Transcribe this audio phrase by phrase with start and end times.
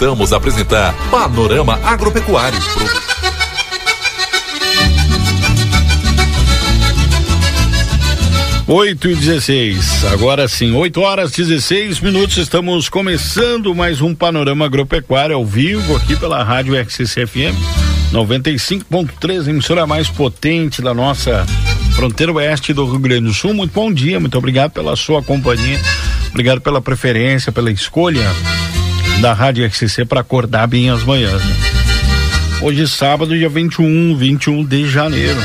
[0.00, 2.58] Voltamos a apresentar Panorama Agropecuário.
[8.66, 15.36] Oito e dezesseis, agora sim, oito horas dezesseis minutos, estamos começando mais um Panorama Agropecuário
[15.36, 17.54] ao vivo aqui pela Rádio XCFM
[18.10, 21.44] 95.3, emissora mais potente da nossa
[21.94, 23.52] fronteira oeste do Rio Grande do Sul.
[23.52, 25.78] Muito bom dia, muito obrigado pela sua companhia,
[26.30, 28.26] obrigado pela preferência, pela escolha
[29.20, 31.44] da Rádio RCC para acordar bem as manhãs.
[31.44, 31.56] Né?
[32.62, 35.38] Hoje sábado, dia 21, 21 de janeiro.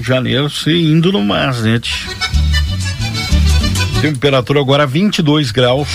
[0.00, 2.08] Janeiro se indo no mar, gente.
[4.00, 5.88] Temperatura agora 22 graus.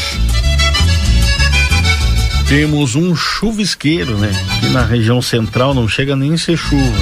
[2.48, 4.32] Temos um chuvisqueiro, né?
[4.56, 6.98] Aqui na região central não chega nem a ser chuva.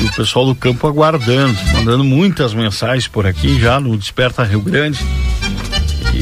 [0.00, 4.60] E o pessoal do campo aguardando, mandando muitas mensagens por aqui já no Desperta Rio
[4.60, 4.98] Grande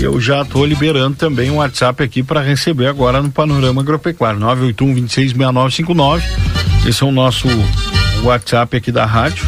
[0.02, 4.94] eu já estou liberando também um WhatsApp aqui para receber agora no Panorama Agropecuário, 981
[4.94, 6.26] 266959.
[6.86, 7.46] Esse é o nosso
[8.22, 9.44] WhatsApp aqui da rádio.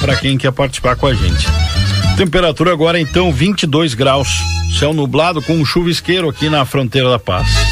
[0.00, 1.46] Para quem quer participar com a gente.
[2.16, 4.28] Temperatura agora então 22 graus.
[4.78, 7.71] Céu nublado com um chuvisqueiro aqui na fronteira da paz.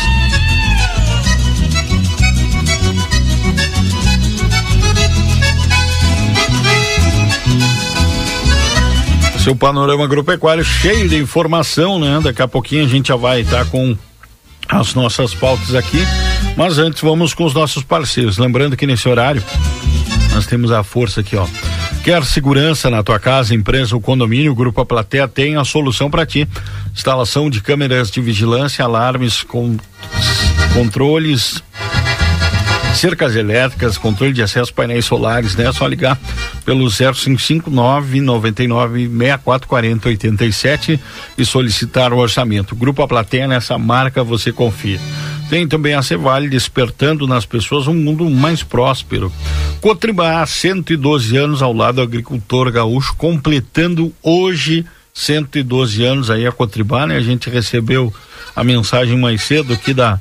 [9.42, 12.20] Seu panorama agropecuário cheio de informação, né?
[12.22, 13.96] Daqui a pouquinho a gente já vai estar tá com
[14.69, 15.98] as nossas pautas aqui.
[16.56, 18.36] Mas antes vamos com os nossos parceiros.
[18.36, 19.42] Lembrando que nesse horário
[20.34, 21.46] nós temos a força aqui, ó.
[22.05, 24.52] Quer segurança na tua casa, empresa ou condomínio?
[24.52, 26.46] O Grupo A Plateia tem a solução para ti.
[26.95, 29.77] Instalação de câmeras de vigilância, alarmes, com
[30.74, 31.62] controles
[32.95, 35.67] cercas elétricas, controle de acesso painéis solares, né?
[35.67, 36.18] É só ligar
[36.64, 41.00] pelo 0559 99 6440 87
[41.39, 42.74] e solicitar o orçamento.
[42.74, 45.00] Grupo A Plateia, nessa marca você confia.
[45.48, 49.33] Tem também a Cevale despertando nas pessoas um mundo mais próspero.
[49.80, 57.07] Cotribá, 112 anos ao lado do agricultor gaúcho, completando hoje 112 anos aí a Cotribá,
[57.07, 57.17] né?
[57.17, 58.13] A gente recebeu
[58.55, 60.19] a mensagem mais cedo aqui da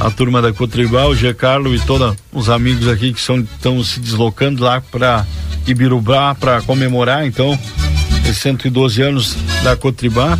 [0.00, 1.32] a turma da Cotribal, o G.
[1.34, 5.24] Carlos e todos os amigos aqui que estão se deslocando lá para
[5.66, 7.58] Ibirubá para comemorar, então,
[8.22, 10.38] esses 112 anos da Cotribá.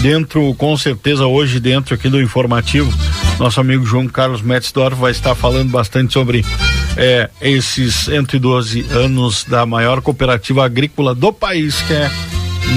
[0.00, 2.92] Dentro, com certeza, hoje, dentro aqui do informativo,
[3.38, 6.44] nosso amigo João Carlos Metzdorf vai estar falando bastante sobre
[6.96, 12.10] é, esses 112 anos da maior cooperativa agrícola do país, que é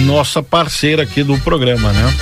[0.06, 2.14] nossa parceira aqui do programa, né?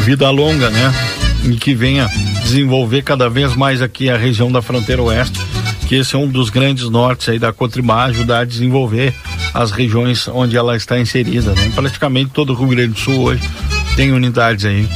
[0.00, 0.92] vida longa, né?
[1.44, 2.08] E que venha
[2.42, 5.38] desenvolver cada vez mais aqui a região da fronteira oeste,
[5.86, 9.14] que esse é um dos grandes nortes aí da Cotrimar, ajudar a desenvolver
[9.54, 11.70] as regiões onde ela está inserida, né?
[11.74, 13.42] Praticamente todo o Rio Grande do Sul hoje
[13.94, 14.88] tem unidades aí.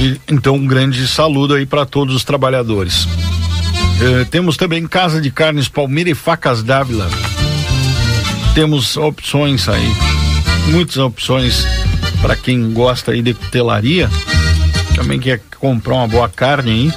[0.00, 3.06] E, então um grande saludo aí para todos os trabalhadores.
[4.00, 7.08] Eh, temos também Casa de Carnes Palmeira e Facas Dávila.
[8.54, 9.92] Temos opções aí,
[10.68, 11.66] muitas opções
[12.20, 14.08] para quem gosta aí de cutelaria,
[14.94, 16.92] também quer comprar uma boa carne aí.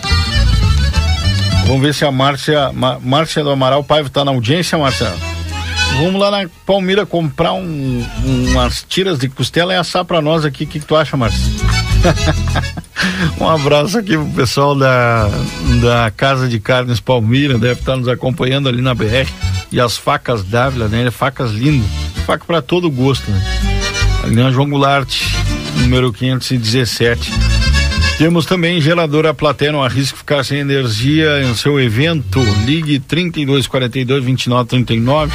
[1.65, 2.71] Vamos ver se a Márcia,
[3.01, 5.13] Márcia do Amaral Paiva tá na audiência, Márcia.
[5.97, 10.63] Vamos lá na Palmira comprar um, umas tiras de costela e assar para nós aqui.
[10.63, 11.45] O que, que tu acha, Márcia?
[13.39, 15.29] um abraço aqui pro pessoal da,
[15.81, 19.27] da Casa de Carnes Palmira, deve estar tá nos acompanhando ali na BR.
[19.71, 21.09] E as facas Dávila, né?
[21.11, 21.89] Facas lindas.
[22.25, 23.41] Faca para todo gosto, né?
[24.23, 25.15] ali na João Goulart,
[25.77, 27.31] número 517.
[28.17, 32.39] Temos também geladora Platéia, não arrisque ficar sem energia em seu evento.
[32.65, 35.33] Ligue 3242 2939.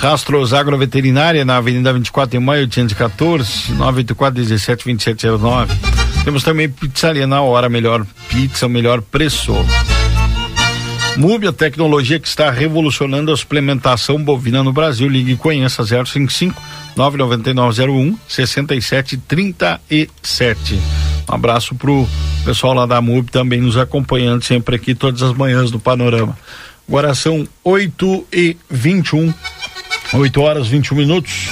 [0.00, 6.01] Rastros Agroveterinária na Avenida 24 de Maio 814 984 17 2709.
[6.24, 9.54] Temos também pizzaria na hora, melhor pizza, melhor preço.
[11.16, 15.06] MUB, a tecnologia que está revolucionando a suplementação bovina no Brasil.
[15.08, 16.60] Ligue e conheça 055
[16.96, 20.80] 99901 6737.
[21.28, 22.08] Um abraço pro
[22.44, 26.36] pessoal lá da MUB também nos acompanhando sempre aqui todas as manhãs do Panorama.
[26.88, 29.32] Agora são 8 e 21
[30.14, 31.50] 8 horas 21 minutos.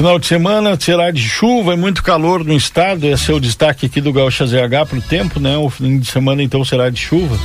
[0.00, 3.06] Final de semana será de chuva e muito calor no estado.
[3.06, 5.58] Esse é o destaque aqui do Gaúcha ZH para o tempo, né?
[5.58, 7.38] O fim de semana então será de chuva.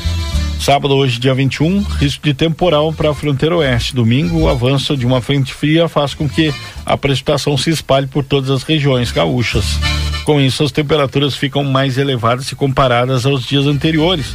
[0.58, 3.94] Sábado, hoje, dia 21, risco de temporal para a fronteira oeste.
[3.94, 6.54] Domingo, o avanço de uma frente fria faz com que
[6.86, 9.78] a precipitação se espalhe por todas as regiões gaúchas.
[10.24, 14.28] Com isso, as temperaturas ficam mais elevadas se comparadas aos dias anteriores.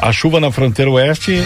[0.00, 1.44] A chuva na fronteira oeste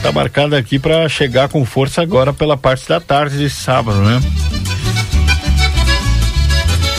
[0.00, 4.18] está marcada aqui para chegar com força agora pela parte da tarde desse sábado, né?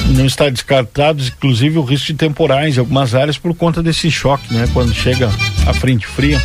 [0.10, 4.54] Não está descartado, inclusive, o risco de temporais em algumas áreas por conta desse choque,
[4.54, 4.70] né?
[4.72, 5.32] Quando chega
[5.66, 6.40] a frente fria,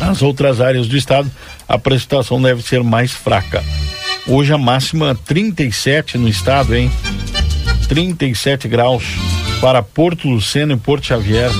[0.00, 1.30] as outras áreas do estado,
[1.68, 3.62] a precipitação deve ser mais fraca.
[4.26, 6.90] Hoje a máxima 37 no estado, hein?
[7.86, 9.04] 37 graus
[9.60, 11.50] para Porto Luceno e Porto Xavier.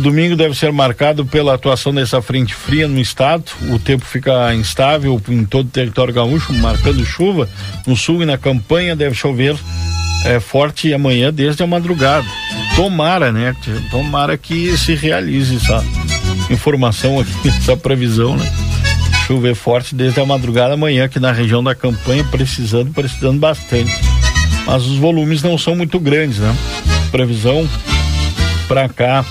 [0.00, 3.44] Domingo deve ser marcado pela atuação dessa frente fria no estado.
[3.70, 7.48] O tempo fica instável em todo o território gaúcho, marcando chuva.
[7.86, 9.56] No sul e na campanha deve chover
[10.24, 12.26] é, forte amanhã desde a madrugada.
[12.74, 13.54] Tomara, né?
[13.90, 15.84] Tomara que se realize essa
[16.50, 18.50] informação aqui, essa previsão, né?
[19.26, 23.92] Chover forte desde a madrugada amanhã aqui na região da campanha, precisando, precisando bastante.
[24.66, 26.56] Mas os volumes não são muito grandes, né?
[27.10, 27.68] Previsão
[28.66, 29.24] para cá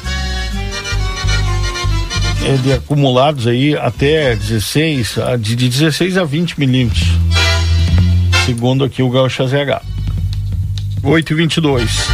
[2.45, 7.07] é de acumulados aí até 16, de, de 16 a 20 milímetros.
[8.45, 9.81] Segundo aqui o Gaúcha ZH.
[11.01, 12.09] 8 e 22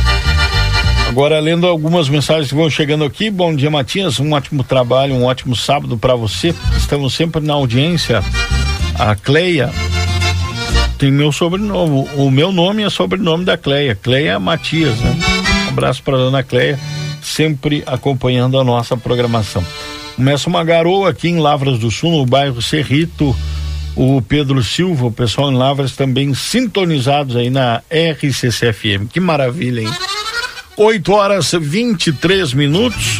[1.07, 3.29] Agora, lendo algumas mensagens que vão chegando aqui.
[3.29, 4.19] Bom dia, Matias.
[4.19, 6.53] Um ótimo trabalho, um ótimo sábado para você.
[6.77, 8.21] Estamos sempre na audiência.
[8.97, 9.71] A Cleia
[10.97, 12.09] tem meu sobrenome.
[12.15, 13.95] O meu nome é sobrenome da Cleia.
[13.95, 15.15] Cleia Matias, né?
[15.65, 16.79] Um abraço para dona Cleia,
[17.21, 19.63] sempre acompanhando a nossa programação.
[20.15, 23.35] Começa uma garoa aqui em Lavras do Sul, no bairro Cerrito.
[23.95, 29.07] O Pedro Silva, o pessoal em Lavras também sintonizados aí na RCCFM.
[29.11, 29.89] Que maravilha, hein?
[30.77, 33.19] 8 horas 23 minutos.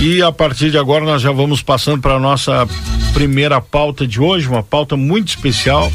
[0.00, 2.66] E a partir de agora nós já vamos passando para nossa
[3.12, 5.92] primeira pauta de hoje, uma pauta muito especial,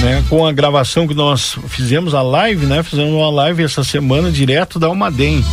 [0.00, 0.22] né?
[0.28, 2.82] Com a gravação que nós fizemos a live, né?
[2.82, 5.44] Fizemos uma live essa semana direto da Almaden.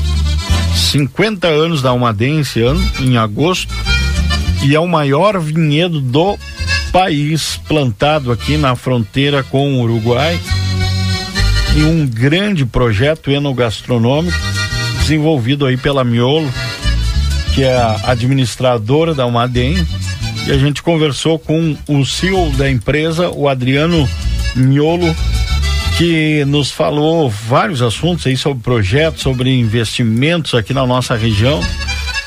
[0.73, 3.73] 50 anos da Almaden esse ano, em agosto,
[4.63, 6.37] e é o maior vinhedo do
[6.91, 10.39] país plantado aqui na fronteira com o Uruguai.
[11.75, 14.37] E um grande projeto enogastronômico
[14.99, 16.51] desenvolvido aí pela Miolo,
[17.55, 19.75] que é a administradora da Almaden.
[20.45, 24.07] E a gente conversou com o CEO da empresa, o Adriano
[24.55, 25.15] Miolo,
[25.97, 31.61] que nos falou vários assuntos aí sobre projetos, sobre investimentos aqui na nossa região.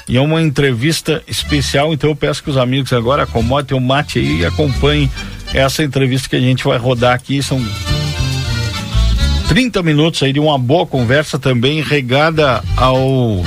[0.08, 4.18] E é uma entrevista especial, então eu peço que os amigos agora acomodem o mate
[4.18, 5.10] aí e acompanhem
[5.52, 7.42] essa entrevista que a gente vai rodar aqui.
[7.42, 7.60] São
[9.48, 13.42] 30 minutos aí de uma boa conversa também, regada ao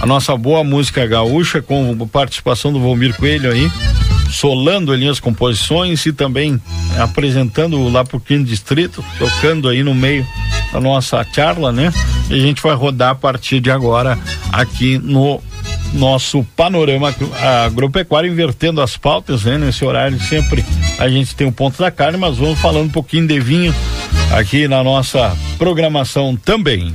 [0.00, 3.70] a nossa boa música gaúcha, com participação do Valmir Coelho aí
[4.36, 6.60] solando ali as composições e também
[6.98, 10.26] apresentando lá pro quinto distrito, tocando aí no meio
[10.72, 11.92] da nossa charla, né?
[12.28, 14.18] E a gente vai rodar a partir de agora
[14.52, 15.40] aqui no
[15.92, 17.14] nosso panorama
[17.64, 19.56] agropecuário, invertendo as pautas, né?
[19.56, 20.64] Nesse horário sempre
[20.98, 23.74] a gente tem o ponto da carne, mas vamos falando um pouquinho de vinho
[24.36, 26.94] aqui na nossa programação também.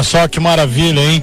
[0.00, 1.22] Olha só que maravilha, hein?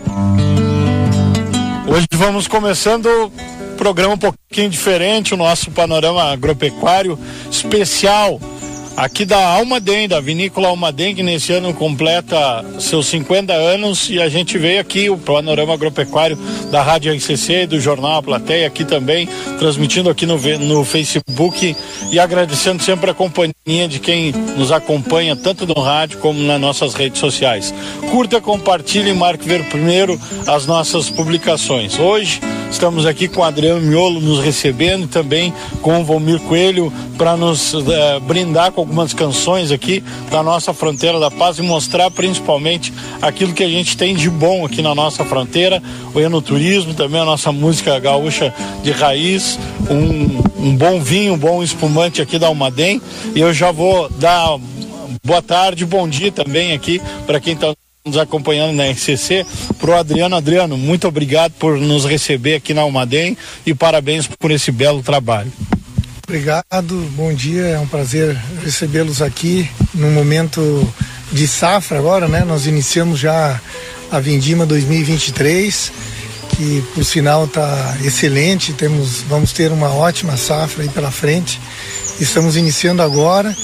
[1.88, 7.18] Hoje vamos começando o programa um pouquinho diferente, o nosso panorama agropecuário
[7.50, 8.40] especial
[8.98, 14.28] aqui da Almaden, da vinícola Almaden, que nesse ano completa seus 50 anos e a
[14.28, 16.36] gente veio aqui, o panorama agropecuário
[16.72, 21.76] da Rádio RCC e do Jornal A Plateia aqui também, transmitindo aqui no, no Facebook
[22.12, 26.96] e agradecendo sempre a companhia de quem nos acompanha, tanto no rádio como nas nossas
[26.96, 27.72] redes sociais.
[28.10, 32.00] Curta, compartilhe e marque ver primeiro as nossas publicações.
[32.00, 36.92] Hoje estamos aqui com o Adriano Miolo nos recebendo e também com o Valmir Coelho
[37.18, 37.84] para nos uh,
[38.22, 43.64] brindar com algumas canções aqui da nossa fronteira da paz e mostrar principalmente aquilo que
[43.64, 45.82] a gente tem de bom aqui na nossa fronteira,
[46.14, 49.58] o enoturismo, também a nossa música gaúcha de raiz,
[49.90, 53.02] um, um bom vinho, um bom espumante aqui da Almaden.
[53.36, 54.58] E eu já vou dar
[55.24, 57.74] boa tarde, bom dia também aqui para quem está
[58.08, 59.46] nos acompanhando na RCC,
[59.78, 60.36] pro Adriano.
[60.36, 65.52] Adriano, muito obrigado por nos receber aqui na Almaden e parabéns por esse belo trabalho.
[66.28, 70.86] Obrigado, bom dia, é um prazer recebê-los aqui no momento
[71.32, 72.44] de safra agora, né?
[72.44, 73.62] Nós iniciamos já
[74.12, 75.92] a Vindima 2023,
[76.50, 81.62] que por sinal está excelente, temos, vamos ter uma ótima safra aí pela frente.
[82.20, 83.56] Estamos iniciando agora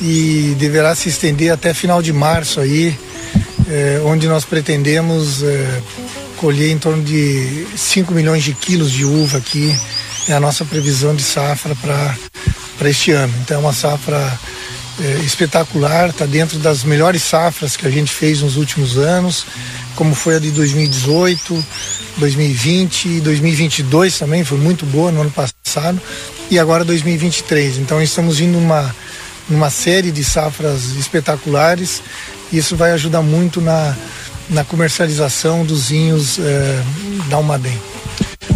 [0.00, 2.98] e deverá se estender até final de março aí,
[3.70, 5.80] eh, onde nós pretendemos eh,
[6.36, 9.72] colher em torno de 5 milhões de quilos de uva aqui,
[10.28, 13.32] é a nossa previsão de safra para este ano.
[13.42, 14.38] Então é uma safra
[15.00, 19.46] eh, espetacular, está dentro das melhores safras que a gente fez nos últimos anos,
[19.94, 21.64] como foi a de 2018,
[22.16, 26.00] 2020 e 2022 também, foi muito boa no ano passado,
[26.50, 27.78] e agora 2023.
[27.78, 28.92] Então estamos indo numa
[29.50, 32.02] numa série de safras espetaculares.
[32.52, 33.96] E isso vai ajudar muito na,
[34.48, 36.82] na comercialização dos vinhos eh,
[37.28, 37.78] da Almaden.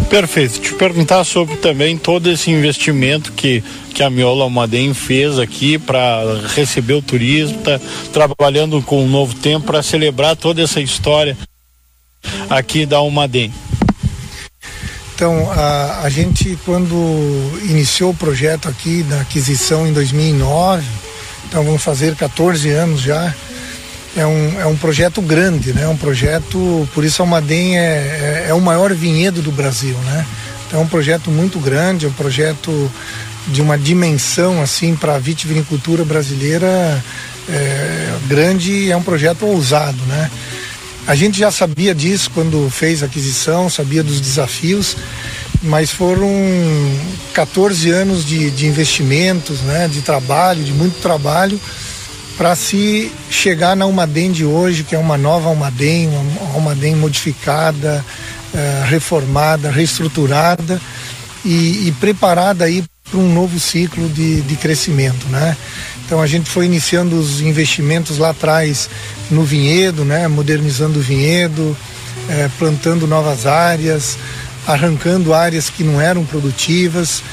[0.09, 0.59] Perfeito.
[0.59, 6.21] Te perguntar sobre também todo esse investimento que, que a Miola Almaden fez aqui para
[6.53, 7.79] receber o turismo, tá
[8.13, 11.37] trabalhando com um novo tempo para celebrar toda essa história
[12.49, 13.53] aqui da Almaden.
[15.15, 16.93] Então, a, a gente, quando
[17.63, 20.85] iniciou o projeto aqui da aquisição em 2009,
[21.47, 23.33] então vamos fazer 14 anos já,
[24.17, 25.87] é um, é um projeto grande, né?
[25.87, 30.25] Um projeto, por isso a Almaden é, é, é o maior vinhedo do Brasil, né?
[30.67, 32.91] Então é um projeto muito grande, é um projeto
[33.47, 37.01] de uma dimensão assim para a vitivinicultura brasileira
[37.47, 40.29] é, grande, é um projeto ousado, né?
[41.07, 44.97] A gente já sabia disso quando fez a aquisição, sabia dos desafios,
[45.61, 46.27] mas foram
[47.31, 51.61] 14 anos de, de investimentos, né, de trabalho, de muito trabalho,
[52.35, 58.03] para se chegar na Almaden de hoje, que é uma nova Almaden, uma Almaden modificada,
[58.53, 60.81] uh, reformada, reestruturada
[61.45, 65.55] e, e preparada aí para um novo ciclo de, de crescimento, né?
[66.05, 68.89] Então a gente foi iniciando os investimentos lá atrás
[69.29, 70.27] no vinhedo, né?
[70.27, 71.75] modernizando o vinhedo,
[72.29, 74.17] é, plantando novas áreas,
[74.67, 77.23] arrancando áreas que não eram produtivas.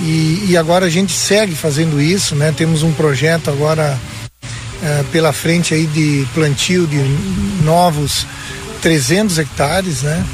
[0.00, 2.52] E, e, agora a gente segue fazendo isso, né?
[2.56, 3.98] Temos um projeto agora
[4.82, 6.96] é, pela frente aí de plantio de
[7.62, 8.26] novos
[8.80, 10.24] 300 hectares, né?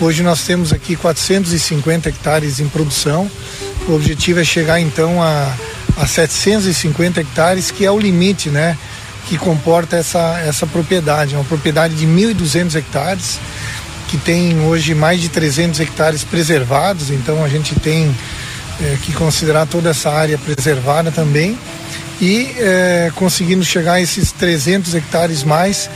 [0.00, 3.30] Hoje nós temos aqui 450 hectares em produção.
[3.86, 5.54] O objetivo é chegar então a
[5.96, 8.76] a 750 hectares, que é o limite, né?
[9.26, 11.34] Que comporta essa, essa propriedade.
[11.34, 13.38] É uma propriedade de 1.200 hectares,
[14.08, 18.14] que tem hoje mais de 300 hectares preservados, então a gente tem
[18.80, 21.58] é, que considerar toda essa área preservada também.
[22.20, 25.90] E é, conseguindo chegar a esses 300 hectares mais,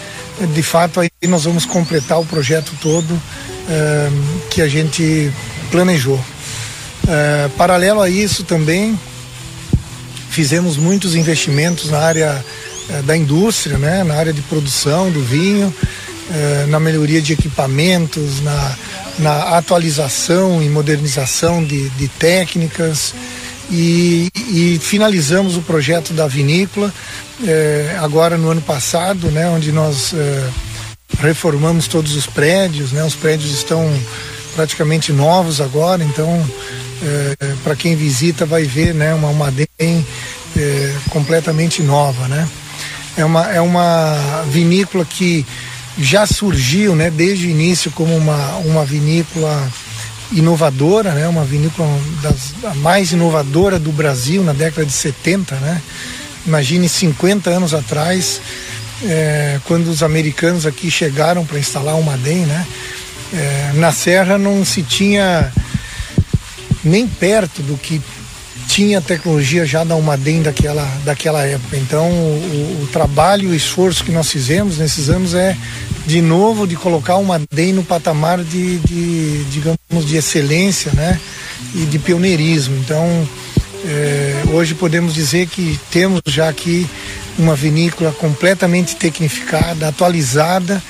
[0.55, 3.21] de fato aí nós vamos completar o projeto todo
[3.69, 4.11] é,
[4.51, 5.33] que a gente
[5.71, 6.21] planejou.
[7.57, 8.97] Paralelo a isso também,
[10.31, 12.45] fizemos muitos investimentos na área
[12.93, 15.75] eh, da indústria, né, na área de produção do vinho,
[16.33, 18.77] eh, na melhoria de equipamentos, na,
[19.19, 23.15] na atualização e modernização de, de técnicas
[23.71, 26.93] e, e, finalizamos o projeto da vinícola
[27.47, 30.13] eh, agora no ano passado, né, onde nós
[31.19, 33.89] reformamos todos os prédios, né, os prédios estão
[34.55, 36.45] praticamente novos agora, então
[37.03, 39.67] é, para quem visita vai ver né, uma Almaden
[40.57, 42.29] é, completamente nova.
[42.29, 42.49] Né?
[43.17, 45.45] É, uma, é uma vinícola que
[45.99, 49.71] já surgiu né, desde o início como uma, uma vinícola
[50.33, 51.89] inovadora, né, uma vinícola
[52.23, 55.57] das, a mais inovadora do Brasil na década de 70.
[55.57, 55.83] Né?
[56.47, 58.41] Imagine 50 anos atrás,
[59.05, 62.67] é, quando os americanos aqui chegaram para instalar uma DEM, né?
[63.33, 65.53] É, na Serra não se tinha
[66.83, 68.01] nem perto do que
[68.81, 71.77] tinha tecnologia já da Umadem daquela, daquela época.
[71.77, 75.55] Então, o, o trabalho e o esforço que nós fizemos nesses anos é,
[76.07, 81.21] de novo, de colocar uma DEM no patamar de, de, digamos, de excelência, né?
[81.75, 82.75] E de pioneirismo.
[82.79, 83.29] Então,
[83.85, 86.89] é, hoje podemos dizer que temos já aqui
[87.39, 90.83] uma vinícola completamente tecnificada, atualizada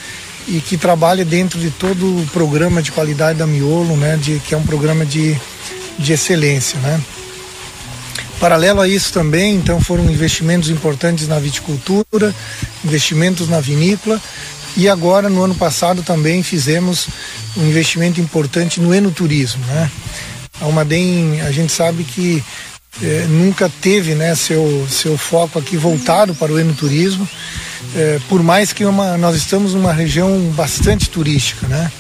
[0.47, 4.17] e que trabalha dentro de todo o programa de qualidade da Miolo, né?
[4.17, 5.37] De, que é um programa de
[6.01, 7.01] de excelência, né?
[8.41, 12.35] Paralelo a isso também, então foram investimentos importantes na viticultura,
[12.85, 14.21] investimentos na vinícola
[14.77, 17.07] e agora no ano passado também fizemos
[17.57, 19.91] um investimento importante no enoturismo, né?
[20.61, 22.43] A Almaden, a gente sabe que
[23.03, 27.29] eh, nunca teve, né, seu seu foco aqui voltado para o enoturismo
[27.95, 31.91] é, por mais que uma, nós estamos numa região bastante turística, né?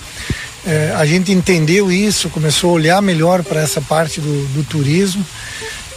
[0.66, 5.24] É, a gente entendeu isso, começou a olhar melhor para essa parte do, do turismo,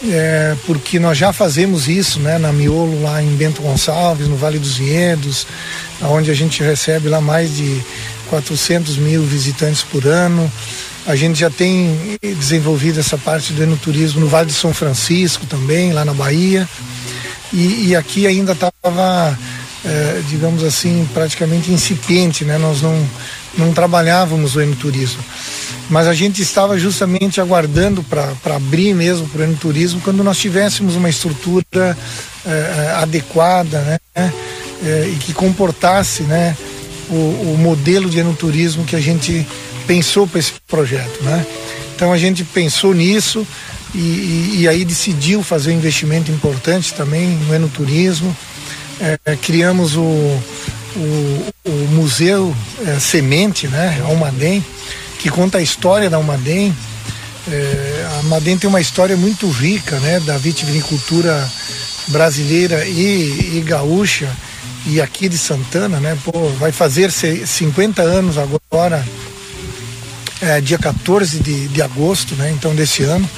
[0.02, 4.58] é, porque nós já fazemos isso, né, na Miolo lá em Bento Gonçalves, no Vale
[4.58, 5.46] dos Vinhedos,
[6.02, 7.82] onde a gente recebe lá mais de
[8.28, 10.50] 400 mil visitantes por ano.
[11.06, 15.92] A gente já tem desenvolvido essa parte do enoturismo no Vale de São Francisco também,
[15.92, 16.68] lá na Bahia.
[17.52, 19.38] E, e aqui ainda estava,
[19.84, 22.56] é, digamos assim, praticamente incipiente, né?
[22.56, 23.06] Nós não,
[23.56, 25.22] não trabalhávamos o enoturismo.
[25.90, 30.96] Mas a gente estava justamente aguardando para abrir mesmo para o enoturismo quando nós tivéssemos
[30.96, 31.96] uma estrutura
[32.46, 34.32] é, é adequada, né?
[34.82, 36.56] É, e que comportasse, né?
[37.10, 37.14] O,
[37.52, 39.46] o modelo de enoturismo que a gente
[39.86, 41.46] pensou para esse projeto, né?
[41.94, 43.46] Então a gente pensou nisso
[43.94, 48.36] e, e, e, aí decidiu fazer um investimento importante também no enoturismo.
[49.00, 52.54] É, criamos o, o, o Museu
[52.86, 54.02] é, Semente, né?
[54.04, 54.64] Almaden,
[55.18, 56.74] que conta a história da Almaden.
[57.50, 60.20] É, a Almaden tem uma história muito rica, né?
[60.20, 61.50] Da vitivinicultura
[62.08, 64.30] brasileira e, e gaúcha
[64.86, 66.16] e aqui de Santana, né?
[66.24, 69.04] Pô, vai fazer 50 anos agora
[70.42, 72.50] é, dia 14 de, de agosto, né?
[72.50, 73.28] Então desse ano.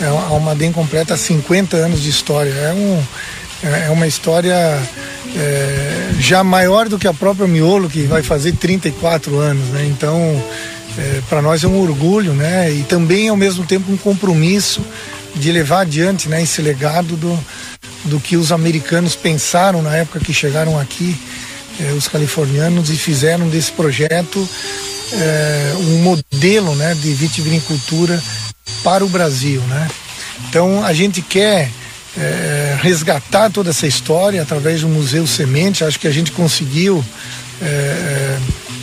[0.00, 2.50] É, a Almaden completa 50 anos de história.
[2.50, 3.02] É, um,
[3.62, 4.54] é, é uma história
[5.36, 9.86] é, já maior do que a própria Miolo, que vai fazer 34 anos, né?
[9.86, 10.42] Então,
[10.98, 12.70] é, para nós é um orgulho, né?
[12.70, 14.80] E também ao mesmo tempo um compromisso
[15.34, 16.42] de levar adiante, né?
[16.42, 17.38] Esse legado do,
[18.04, 21.16] do que os americanos pensaram na época que chegaram aqui,
[21.80, 24.46] é, os californianos, e fizeram desse projeto
[25.12, 28.22] é, um modelo né, de vitivinicultura
[28.82, 29.60] para o Brasil.
[29.62, 29.88] Né?
[30.48, 31.70] Então a gente quer
[32.18, 35.84] é, resgatar toda essa história através do Museu Semente.
[35.84, 37.04] Acho que a gente conseguiu
[37.60, 38.38] é, é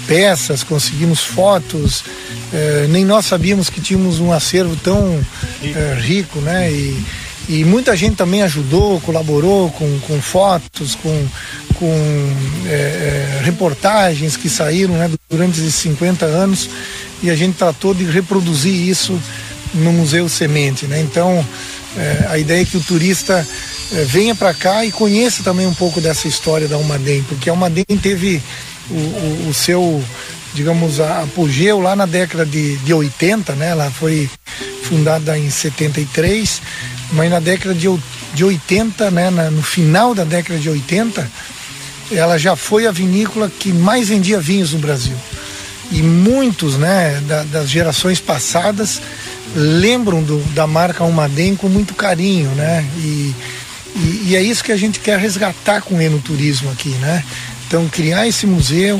[0.09, 2.03] peças, conseguimos fotos.
[2.51, 5.23] É, nem nós sabíamos que tínhamos um acervo tão
[5.63, 6.71] é, rico, né?
[6.71, 7.05] E,
[7.47, 11.27] e muita gente também ajudou, colaborou com, com fotos, com,
[11.75, 12.35] com
[12.67, 16.69] é, reportagens que saíram né, durante esses 50 anos
[17.21, 19.19] e a gente tratou de reproduzir isso
[19.73, 20.85] no Museu Semente.
[20.85, 21.01] Né?
[21.01, 21.45] Então,
[21.97, 23.47] é, a ideia é que o turista
[23.91, 27.53] é, venha para cá e conheça também um pouco dessa história da Almaden, porque a
[27.53, 28.41] Almaden teve
[28.89, 30.03] o, o, o seu,
[30.53, 33.69] digamos, apogeu lá na década de, de 80, né?
[33.69, 34.29] ela foi
[34.83, 36.61] fundada em 73
[37.11, 37.87] mas na década de,
[38.33, 41.29] de 80, né, na, no final da década de 80,
[42.11, 45.15] ela já foi a vinícola que mais vendia vinhos no Brasil.
[45.91, 49.01] E muitos né, da, das gerações passadas
[49.55, 52.87] lembram do, da marca Almaden com muito carinho, né?
[52.97, 53.35] E,
[53.95, 57.23] e, e, é isso que a gente quer resgatar com o enoturismo aqui, né?
[57.69, 58.99] Então, criar esse museu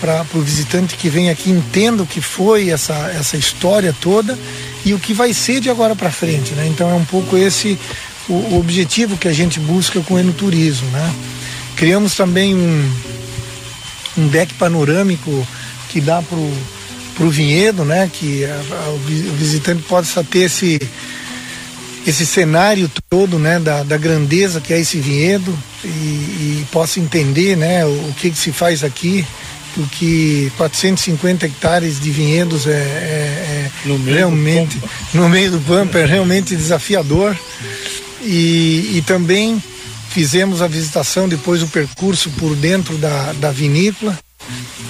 [0.00, 4.38] para o visitante que vem aqui entenda o que foi essa, essa história toda
[4.86, 6.66] e o que vai ser de agora para frente, né?
[6.66, 7.78] Então é um pouco esse
[8.26, 11.14] o, o, objetivo que a gente busca com o enoturismo, né?
[11.76, 12.92] Criamos também um,
[14.16, 15.46] um deck panorâmico
[15.90, 16.52] que dá pro
[17.14, 18.10] pro vinhedo, né?
[18.10, 18.98] Que a, a, o
[19.36, 20.80] visitante possa ter esse
[22.06, 23.60] esse cenário todo, né?
[23.60, 25.54] Da, da grandeza que é esse vinhedo
[25.86, 27.84] e, e possa entender, né?
[27.84, 29.24] O, o que, que se faz aqui
[29.74, 33.70] porque 450 hectares de vinhedos é, é, é
[34.06, 34.80] realmente
[35.12, 37.36] no meio do pampa é realmente desafiador
[38.22, 39.62] e, e também
[40.08, 44.18] fizemos a visitação depois do percurso por dentro da, da vinícola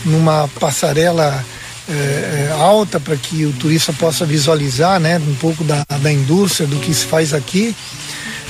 [0.04, 1.44] numa passarela
[1.88, 6.80] é alta para que o turista possa visualizar né, um pouco da, da indústria, do
[6.80, 7.76] que se faz aqui.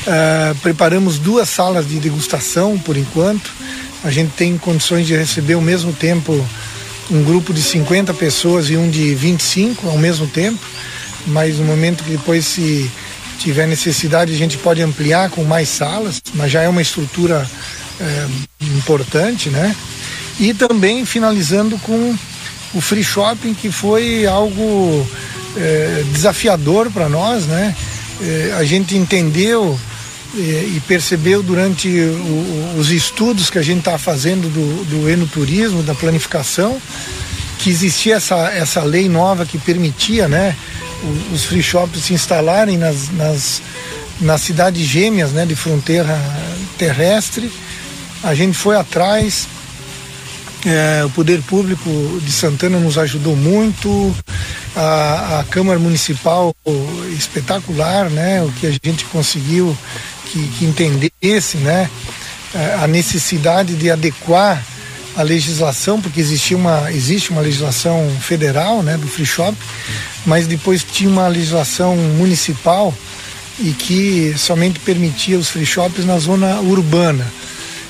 [0.07, 3.51] É, preparamos duas salas de degustação por enquanto
[4.05, 6.33] a gente tem condições de receber ao mesmo tempo
[7.11, 10.61] um grupo de 50 pessoas e um de 25 ao mesmo tempo,
[11.27, 12.89] mas no momento que depois se
[13.39, 17.49] tiver necessidade a gente pode ampliar com mais salas, mas já é uma estrutura
[18.01, 18.27] é,
[18.77, 19.75] importante, né?
[20.39, 22.17] E também finalizando com
[22.75, 25.07] o free shopping que foi algo
[25.57, 27.75] é, desafiador para nós, né?
[28.21, 29.79] É, a gente entendeu
[30.35, 31.89] e, percebeu durante
[32.79, 36.81] os estudos que a gente está fazendo do, do enoturismo, da planificação,
[37.59, 40.57] que existia essa, essa lei nova que permitia né,
[41.33, 43.63] os free shops se instalarem nas, nas,
[44.21, 46.19] nas cidades gêmeas né, de fronteira
[46.79, 47.51] terrestre.
[48.23, 49.47] A gente foi atrás,
[50.65, 54.15] é, o poder público de Santana nos ajudou muito,
[54.77, 56.55] a, a Câmara Municipal
[57.17, 58.43] espetacular, né?
[58.43, 59.77] O que a gente conseguiu
[60.27, 61.89] que, que entendesse, né?
[62.55, 64.65] é, a necessidade de adequar
[65.17, 69.57] a legislação, porque existia uma, existe uma legislação federal né, do free shop,
[70.25, 72.93] mas depois tinha uma legislação municipal
[73.59, 77.27] e que somente permitia os free shops na zona urbana.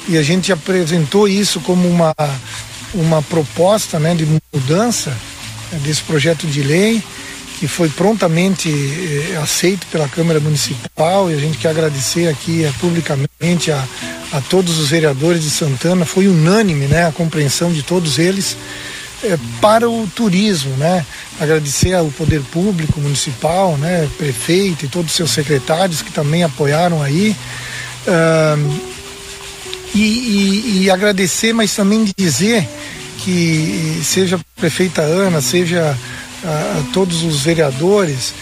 [0.09, 2.15] E a gente apresentou isso como uma,
[2.95, 5.11] uma proposta né, de mudança
[5.73, 7.03] né, desse projeto de lei
[7.59, 12.73] que foi prontamente eh, aceito pela Câmara Municipal e a gente quer agradecer aqui eh,
[12.79, 13.83] publicamente a,
[14.33, 18.57] a todos os vereadores de Santana, foi unânime né, a compreensão de todos eles
[19.25, 21.05] eh, para o turismo, né?
[21.41, 27.03] Agradecer ao Poder Público Municipal, né, prefeito e todos os seus secretários que também apoiaram
[27.03, 27.35] aí.
[29.95, 32.69] E, e, e agradecer, mas também dizer
[33.19, 35.97] que seja a prefeita Ana, seja
[36.45, 38.35] a, todos os vereadores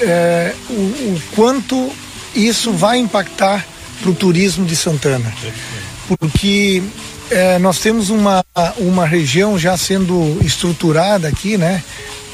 [0.00, 1.90] é, o, o, quanto
[2.34, 3.66] isso vai impactar
[4.00, 5.32] para o turismo de Santana.
[6.06, 6.82] Porque
[7.30, 8.44] é, nós temos uma,
[8.78, 11.82] uma região já sendo estruturada aqui, né?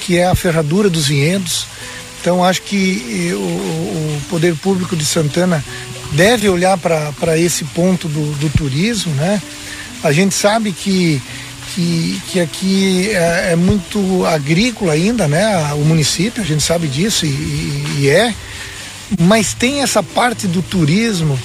[0.00, 1.66] Que é a Ferradura dos Vinhedos.
[2.20, 5.64] Então acho que o, o Poder Público de Santana
[6.12, 9.40] deve olhar para esse ponto do, do turismo, né?
[10.02, 11.20] A gente sabe que
[11.74, 15.72] que, que aqui é, é, muito agrícola ainda, né?
[15.74, 18.34] O município, a gente sabe disso e, e é,
[19.18, 21.38] mas tem essa parte do turismo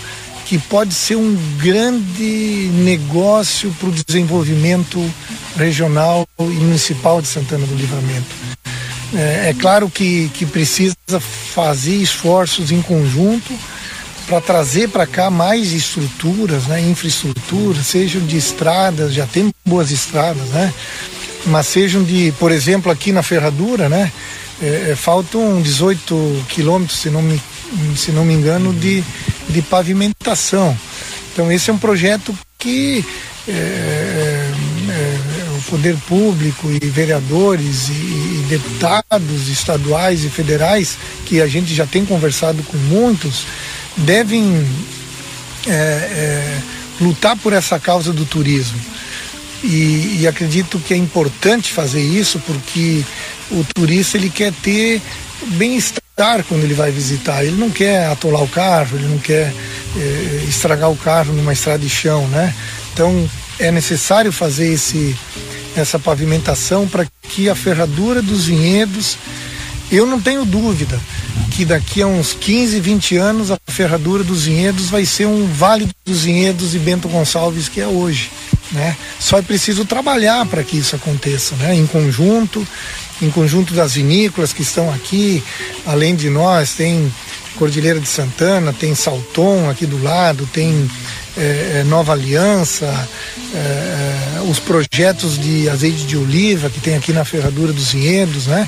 [0.46, 5.00] que pode ser um grande negócio para o desenvolvimento
[5.56, 8.36] regional e municipal de Santana do Livramento.
[9.14, 10.96] É, é claro que, que precisa
[11.54, 13.54] fazer esforços em conjunto
[14.30, 20.48] para trazer para cá mais estruturas, né, infraestruturas, sejam de estradas, já tem boas estradas,
[20.50, 20.72] né,
[21.48, 24.12] mas sejam de, por exemplo, aqui na Ferradura, né,
[24.62, 27.42] é, é faltam 18 quilômetros, se não me,
[27.96, 29.04] se não me engano, de,
[29.50, 30.78] de pavimentação.
[31.34, 33.04] Então esse é um projeto que
[33.48, 34.52] é, é,
[34.92, 41.74] é o poder público e vereadores e, e deputados estaduais e federais, que a gente
[41.74, 43.46] já tem conversado com muitos,
[44.00, 44.66] devem
[45.68, 46.60] é, é,
[47.02, 48.80] lutar por essa causa do turismo.
[49.64, 53.04] E, e, acredito que é importante fazer isso porque
[53.52, 55.02] o turista ele quer ter
[55.58, 57.44] bem-estar quando ele vai visitar.
[57.44, 59.54] Ele não quer atolar o carro, ele não quer
[59.98, 62.54] é, estragar o carro numa estrada de chão, né?
[62.94, 65.16] Então é necessário fazer esse,
[65.76, 69.18] essa pavimentação para que a ferradura dos vinhedos,
[69.92, 71.00] eu não tenho dúvida,
[71.52, 75.90] que daqui a uns 15, 20 anos a ferradura dos vinhedos vai ser um Vale
[76.06, 78.32] dos Vinhedos e Bento Gonçalves que é hoje.
[78.72, 78.96] Né?
[79.20, 81.76] Só é preciso trabalhar para que isso aconteça, né?
[81.76, 82.66] em conjunto,
[83.22, 85.44] em conjunto das vinícolas que estão aqui,
[85.86, 87.12] além de nós, tem
[87.58, 90.90] Cordilheira de Santana, tem Salton aqui do lado, tem
[91.36, 92.86] é, Nova Aliança,
[93.54, 98.68] é, os projetos de azeite de oliva que tem aqui na Ferradura dos Vinhedos, né?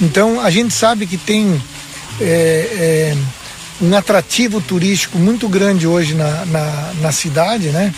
[0.00, 1.60] Então a gente sabe que tem
[2.20, 3.16] é, é,
[3.80, 7.94] um atrativo turístico muito grande hoje na, na, na, cidade, né?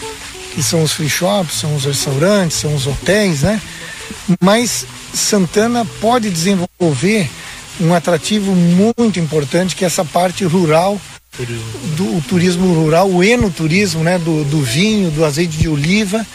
[0.54, 3.60] Que são os free shops, são os restaurantes, são os hotéis, né?
[4.40, 7.28] Mas Santana pode desenvolver
[7.80, 11.00] um atrativo muito importante que é essa parte rural
[11.96, 14.18] do o turismo rural, o enoturismo, né?
[14.18, 16.26] Do, do vinho, do azeite de oliva,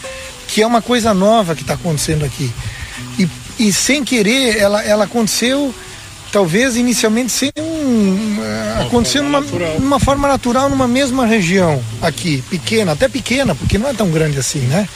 [0.48, 2.52] que é uma coisa nova que está acontecendo aqui.
[3.58, 5.74] E, sem querer, ela, ela aconteceu
[6.32, 9.40] talvez inicialmente sem um, uh, acontecer numa,
[9.80, 14.38] numa forma natural numa mesma região aqui, pequena, até pequena, porque não é tão grande
[14.38, 14.88] assim, né?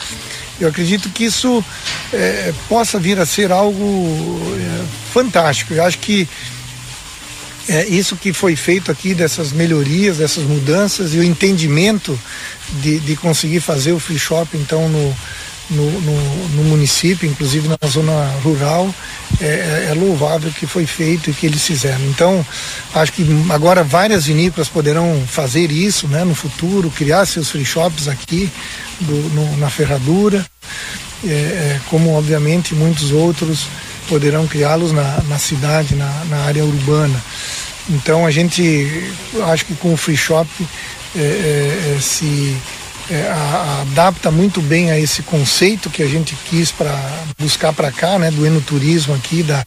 [0.60, 1.64] Eu acredito que isso
[2.12, 5.74] é, possa vir a ser algo é, fantástico.
[5.74, 6.28] Eu acho que
[7.70, 12.20] é, isso que foi feito aqui, dessas melhorias, dessas mudanças e o entendimento
[12.82, 15.16] de, de conseguir fazer o free shop, então, no,
[15.70, 18.94] no, no, no município, inclusive na zona rural,
[19.42, 22.04] é, é, é louvável que foi feito e que eles fizeram.
[22.08, 22.46] Então,
[22.94, 28.08] acho que agora várias vinícolas poderão fazer isso né, no futuro, criar seus free shops
[28.08, 28.50] aqui
[29.02, 30.46] do, no, na ferradura,
[31.26, 33.68] é, é como obviamente muitos outros
[34.08, 37.24] poderão criá-los na, na cidade, na, na área urbana.
[37.90, 38.88] Então a gente,
[39.52, 40.50] acho que com o free shop
[41.16, 42.56] é, é, é se
[43.10, 46.96] é, a, adapta muito bem a esse conceito que a gente quis para
[47.38, 49.66] buscar para cá, né, do enoturismo aqui da,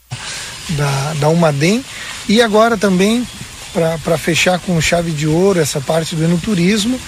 [0.71, 1.85] da, da Umadem.
[2.29, 3.27] E agora também,
[3.73, 6.99] para fechar com chave de ouro essa parte do enoturismo,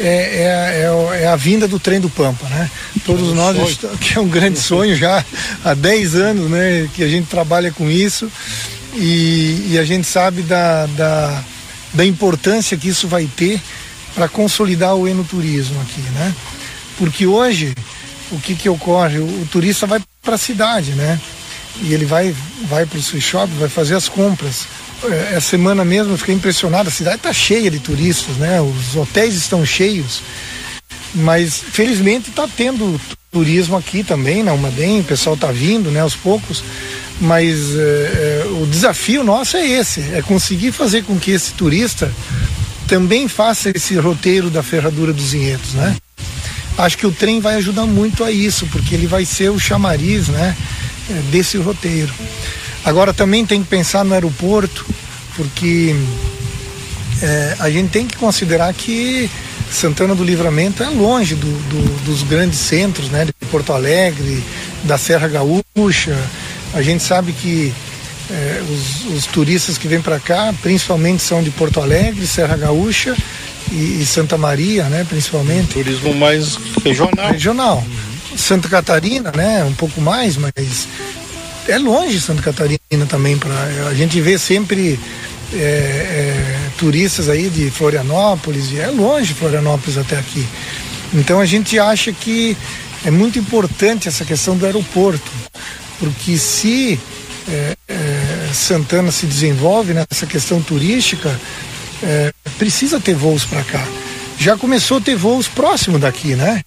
[0.00, 2.70] é, é, é, é, a vinda do trem do Pampa, né?
[3.04, 5.24] Todos nós, estamos, que é um grande sonho já
[5.64, 8.30] há 10 anos, né, que a gente trabalha com isso
[8.94, 11.44] e, e a gente sabe da, da,
[11.92, 13.60] da importância que isso vai ter
[14.14, 16.34] para consolidar o enoturismo aqui, né?
[16.98, 17.74] Porque hoje
[18.30, 19.18] o que que ocorre?
[19.18, 21.20] O, o turista vai para a cidade, né?
[21.82, 22.34] E ele vai
[22.68, 24.66] vai para o seu shopping, vai fazer as compras.
[25.04, 28.60] É, essa semana mesmo eu fiquei impressionado, a cidade está cheia de turistas, né?
[28.60, 30.22] Os hotéis estão cheios.
[31.14, 33.00] Mas felizmente está tendo
[33.30, 36.62] turismo aqui também na Umadem, o pessoal está vindo, né, aos poucos.
[37.20, 42.10] Mas é, é, o desafio nosso é esse, é conseguir fazer com que esse turista
[42.86, 45.96] também faça esse roteiro da Ferradura dos Vinhedos, né?
[46.76, 50.28] Acho que o trem vai ajudar muito a isso, porque ele vai ser o chamariz,
[50.28, 50.56] né,
[51.30, 52.12] desse roteiro.
[52.84, 54.84] Agora também tem que pensar no aeroporto,
[55.36, 55.94] porque
[57.22, 59.30] é, a gente tem que considerar que
[59.70, 64.42] Santana do Livramento é longe do, do, dos grandes centros, né, de Porto Alegre,
[64.82, 66.18] da Serra Gaúcha.
[66.74, 67.72] A gente sabe que
[68.34, 73.16] é, os, os, turistas que vêm para cá, principalmente são de Porto Alegre, Serra Gaúcha
[73.70, 75.74] e, e Santa Maria, né, principalmente.
[75.74, 77.30] Turismo mais regional.
[77.30, 77.86] Regional.
[78.36, 80.88] Santa Catarina, né, um pouco mais, mas
[81.68, 83.54] é longe Santa Catarina também para
[83.88, 84.98] a gente vê sempre
[85.52, 90.44] é, é, turistas aí de Florianópolis e é longe Florianópolis até aqui.
[91.12, 92.56] Então a gente acha que
[93.04, 95.30] é muito importante essa questão do aeroporto,
[96.00, 96.98] porque se
[97.48, 97.94] é, é,
[98.54, 101.38] Santana se desenvolve nessa questão turística,
[102.02, 103.86] é, precisa ter voos para cá.
[104.38, 106.62] Já começou a ter voos próximo daqui, né?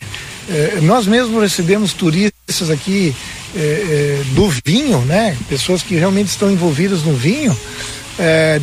[0.50, 3.14] É, nós mesmos recebemos turistas aqui
[3.56, 5.36] é, é, do vinho, né?
[5.50, 7.58] Pessoas que realmente estão envolvidas no vinho,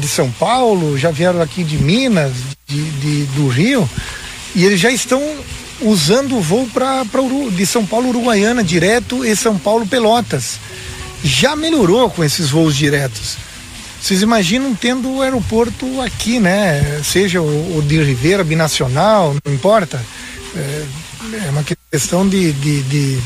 [0.01, 2.33] de São Paulo, já vieram aqui de Minas,
[2.67, 3.89] de, de do Rio,
[4.53, 5.23] e eles já estão
[5.81, 7.05] usando o voo para
[7.53, 10.59] de São Paulo Uruguaiana direto e São Paulo Pelotas.
[11.25, 13.39] Já melhorou com esses voos diretos.
[13.99, 17.01] Vocês imaginam tendo o aeroporto aqui, né?
[17.03, 20.05] Seja o, o de Ribeira, binacional, não importa.
[20.55, 20.85] É,
[21.47, 23.19] é uma questão de, de, de,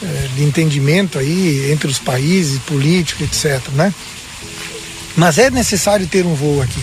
[0.00, 3.92] é, de, entendimento aí entre os países, político, etc, né?
[5.16, 6.82] Mas é necessário ter um voo aqui.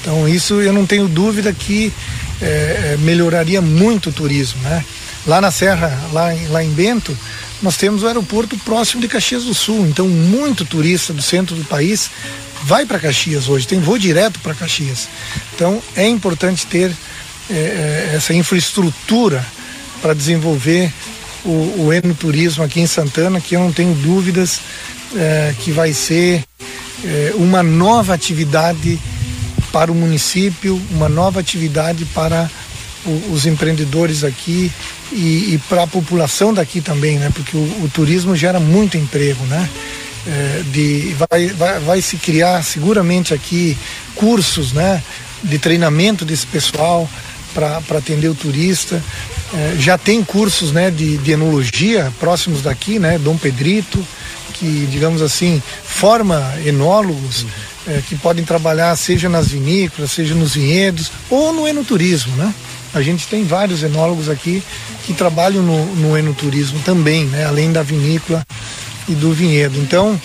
[0.00, 1.92] Então isso eu não tenho dúvida que
[2.40, 4.84] é, é melhoraria muito o turismo, né?
[5.26, 7.18] Lá na Serra, lá, lá em Bento,
[7.62, 11.64] nós temos o aeroporto próximo de Caxias do Sul, então muito turista do centro do
[11.64, 12.10] país
[12.64, 15.08] vai para Caxias hoje, tem voo direto para Caxias.
[15.54, 16.92] Então é importante ter
[17.50, 19.44] é, é, essa infraestrutura
[20.02, 20.92] para desenvolver
[21.44, 24.60] o, o enoturismo aqui em Santana, que eu não tenho dúvidas
[25.16, 26.44] é, que vai ser
[27.36, 28.98] uma nova atividade
[29.72, 32.50] para o município, uma nova atividade para
[33.04, 34.72] o, os empreendedores aqui
[35.12, 37.30] e, e para a população daqui também, né?
[37.34, 39.68] Porque o, o turismo gera muito emprego, né?
[40.26, 43.76] É, de, vai, vai, vai se criar seguramente aqui
[44.14, 45.02] cursos, né?
[45.42, 47.08] De treinamento desse pessoal
[47.54, 49.02] para atender o turista.
[49.54, 53.18] É, já tem cursos né, de, de enologia próximos daqui, né?
[53.18, 54.04] Dom Pedrito,
[54.54, 57.46] que, digamos assim, forma enólogos
[57.86, 62.52] é, que podem trabalhar seja nas vinícolas, seja nos vinhedos ou no enoturismo, né?
[62.94, 64.62] A gente tem vários enólogos aqui
[65.04, 67.44] que trabalham no, no enoturismo também, né?
[67.44, 68.46] além da vinícola
[69.08, 69.78] e do vinhedo.
[69.78, 70.20] Então,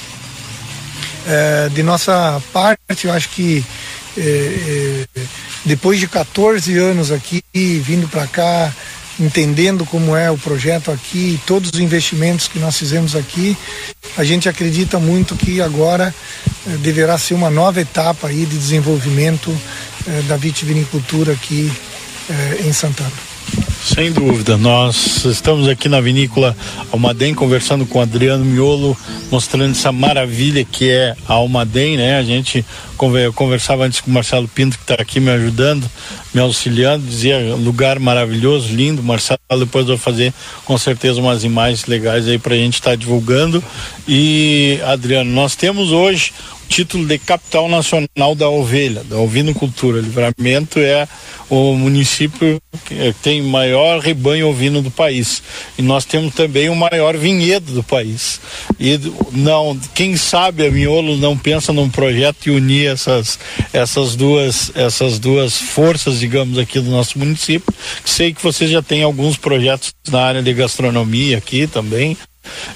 [1.27, 3.63] é, de nossa parte, eu acho que
[4.17, 5.21] é, é,
[5.65, 8.73] depois de 14 anos aqui, vindo para cá,
[9.19, 13.57] entendendo como é o projeto aqui, todos os investimentos que nós fizemos aqui,
[14.17, 16.13] a gente acredita muito que agora
[16.67, 19.55] é, deverá ser uma nova etapa aí de desenvolvimento
[20.07, 21.71] é, da vitivinicultura aqui
[22.29, 23.11] é, em Santana.
[23.83, 26.55] Sem dúvida, nós estamos aqui na vinícola
[26.91, 28.97] Almaden conversando com Adriano Miolo,
[29.29, 32.17] mostrando essa maravilha que é a Almaden, né?
[32.17, 32.65] A gente
[33.35, 35.85] conversava antes com o Marcelo Pinto que está aqui me ajudando,
[36.33, 39.03] me auxiliando, dizia lugar maravilhoso, lindo.
[39.03, 40.33] Marcelo, depois vai fazer
[40.63, 43.61] com certeza umas imagens legais aí para a gente estar tá divulgando.
[44.07, 46.31] E Adriano, nós temos hoje
[46.67, 50.01] título de capital nacional da ovelha, da ovinocultura.
[50.01, 51.07] Livramento é
[51.49, 55.43] o município que tem maior rebanho ovino do país.
[55.77, 58.39] E nós temos também o maior vinhedo do país.
[58.79, 58.99] E
[59.31, 63.37] não, quem sabe a Miolo não pensa num projeto de unir essas
[63.71, 67.73] essas duas essas duas forças, digamos, aqui do nosso município.
[68.03, 72.17] Sei que vocês já têm alguns projetos na área de gastronomia aqui também.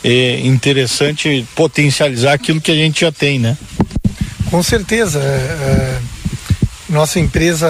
[0.03, 3.57] É interessante potencializar aquilo que a gente já tem, né?
[4.49, 5.19] Com certeza.
[5.19, 5.99] É, é,
[6.89, 7.67] nossa empresa,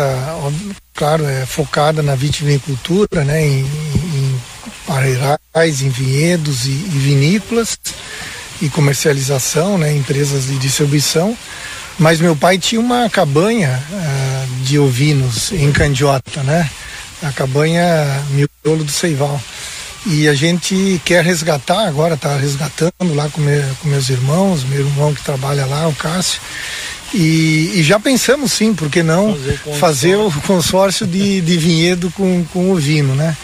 [0.94, 4.42] claro, é focada na vitivinicultura, né, em, em
[4.86, 7.78] parreirais, em vinhedos e, e, vinícolas
[8.62, 11.36] e comercialização, né, empresas de distribuição.
[11.98, 16.70] Mas meu pai tinha uma cabanha uh, de ovinos em Candiota, né?
[17.22, 19.42] a cabanha Miolo do Seival.
[20.10, 24.80] E a gente quer resgatar agora, está resgatando lá com, me, com, meus irmãos, meu
[24.80, 26.40] irmão que trabalha lá, o Cássio.
[27.14, 32.12] E, e já pensamos sim, por que não fazer, fazer o consórcio de, de vinhedo
[32.12, 33.36] com, com o vino, né?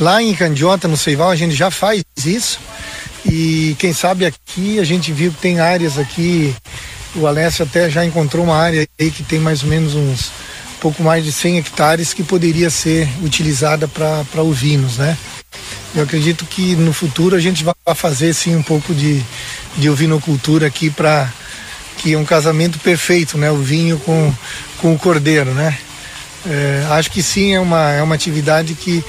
[0.00, 2.58] Lá em Candiota, no Seival, a gente já faz isso.
[3.24, 6.54] E quem sabe aqui a gente viu que tem áreas aqui.
[7.14, 10.30] O Alessio até já encontrou uma área aí que tem mais ou menos uns
[10.80, 15.16] pouco mais de 100 hectares que poderia ser utilizada para ovinos, né?
[15.94, 19.22] Eu acredito que no futuro a gente vai fazer sim um pouco de,
[19.76, 21.32] de ovinocultura aqui para
[21.98, 23.50] que é um casamento perfeito, né?
[23.50, 24.32] O vinho com,
[24.80, 25.76] com o cordeiro, né?
[26.46, 29.04] É, acho que sim é uma, é uma atividade que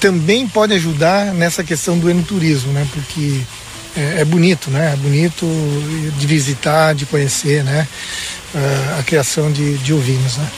[0.00, 2.86] também pode ajudar nessa questão do enoturismo, né?
[2.92, 3.40] Porque
[3.96, 4.94] é, é, bonito, né?
[4.94, 5.46] É bonito
[6.18, 7.86] de visitar, de conhecer, né?
[8.54, 10.50] Uh, a criação de, de ovinos, né?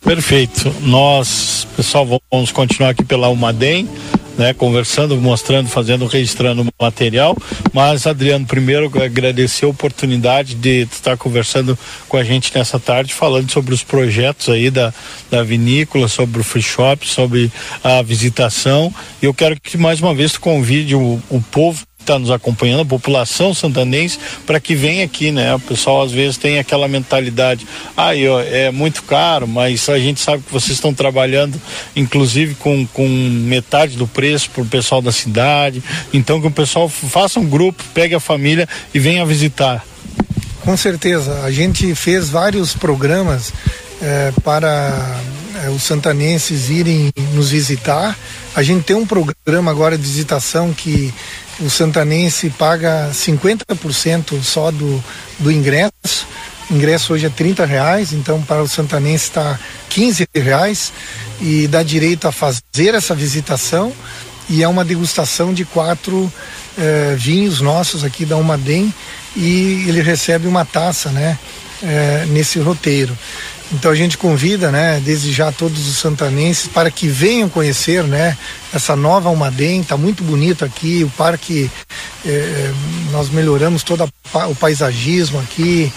[0.00, 0.74] Perfeito.
[0.80, 3.88] Nós, pessoal, vamos continuar aqui pela Umadem
[4.36, 7.36] né, conversando, mostrando, fazendo, registrando material.
[7.72, 13.50] Mas, Adriano, primeiro agradecer a oportunidade de estar conversando com a gente nessa tarde, falando
[13.50, 14.92] sobre os projetos aí da,
[15.30, 17.50] da vinícola, sobre o free shop, sobre
[17.82, 18.92] a visitação.
[19.22, 22.82] E eu quero que mais uma vez tu convide o, o povo está nos acompanhando,
[22.82, 25.54] a população santanense, para que venha aqui, né?
[25.54, 27.66] O pessoal às vezes tem aquela mentalidade,
[27.96, 31.60] ah, é muito caro, mas a gente sabe que vocês estão trabalhando,
[31.94, 35.82] inclusive com, com metade do preço para o pessoal da cidade.
[36.12, 39.84] Então que o pessoal faça um grupo, pegue a família e venha visitar.
[40.60, 43.52] Com certeza, a gente fez vários programas
[44.00, 45.20] é, para
[45.64, 48.16] é, os santanenses irem nos visitar.
[48.54, 51.12] A gente tem um programa agora de visitação que
[51.60, 55.02] o santanense paga 50% só do,
[55.38, 56.26] do ingresso.
[56.70, 60.92] O ingresso hoje é 30 reais, então para o santanense está 15 reais
[61.40, 63.92] e dá direito a fazer essa visitação
[64.48, 66.32] e é uma degustação de quatro
[66.78, 68.92] eh, vinhos nossos aqui da Umadem
[69.34, 71.38] e ele recebe uma taça, né,
[71.82, 73.16] eh, nesse roteiro.
[73.72, 78.36] Então a gente convida, né, desde já todos os santanenses para que venham conhecer, né,
[78.72, 81.68] essa nova Almaden, está muito bonito aqui, o parque,
[82.24, 82.70] eh,
[83.10, 85.92] nós melhoramos todo o paisagismo aqui,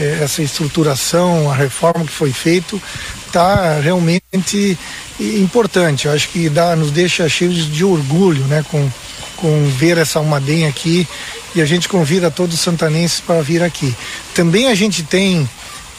[0.00, 2.82] eh, essa estruturação, a reforma que foi feito,
[3.26, 4.76] está realmente
[5.20, 6.06] importante.
[6.06, 8.90] Eu acho que dá, nos deixa cheios de orgulho, né, com,
[9.36, 11.06] com ver essa Almaden aqui
[11.54, 13.94] e a gente convida todos os santanenses para vir aqui.
[14.34, 15.48] Também a gente tem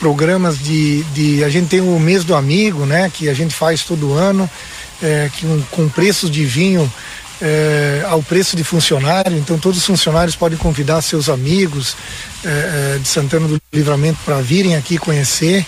[0.04, 1.46] programas de, de.
[1.46, 3.10] A gente tem o mês do amigo, né?
[3.14, 4.50] Que a gente faz todo ano,
[5.02, 6.92] é, que um, com preços de vinho
[7.42, 9.38] é, ao preço de funcionário.
[9.38, 11.96] Então todos os funcionários podem convidar seus amigos
[12.44, 15.66] é, é de Santana do Livramento para virem aqui conhecer.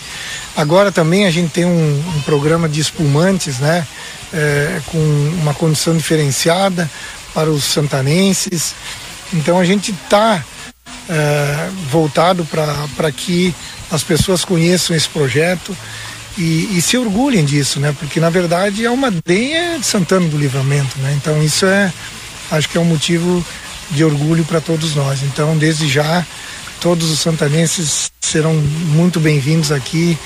[0.54, 3.86] Agora também a gente tem um, um programa de espumantes, né?
[4.34, 4.98] É, com
[5.40, 6.90] uma condição diferenciada
[7.32, 8.74] para os santanenses.
[9.32, 10.44] Então a gente está
[11.08, 13.54] é, voltado para que
[13.90, 15.76] as pessoas conheçam esse projeto
[16.36, 17.94] e, e, se orgulhem disso, né?
[17.98, 21.16] Porque na verdade é uma denha de Santana do Livramento, né?
[21.16, 21.92] Então isso é,
[22.50, 23.44] acho que é um motivo
[23.90, 25.22] de orgulho para todos nós.
[25.22, 26.26] Então desde já
[26.80, 30.18] todos os santanenses serão muito bem-vindos aqui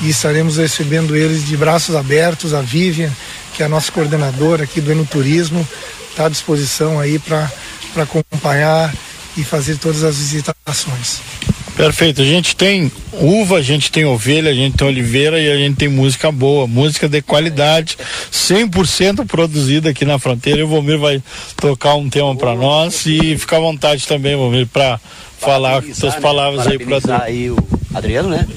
[0.00, 2.54] e estaremos recebendo eles de braços abertos.
[2.54, 3.10] A Vivian,
[3.54, 5.66] que é a nossa coordenadora aqui do Enoturismo,
[6.10, 7.50] está à disposição aí para
[7.96, 8.94] acompanhar
[9.36, 11.20] e fazer todas as visitações.
[11.76, 12.22] Perfeito.
[12.22, 15.76] A gente tem uva, a gente tem ovelha, a gente tem oliveira e a gente
[15.76, 17.98] tem música boa, música de qualidade,
[18.32, 20.60] 100% produzida aqui na fronteira.
[20.60, 21.22] E o Vomir vai
[21.54, 24.98] tocar um tema para nós e fica à vontade também, Vomir, para
[25.38, 26.20] falar suas né?
[26.20, 27.58] palavras aí para aí o
[27.94, 28.48] Adriano, né?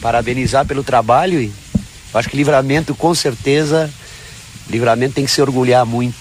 [0.00, 1.52] Parabenizar pelo trabalho e
[2.12, 3.88] acho que livramento com certeza,
[4.68, 6.16] livramento tem que se orgulhar muito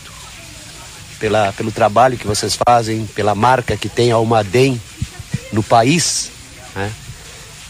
[1.19, 4.79] pela, pelo trabalho que vocês fazem, pela marca que tem a Almaden
[5.51, 6.31] no país
[6.75, 6.91] né?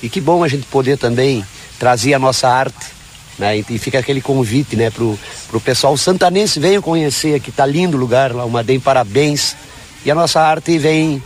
[0.01, 1.45] E que bom a gente poder também
[1.79, 2.93] trazer a nossa arte.
[3.39, 3.57] Né?
[3.57, 7.99] E fica aquele convite né, para o pessoal santanense, venham conhecer aqui, tá lindo o
[7.99, 9.55] lugar lá, uma DEM, parabéns.
[10.05, 11.23] E a nossa arte vem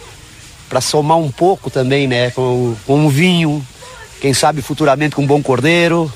[0.69, 3.65] para somar um pouco também, né, com, com um vinho,
[4.21, 6.11] quem sabe futuramente com um bom cordeiro,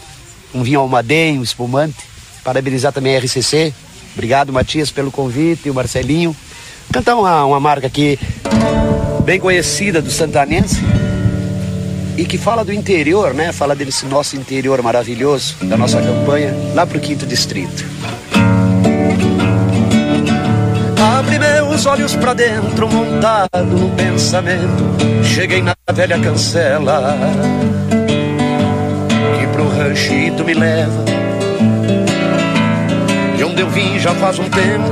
[0.54, 1.98] um vinho almaden, um espumante.
[2.44, 3.74] Parabenizar também a RCC.
[4.14, 6.36] Obrigado, Matias, pelo convite, e o Marcelinho.
[6.92, 8.20] Cantar uma, uma marca aqui
[9.24, 10.82] bem conhecida do santanense
[12.22, 13.52] e que fala do interior, né?
[13.52, 17.84] Fala desse nosso interior maravilhoso, da nossa campanha, lá pro quinto distrito.
[21.18, 24.84] Abre meus olhos para dentro, montado no pensamento.
[25.24, 27.18] Cheguei na velha cancela,
[29.40, 31.04] que pro ranchito me leva.
[33.44, 34.92] onde eu vim já faz um tempo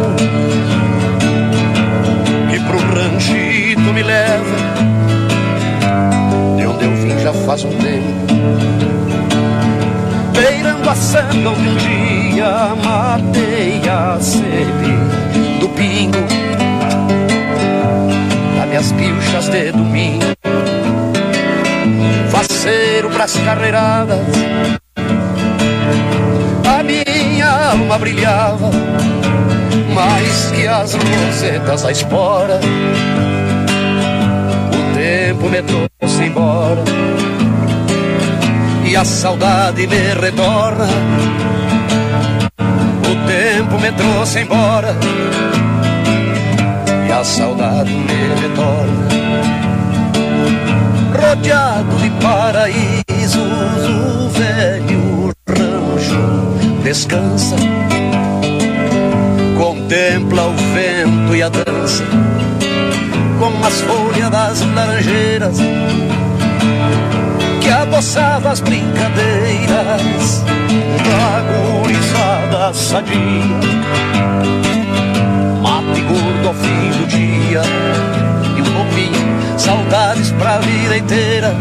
[2.52, 4.99] E pro ranchito me leva
[7.10, 8.08] Vim já faz um tempo.
[10.32, 16.20] Beirando a sanga um dia matei a sede do pingo.
[18.56, 20.26] Das minhas pilchas de domingo.
[22.30, 24.20] Faceiro pras carreiradas.
[26.86, 28.70] Minha alma brilhava
[29.94, 32.60] mais que as rosetas da espora.
[34.74, 36.84] O tempo me trouxe embora
[38.86, 40.88] e a saudade me retorna.
[43.10, 44.96] O tempo me trouxe embora
[47.08, 49.10] e a saudade me retorna.
[51.14, 55.10] Rodeado de paraísos, o velho
[56.84, 57.56] descansa,
[59.90, 62.04] contempla o vento e a dança,
[63.40, 65.58] com as folhas das laranjeiras,
[67.60, 73.18] que adoçava as brincadeiras da gurizada sadia.
[75.60, 77.62] Mate gordo ao fim do dia,
[78.58, 81.56] e um pouquinho, saudades pra vida inteira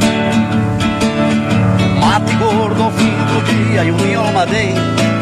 [1.99, 5.18] mate gordo ao fim do dia e um miolo madeira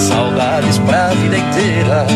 [0.00, 2.06] saudades pra vida inteira.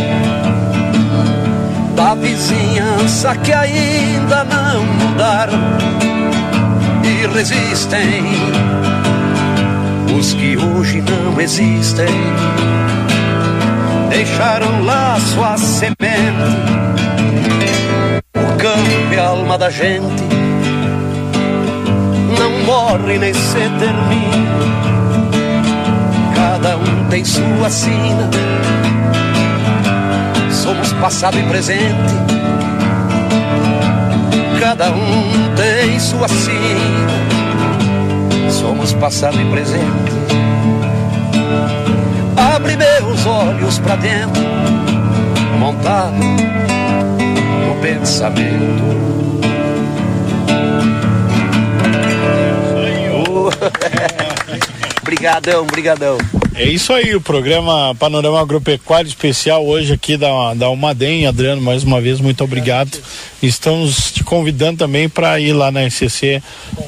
[1.95, 5.59] Da vizinhança que ainda não mudaram
[7.05, 8.25] e resistem.
[10.19, 12.07] Os que hoje não existem
[14.09, 16.05] deixaram lá sua semente
[18.37, 20.23] o campo e a alma da gente
[22.39, 25.04] não morre nem se termina
[26.65, 28.31] cada um tem sua sina.
[30.51, 32.15] Somos passado e presente,
[34.59, 37.13] cada um tem sua sina.
[38.51, 39.85] Somos passado e presente.
[42.35, 44.43] Abre meus olhos para dentro,
[45.59, 49.05] montado no pensamento.
[55.05, 56.17] Brigadão, brigadão.
[56.57, 61.27] É isso aí, o programa Panorama Agropecuário Especial hoje aqui da, da Umadem.
[61.27, 62.97] Adriano, mais uma vez, muito obrigado.
[63.43, 66.41] Estamos te convidando também para ir lá na SCC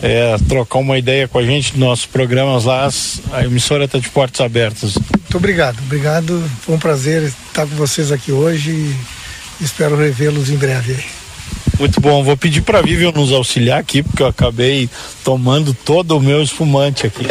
[0.02, 2.88] é, trocar uma ideia com a gente nos nossos programas lá.
[3.32, 4.94] A emissora está de portas abertas.
[4.94, 6.48] Muito obrigado, obrigado.
[6.60, 10.96] Foi um prazer estar com vocês aqui hoje e espero revê-los em breve.
[11.76, 12.22] Muito bom.
[12.22, 14.88] Vou pedir para a Vivian nos auxiliar aqui, porque eu acabei
[15.24, 17.26] tomando todo o meu espumante aqui.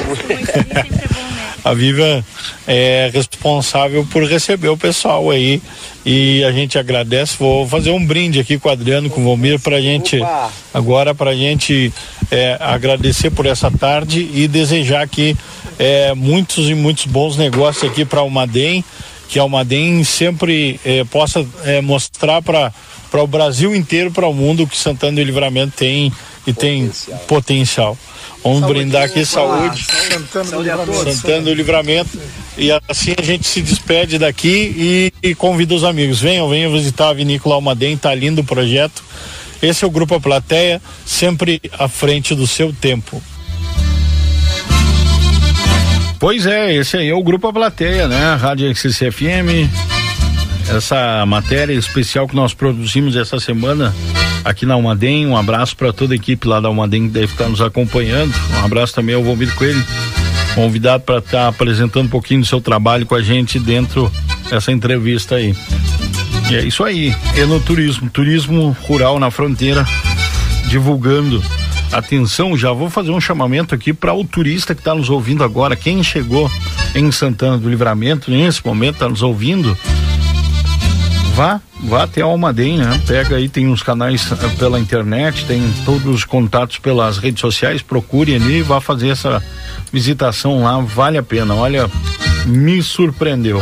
[1.66, 2.24] A Viva
[2.68, 5.60] é responsável por receber o pessoal aí
[6.06, 7.38] e a gente agradece.
[7.40, 10.20] Vou fazer um brinde aqui com o Adriano, com o Vomir, para gente
[10.72, 11.92] agora para gente
[12.30, 15.36] é, agradecer por essa tarde e desejar aqui
[15.80, 18.86] é, muitos e muitos bons negócios aqui para o Madem,
[19.28, 22.72] que a Almaden sempre é, possa é, mostrar para
[23.10, 26.12] para o Brasil inteiro, para o mundo que Santana do Livramento tem
[26.46, 27.18] e potencial.
[27.18, 27.98] tem potencial.
[28.46, 29.84] Vamos saúde, brindar aqui saúde.
[29.84, 31.14] Santana, do Livramento.
[31.16, 32.20] Santana do Livramento.
[32.56, 36.22] E assim a gente se despede daqui e, e convida os amigos.
[36.22, 39.04] Venham, venham visitar a Vinícola Almaden, tá lindo o projeto.
[39.64, 43.20] Esse é o Grupo A Plateia, sempre à frente do seu tempo.
[46.20, 48.36] Pois é, esse aí é o Grupo A Plateia, né?
[48.36, 49.95] Rádio XCFM.
[50.70, 53.94] Essa matéria especial que nós produzimos essa semana
[54.44, 55.28] aqui na Almaden.
[55.28, 58.34] Um abraço para toda a equipe lá da Almaden que deve estar nos acompanhando.
[58.54, 59.84] Um abraço também ao Valmir Coelho,
[60.54, 64.12] convidado para estar tá apresentando um pouquinho do seu trabalho com a gente dentro
[64.50, 65.56] dessa entrevista aí.
[66.50, 69.86] E é isso aí, é no turismo, turismo rural na fronteira,
[70.68, 71.44] divulgando.
[71.92, 75.76] Atenção, já vou fazer um chamamento aqui para o turista que está nos ouvindo agora.
[75.76, 76.52] Quem chegou
[76.94, 79.78] em Santana do Livramento, nesse momento está nos ouvindo,
[81.36, 83.02] vá, vá até Almaden, né?
[83.06, 87.82] Pega aí, tem uns canais eh, pela internet, tem todos os contatos pelas redes sociais,
[87.82, 89.44] procure ali e vá fazer essa
[89.92, 91.54] visitação lá, vale a pena.
[91.54, 91.92] Olha,
[92.46, 93.62] me surpreendeu.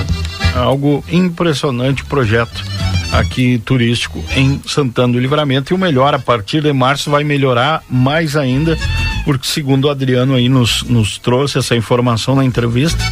[0.56, 2.64] Algo impressionante projeto
[3.12, 7.84] aqui turístico em Santana do Livramento e o melhor, a partir de março vai melhorar
[7.90, 8.78] mais ainda,
[9.26, 13.04] porque segundo o Adriano aí nos, nos trouxe essa informação na entrevista,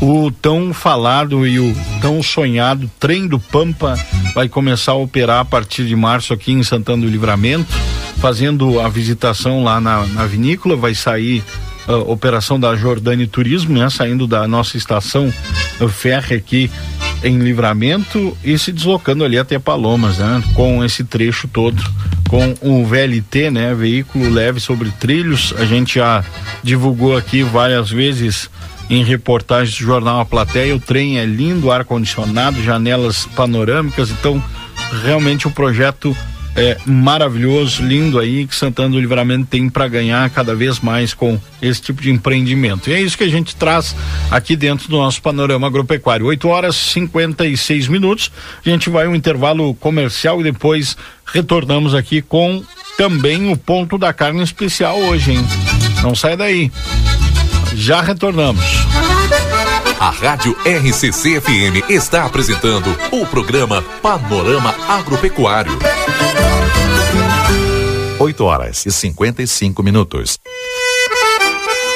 [0.00, 3.94] o tão falado e o tão sonhado trem do Pampa
[4.34, 7.72] vai começar a operar a partir de março aqui em Santana do Livramento,
[8.18, 10.76] fazendo a visitação lá na, na vinícola.
[10.76, 11.42] Vai sair
[11.86, 13.90] a uh, operação da Jordânia Turismo, né?
[13.90, 15.32] Saindo da nossa estação
[15.80, 16.70] uh, férrea aqui
[17.24, 20.42] em Livramento e se deslocando ali até Palomas, né?
[20.54, 21.82] Com esse trecho todo,
[22.28, 23.74] com o VLT, né?
[23.74, 25.52] Veículo leve sobre trilhos.
[25.58, 26.22] A gente já
[26.62, 28.48] divulgou aqui várias vezes
[28.90, 30.74] em reportagens do jornal A Plateia.
[30.74, 34.42] O trem é lindo, ar condicionado, janelas panorâmicas, então
[35.02, 36.16] realmente o projeto
[36.58, 41.38] é, maravilhoso, lindo aí que Santana do Livramento tem para ganhar cada vez mais com
[41.62, 42.90] esse tipo de empreendimento.
[42.90, 43.94] E é isso que a gente traz
[44.28, 46.26] aqui dentro do nosso panorama agropecuário.
[46.26, 48.32] 8 horas 56 minutos.
[48.66, 52.64] A gente vai um intervalo comercial e depois retornamos aqui com
[52.96, 55.46] também o ponto da carne especial hoje, hein?
[56.02, 56.72] Não sai daí.
[57.80, 58.64] Já retornamos.
[60.00, 65.78] A Rádio RCC FM está apresentando o programa Panorama Agropecuário.
[68.18, 70.40] 8 horas e 55 minutos.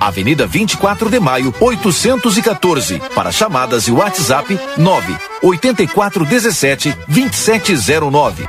[0.00, 3.00] Avenida 24 de Maio, 814.
[3.14, 8.48] Para chamadas e WhatsApp 9 8417 2709.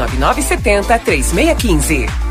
[0.09, 2.30] 99970 3615.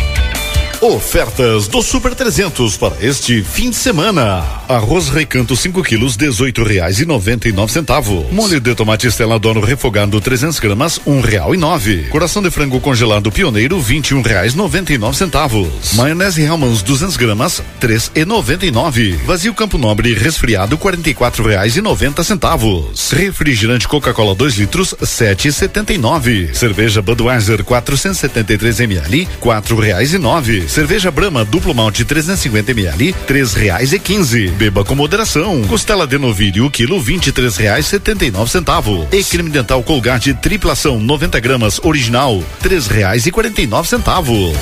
[0.81, 4.60] Ofertas do Super 300 para este fim de semana.
[4.71, 8.31] Arroz recanto 5 quilos, dezoito reais e noventa e nove centavos.
[8.31, 12.03] Molho de tomate Estela Dono refogado 300 gramas, um real e nove.
[12.03, 15.91] Coração de frango congelado Pioneiro, vinte e um reais noventa e nove centavos.
[15.93, 19.11] Maionese Hellmann's 200 gramas, três e noventa e nove.
[19.25, 23.11] Vazio Campo Nobre resfriado, quarenta e quatro reais e noventa centavos.
[23.11, 26.49] Refrigerante Coca-Cola 2 litros, sete e setenta e nove.
[26.53, 30.69] Cerveja Budweiser 473 ml, quatro reais e nove.
[30.69, 34.60] Cerveja Brahma duplo malte 350 ml, três reais e quinze.
[34.61, 35.63] Beba com moderação.
[35.63, 39.07] Costela de novilho quilo vinte e três reais setenta e nove centavos.
[39.11, 44.55] E creme dental Colgate triplação 90 gramas original três reais e quarenta e nove centavos.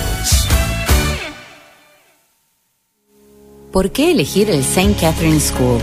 [3.74, 4.96] ¿Por qué elegir el St.
[5.02, 5.82] Catherine School?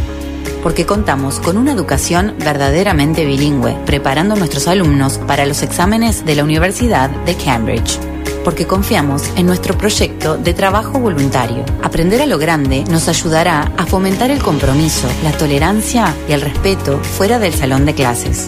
[0.63, 6.37] Porque contamos con una educación verdaderamente bilingüe, preparando a nuestros alumnos para los exámenes de
[6.37, 7.99] la Universidad de Cambridge
[8.47, 11.65] porque confiamos en nuestro proyecto de trabajo voluntario.
[11.83, 17.01] Aprender a lo grande nos ayudará a fomentar el compromiso, la tolerancia y el respeto
[17.01, 18.47] fuera del salón de clases.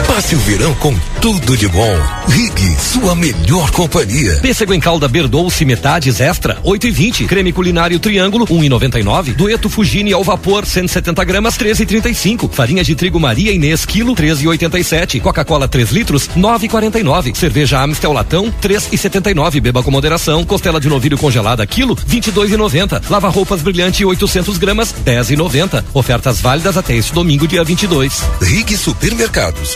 [0.08, 0.94] Passe o verão com
[1.26, 1.98] tudo de bom.
[2.28, 4.36] Rig, sua melhor companhia.
[4.44, 7.26] Pêssego em calda Berdouce metades extra, 8 e 20.
[7.26, 9.34] Creme culinário triângulo, 1 e 99.
[9.34, 12.50] Dueto Fugini ao vapor, 170 gramas, 13 e 35.
[12.50, 15.20] Farinha de trigo Maria Inês, quilo, 13 e 87.
[15.20, 17.34] Coca-Cola 3 litros, 9 e 49.
[17.34, 19.60] Cerveja Amstel latão, 3 e 79.
[19.60, 20.46] Beba com moderação.
[20.46, 23.02] Costela de novilho congelada, quilo, 22 e 90.
[23.10, 25.84] Lava roupas brilhante, 800 gramas, 10 e 90.
[25.92, 28.22] Ofertas válidas até este domingo, dia 22.
[28.44, 29.76] Rig Supermercados.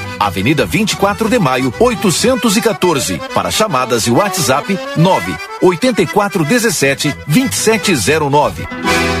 [0.21, 3.19] Avenida 24 de Maio, 814.
[3.33, 9.20] Para chamadas e WhatsApp 9 8417 2709.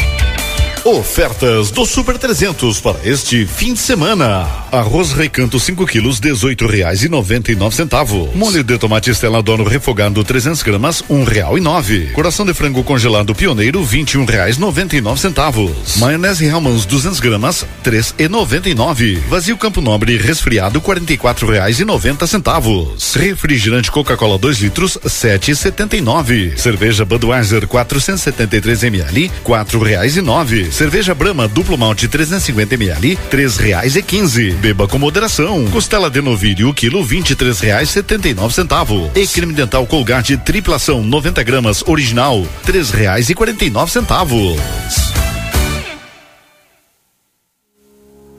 [0.83, 4.47] Ofertas do Super 300 para este fim de semana.
[4.71, 8.33] Arroz Recanto 5 quilos, dezoito reais e noventa e nove centavos.
[8.33, 12.07] Molho de tomate Estela Dono refogado 300 gramas, um real e nove.
[12.13, 15.97] Coração de frango congelado Pioneiro, vinte e um reais noventa e nove centavos.
[15.97, 19.21] Maionese Hellmann's 200 gramas, três e noventa e nove.
[19.29, 23.13] Vazio Campo Nobre resfriado, quarenta e quatro reais e noventa centavos.
[23.13, 26.53] Refrigerante Coca-Cola 2 litros, sete e setenta e nove.
[26.57, 30.70] Cerveja Budweiser 473 ml, quatro reais e nove.
[30.71, 34.51] Cerveja Brahma duplo malte 350 ml, três reais e quinze.
[34.53, 35.65] Beba com moderação.
[35.65, 39.11] Costela de novilho o quilo vinte e três reais setenta e nove centavos.
[39.13, 44.57] E creme dental Colgate triplação 90 gramas original três reais e quarenta e nove centavos.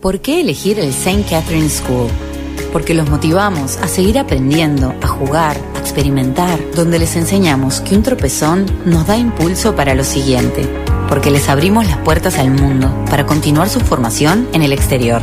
[0.00, 1.24] ¿Por qué elegir el St.
[1.30, 2.10] Catherine School?
[2.72, 8.02] Porque los motivamos a seguir aprendiendo, a jugar, a experimentar, donde les enseñamos que un
[8.02, 10.68] tropezón nos da impulso para lo siguiente,
[11.12, 15.22] porque les abrimos las puertas al mundo para continuar su formación en el exterior.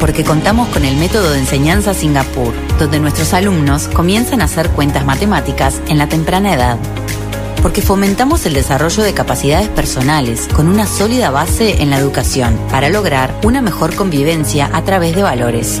[0.00, 5.06] Porque contamos con el método de enseñanza Singapur, donde nuestros alumnos comienzan a hacer cuentas
[5.06, 6.78] matemáticas en la temprana edad
[7.62, 12.90] porque fomentamos el desarrollo de capacidades personales con una sólida base en la educación para
[12.90, 15.80] lograr una mejor convivencia a través de valores.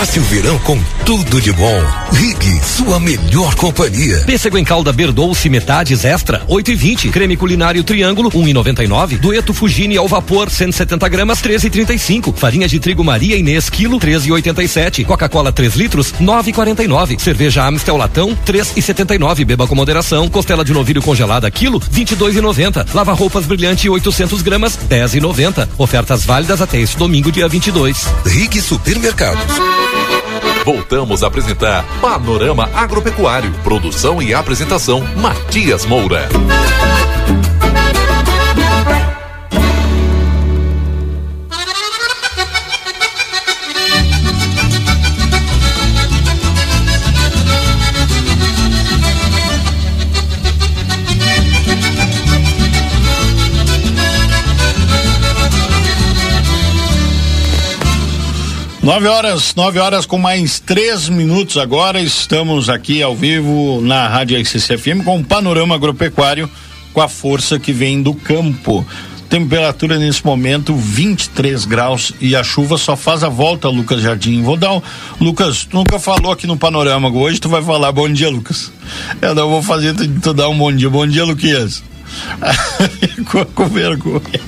[0.00, 1.78] Passe o verão com tudo de bom.
[2.14, 4.22] Rig, sua melhor companhia.
[4.24, 7.08] Pêssego em calda Berdouce metades extra, 8 e 20.
[7.10, 9.18] Creme culinário triângulo, 1 e 99.
[9.18, 12.32] Dueto Fugini ao vapor, 170 gramas, 13 e 35.
[12.32, 15.04] Farinha de trigo Maria Inês, quilo, 13 e 87.
[15.04, 17.18] Coca-Cola 3 litros, 9 e 49.
[17.18, 19.44] Cerveja Amstel latão, 3 e 79.
[19.44, 20.30] Beba com moderação.
[20.30, 22.86] Costela de novilho congelada, quilo, 22 e 90.
[22.94, 25.68] Lava roupas brilhante, 800 gramas, 10 e 90.
[25.76, 28.08] Ofertas válidas até este domingo, dia 22.
[28.24, 29.89] Rig Supermercados.
[30.64, 33.52] Voltamos a apresentar Panorama Agropecuário.
[33.64, 36.28] Produção e apresentação Matias Moura.
[58.82, 62.00] Nove horas, nove horas com mais três minutos agora.
[62.00, 66.48] Estamos aqui ao vivo na Rádio XCFM com o panorama agropecuário
[66.94, 68.84] com a força que vem do campo.
[69.28, 74.42] Temperatura nesse momento 23 graus e a chuva só faz a volta, Lucas Jardim.
[74.42, 74.82] Vou dar um.
[75.20, 78.72] Lucas, tu nunca falou aqui no panorama hoje, tu vai falar bom dia, Lucas.
[79.20, 80.88] Eu não vou fazer tu, tu dar um bom dia.
[80.88, 81.84] Bom dia, Luquias.
[83.30, 84.40] com, com vergonha.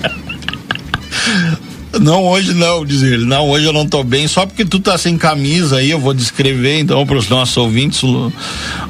[2.00, 3.24] Não, hoje não, diz ele.
[3.24, 6.14] Não, hoje eu não tô bem, só porque tu tá sem camisa aí, eu vou
[6.14, 8.02] descrever então para os nossos ouvintes.
[8.02, 8.32] O,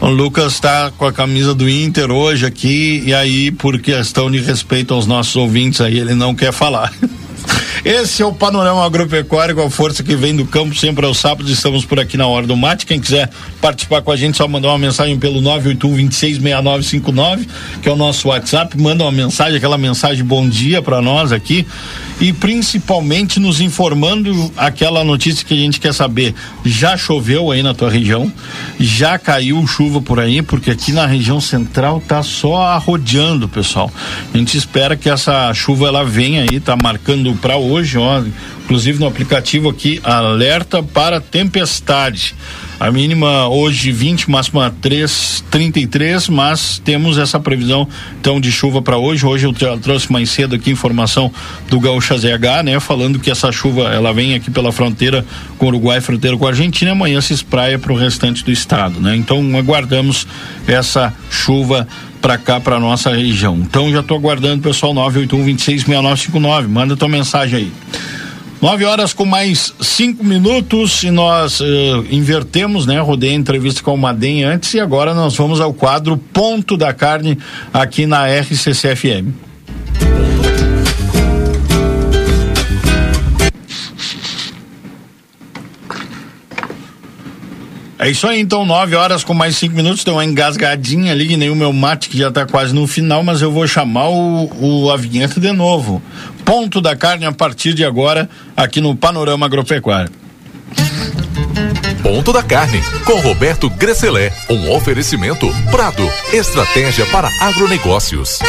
[0.00, 4.94] Lucas tá com a camisa do Inter hoje aqui, e aí, por questão de respeito
[4.94, 6.92] aos nossos ouvintes aí, ele não quer falar.
[7.84, 11.51] Esse é o panorama agropecuário com a força que vem do campo sempre aos sábados.
[11.51, 12.86] Estamos por aqui na hora do mate.
[12.86, 13.28] Quem quiser
[13.61, 17.49] participar com a gente, só mandar uma mensagem pelo 981 266959,
[17.82, 18.80] que é o nosso WhatsApp.
[18.80, 21.66] Manda uma mensagem, aquela mensagem bom dia para nós aqui.
[22.20, 26.34] e principalmente nos informando aquela notícia que a gente quer saber.
[26.64, 28.32] Já choveu aí na tua região?
[28.78, 30.40] Já caiu chuva por aí?
[30.40, 33.90] Porque aqui na região central tá só arrodeando, pessoal.
[34.32, 38.22] A gente espera que essa chuva ela venha aí, tá marcando para hoje, ó,
[38.64, 42.35] inclusive no aplicativo aqui alerta para tempestade.
[42.81, 47.87] A mínima hoje 20, máxima 3, 33, mas temos essa previsão
[48.20, 49.25] então de chuva para hoje.
[49.25, 51.31] Hoje eu trouxe mais cedo aqui informação
[51.68, 55.25] do Gaúcha ZH, né, falando que essa chuva ela vem aqui pela fronteira
[55.59, 58.51] com o Uruguai, fronteira com a Argentina, e amanhã se espraia para o restante do
[58.51, 59.14] estado, né?
[59.14, 60.27] Então aguardamos
[60.66, 61.87] essa chuva
[62.20, 63.57] para cá, para nossa região.
[63.57, 66.68] Então já estou aguardando, pessoal, 981 26 6959.
[66.68, 67.73] Manda tua mensagem aí.
[68.63, 71.65] Nove horas com mais cinco minutos e nós uh,
[72.13, 73.01] invertemos, né?
[73.01, 76.95] Rodei a entrevista com o Madem antes e agora nós vamos ao quadro Ponto da
[76.95, 77.37] Carne
[77.75, 79.35] aqui na RCCFM.
[88.03, 91.37] É isso aí, então, nove horas com mais cinco minutos, tem uma engasgadinha ali, que
[91.37, 94.51] nem o meu mate, que já está quase no final, mas eu vou chamar o,
[94.61, 96.03] o, a vinheta de novo.
[96.45, 100.22] Ponto da carne a partir de agora, aqui no Panorama Agropecuário.
[102.03, 104.32] Ponto da Carne, com Roberto Gresselé.
[104.51, 108.40] Um oferecimento Prado, estratégia para agronegócios.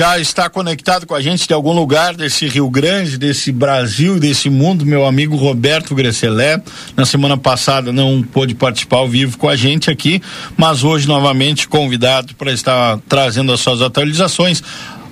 [0.00, 4.48] Já está conectado com a gente de algum lugar desse Rio Grande, desse Brasil, desse
[4.48, 6.58] mundo, meu amigo Roberto Gresselé.
[6.96, 10.22] Na semana passada não pôde participar ao vivo com a gente aqui,
[10.56, 14.62] mas hoje novamente convidado para estar trazendo as suas atualizações.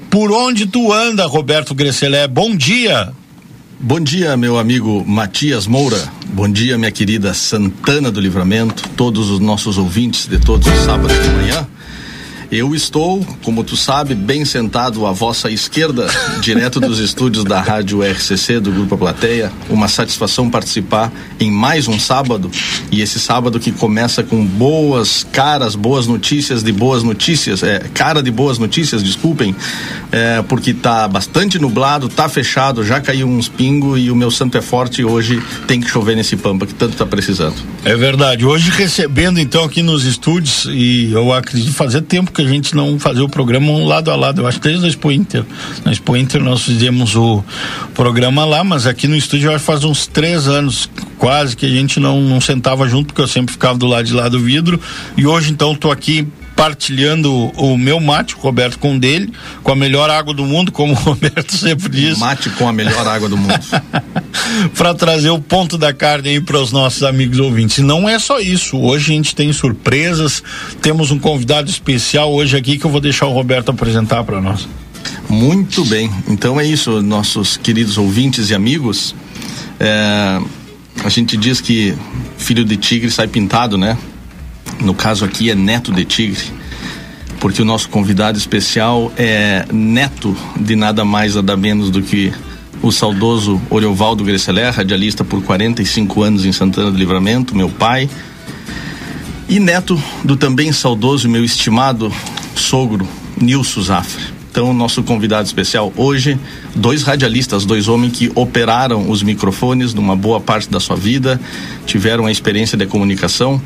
[0.08, 2.26] Por onde tu anda, Roberto Gresselé?
[2.26, 3.12] Bom dia.
[3.78, 6.02] Bom dia, meu amigo Matias Moura.
[6.28, 11.12] Bom dia, minha querida Santana do Livramento, todos os nossos ouvintes de todos os sábados
[11.22, 11.68] de manhã.
[12.50, 16.08] Eu estou, como tu sabe, bem sentado à vossa esquerda,
[16.40, 19.52] direto dos estúdios da Rádio RCC do Grupo Plateia.
[19.68, 22.50] Uma satisfação participar em mais um sábado
[22.90, 28.22] e esse sábado que começa com boas caras, boas notícias de boas notícias, é, cara
[28.22, 29.54] de boas notícias, desculpem,
[30.10, 34.56] é, porque tá bastante nublado, tá fechado, já caiu uns pingos e o meu santo
[34.56, 37.56] é forte e hoje tem que chover nesse pampa que tanto tá precisando.
[37.84, 38.46] É verdade.
[38.46, 42.98] Hoje recebendo então aqui nos estúdios e eu acredito fazer tempo que a gente não
[42.98, 44.42] fazia o programa um lado a lado.
[44.42, 45.44] Eu acho que desde a Expo Inter.
[45.84, 47.42] Na Expo Inter nós fizemos o
[47.94, 51.98] programa lá, mas aqui no estúdio já faz uns três anos quase que a gente
[51.98, 54.80] não, não sentava junto, porque eu sempre ficava do lado de lá do vidro.
[55.16, 56.26] E hoje então estou aqui
[56.58, 59.32] partilhando o meu mate, o Roberto com dele,
[59.62, 62.18] com a melhor água do mundo, como o Roberto sempre diz.
[62.18, 63.54] Mate com a melhor água do mundo.
[64.76, 67.78] para trazer o ponto da carne aí para os nossos amigos ouvintes.
[67.78, 68.76] E não é só isso.
[68.76, 70.42] Hoje a gente tem surpresas,
[70.82, 74.66] temos um convidado especial hoje aqui que eu vou deixar o Roberto apresentar para nós.
[75.28, 76.10] Muito bem.
[76.26, 79.14] Então é isso, nossos queridos ouvintes e amigos.
[79.78, 80.40] É,
[81.04, 81.94] a gente diz que
[82.36, 83.96] filho de tigre sai pintado, né?
[84.80, 86.52] No caso aqui é neto de tigre,
[87.40, 92.32] porque o nosso convidado especial é neto de nada mais nada menos do que
[92.80, 98.08] o saudoso Oriovaldo Gresseler, radialista por 45 anos em Santana do Livramento, meu pai,
[99.48, 102.12] e neto do também saudoso meu estimado
[102.54, 103.08] sogro
[103.40, 104.38] Nilson Zafra.
[104.50, 106.38] Então, nosso convidado especial hoje,
[106.74, 111.40] dois radialistas, dois homens que operaram os microfones numa boa parte da sua vida,
[111.86, 113.60] tiveram a experiência de comunicação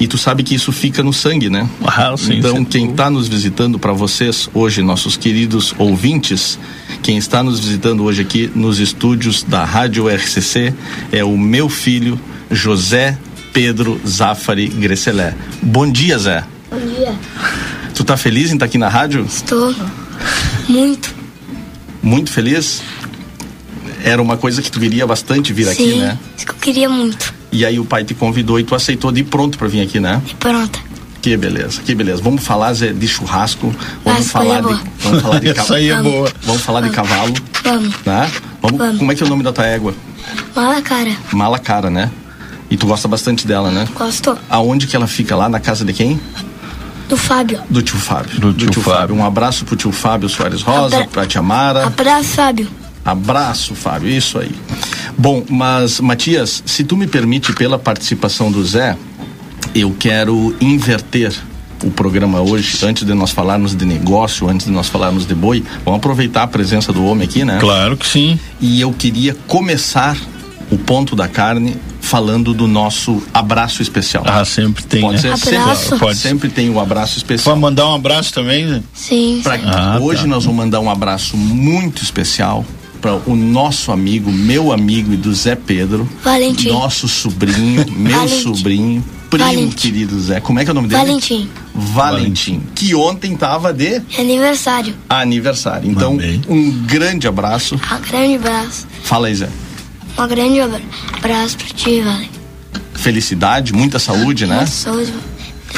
[0.00, 1.68] e tu sabe que isso fica no sangue, né?
[1.84, 6.58] Ah, sim, então, quem está nos visitando para vocês hoje, nossos queridos ouvintes,
[7.02, 10.72] quem está nos visitando hoje aqui nos estúdios da Rádio RCC
[11.10, 12.18] é o meu filho
[12.50, 13.18] José
[13.52, 15.34] Pedro Zafari Gresselé.
[15.60, 16.44] Bom dia, Zé.
[16.70, 17.18] Bom dia.
[17.94, 19.24] Tu tá feliz em estar tá aqui na rádio?
[19.24, 19.74] Estou.
[20.68, 21.12] Muito.
[22.00, 22.82] Muito feliz?
[24.04, 26.18] Era uma coisa que tu queria bastante vir Sim, aqui, né?
[26.36, 27.34] Isso que eu queria muito.
[27.50, 30.20] E aí o pai te convidou e tu aceitou de pronto para vir aqui, né?
[30.24, 30.78] De pronta.
[31.22, 32.22] Que beleza, que beleza.
[32.22, 33.74] Vamos falar Zé, de churrasco,
[34.04, 34.80] vamos Essa falar é de, boa.
[35.00, 35.74] vamos falar de cavalo.
[35.74, 36.32] aí é boa.
[36.42, 37.34] Vamos falar de cavalo,
[37.64, 37.94] Vamos.
[38.06, 38.30] né?
[38.62, 38.98] Vamos, Vamos.
[38.98, 39.94] Como é que é o nome da tua égua?
[40.54, 41.10] Mala cara.
[41.32, 42.10] Mala cara, né?
[42.70, 43.88] E tu gosta bastante dela, né?
[43.94, 44.38] Gosto.
[44.48, 45.34] Aonde que ela fica?
[45.34, 46.20] Lá na casa de quem?
[47.08, 47.60] Do Fábio.
[47.70, 48.38] Do tio Fábio.
[48.38, 49.16] Do tio Fábio.
[49.16, 51.86] Um abraço pro tio Fábio Soares Rosa, Abra- pra tia Mara.
[51.86, 52.68] Abraço, Fábio.
[53.12, 54.50] Abraço, Fábio, isso aí.
[55.16, 58.96] Bom, mas Matias, se tu me permite, pela participação do Zé,
[59.74, 61.32] eu quero inverter
[61.82, 65.64] o programa hoje, antes de nós falarmos de negócio, antes de nós falarmos de boi,
[65.86, 67.56] vamos aproveitar a presença do homem aqui, né?
[67.60, 68.38] Claro que sim.
[68.60, 70.14] E eu queria começar
[70.70, 74.22] o ponto da carne falando do nosso abraço especial.
[74.26, 75.36] Ah, sempre tem, Pode né?
[75.36, 75.82] ser Abraço.
[75.84, 76.18] sempre, Pode.
[76.18, 77.54] sempre tem o abraço especial.
[77.54, 78.82] Pode mandar um abraço também, né?
[78.92, 79.40] Sim.
[79.42, 80.26] Pra- Ah, hoje tá.
[80.26, 82.66] nós vamos mandar um abraço muito especial
[83.00, 86.68] para o nosso amigo, meu amigo e do Zé Pedro, Valentim.
[86.70, 88.42] nosso sobrinho, meu Valentim.
[88.42, 89.76] sobrinho, primo Valentim.
[89.76, 90.40] querido Zé.
[90.40, 91.00] Como é que é o nome dele?
[91.00, 91.48] Valentim.
[91.74, 94.94] Valentim, que ontem tava de Aniversário.
[95.08, 95.88] aniversário.
[95.90, 96.42] Então, Amém.
[96.48, 97.76] um grande abraço.
[97.76, 98.86] Um grande abraço.
[99.04, 99.48] Fala aí, Zé.
[100.18, 100.82] Um grande abra-
[101.12, 102.28] abraço pra ti, Valen.
[102.94, 104.56] Felicidade, muita saúde, né?
[104.56, 105.12] Muita saúde,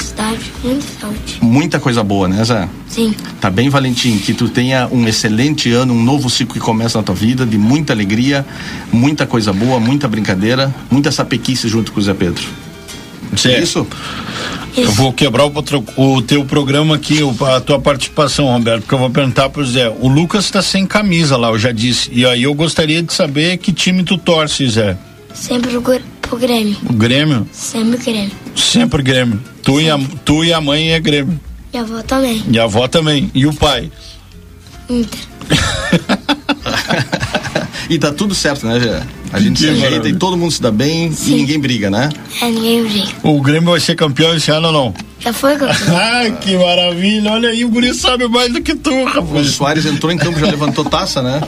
[0.01, 1.39] felicidade, muita saúde.
[1.41, 2.69] Muita coisa boa, né, Zé?
[2.89, 3.15] Sim.
[3.41, 4.19] Tá bem, Valentim?
[4.19, 7.59] Que tu tenha um excelente ano, um novo ciclo que começa na tua vida, de
[7.59, 8.45] muita alegria,
[8.93, 12.43] muita coisa boa, muita brincadeira, muita sapequice junto com o Zé Pedro.
[13.37, 13.63] Certo.
[13.63, 13.87] Isso?
[14.77, 15.53] Eu vou quebrar o,
[15.97, 19.89] o teu programa aqui, o- a tua participação, Roberto, porque eu vou perguntar pro Zé.
[20.01, 22.09] O Lucas tá sem camisa lá, eu já disse.
[22.13, 24.97] E aí eu gostaria de saber que time tu torce, Zé.
[25.35, 26.76] Sempre pro, Pro Grêmio.
[26.89, 27.49] O Grêmio?
[27.53, 28.31] Sempre Grêmio.
[28.55, 29.41] Sempre Grêmio.
[29.64, 31.39] Tu, e a, tu e a mãe é Grêmio.
[31.72, 32.45] E a avó também.
[32.49, 33.31] E a avó também.
[33.35, 33.91] E o pai?
[34.89, 35.20] Inter.
[37.89, 39.03] E tá tudo certo, né, Zé?
[39.33, 40.14] A gente Que se ajeita maravilha.
[40.14, 42.09] e todo mundo se dá bem e ninguém briga, né?
[42.41, 43.09] É, ninguém briga.
[43.24, 44.95] O Grêmio vai ser campeão esse ano ou não?
[45.18, 45.76] Já foi campeão.
[45.99, 47.33] Ai, que maravilha.
[47.33, 49.49] Olha aí, o Guri sabe mais do que tu, O rapaz.
[49.49, 51.41] Soares entrou em campo, já levantou taça, né?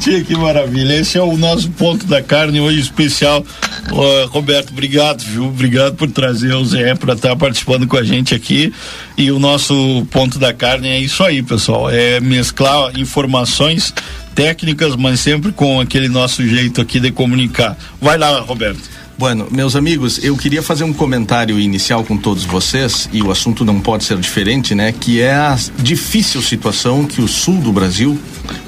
[0.00, 0.94] Tia, que maravilha.
[0.94, 3.44] Esse é o nosso ponto da carne hoje especial.
[3.90, 5.46] Ô, Roberto, obrigado, viu?
[5.46, 8.72] Obrigado por trazer o Zé para estar participando com a gente aqui.
[9.16, 11.90] E o nosso ponto da carne é isso aí, pessoal.
[11.90, 13.92] É mesclar informações
[14.34, 17.76] técnicas, mas sempre com aquele nosso jeito aqui de comunicar.
[18.00, 19.05] Vai lá, Roberto.
[19.18, 23.64] Bueno, meus amigos, eu queria fazer um comentário inicial com todos vocês, e o assunto
[23.64, 24.92] não pode ser diferente, né?
[24.92, 28.18] Que é a difícil situação que o sul do Brasil,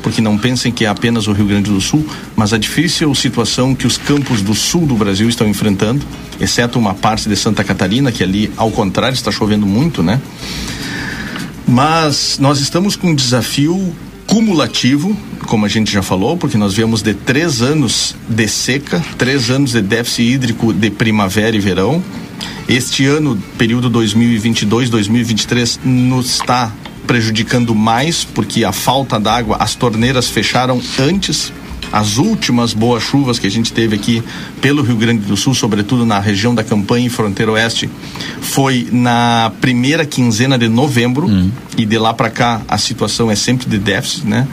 [0.03, 2.03] porque não pensem que é apenas o Rio Grande do Sul,
[2.35, 6.03] mas a difícil situação que os campos do sul do Brasil estão enfrentando,
[6.41, 10.19] exceto uma parte de Santa Catarina, que ali, ao contrário, está chovendo muito, né?
[11.67, 13.95] Mas nós estamos com um desafio
[14.27, 15.15] cumulativo,
[15.49, 19.73] como a gente já falou, porque nós viemos de três anos de seca, três anos
[19.73, 22.05] de déficit hídrico de primavera e verão.
[22.69, 26.71] Este ano, período 2022-2023, nos está
[27.07, 31.51] prejudicando mais, porque a falta d'água, as torneiras fecharam antes.
[31.91, 34.23] As últimas boas chuvas que a gente teve aqui
[34.61, 37.89] pelo Rio Grande do Sul, sobretudo na região da Campanha e Fronteira Oeste,
[38.43, 41.27] foi na primeira quinzena de novembro
[41.79, 44.47] e de lá para cá a situação é sempre de déficit, né?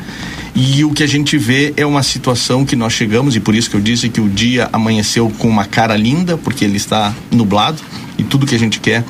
[0.55, 3.69] E o que a gente vê é uma situação que nós chegamos, e por isso
[3.69, 7.81] que eu disse que o dia amanheceu com uma cara linda, porque ele está nublado,
[8.17, 9.03] e tudo que a gente quer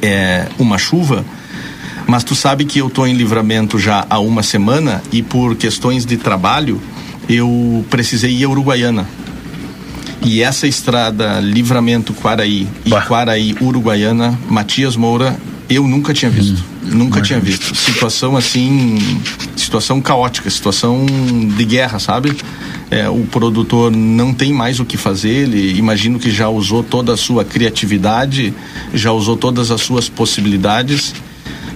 [0.00, 1.24] é uma chuva.
[2.06, 6.04] Mas tu sabe que eu estou em livramento já há uma semana e por questões
[6.04, 6.80] de trabalho
[7.28, 9.06] eu precisei ir a Uruguaiana.
[10.24, 15.36] E essa estrada Livramento Quaraí e Quaraí Uruguaiana, Matias Moura,
[15.68, 16.71] eu nunca tinha visto.
[16.82, 17.74] Nunca tinha visto.
[17.74, 18.98] Situação assim,
[19.56, 21.06] situação caótica, situação
[21.56, 22.36] de guerra, sabe?
[22.90, 27.14] É, o produtor não tem mais o que fazer, ele imagino que já usou toda
[27.14, 28.52] a sua criatividade,
[28.92, 31.14] já usou todas as suas possibilidades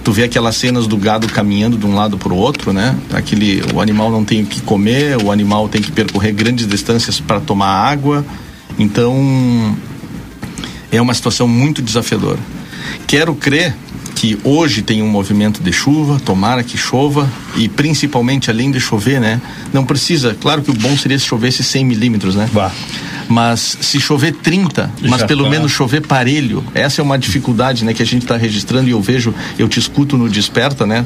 [0.07, 2.95] tu vê aquelas cenas do gado caminhando de um lado para o outro, né?
[3.11, 7.19] Aquele, o animal não tem o que comer, o animal tem que percorrer grandes distâncias
[7.19, 8.25] para tomar água.
[8.79, 9.75] Então,
[10.89, 12.39] é uma situação muito desafiadora.
[13.05, 13.75] Quero crer
[14.17, 19.21] que hoje tem um movimento de chuva, tomara que chova e principalmente além de chover,
[19.21, 19.39] né?
[19.71, 22.49] Não precisa, claro que o bom seria se chovesse 100 milímetros, né?
[23.29, 25.49] Mas se chover 30, mas Já pelo tá.
[25.51, 27.93] menos chover parelho, essa é uma dificuldade, né?
[27.93, 31.05] Que a gente está registrando e eu vejo, eu te escuto no Desperta, né?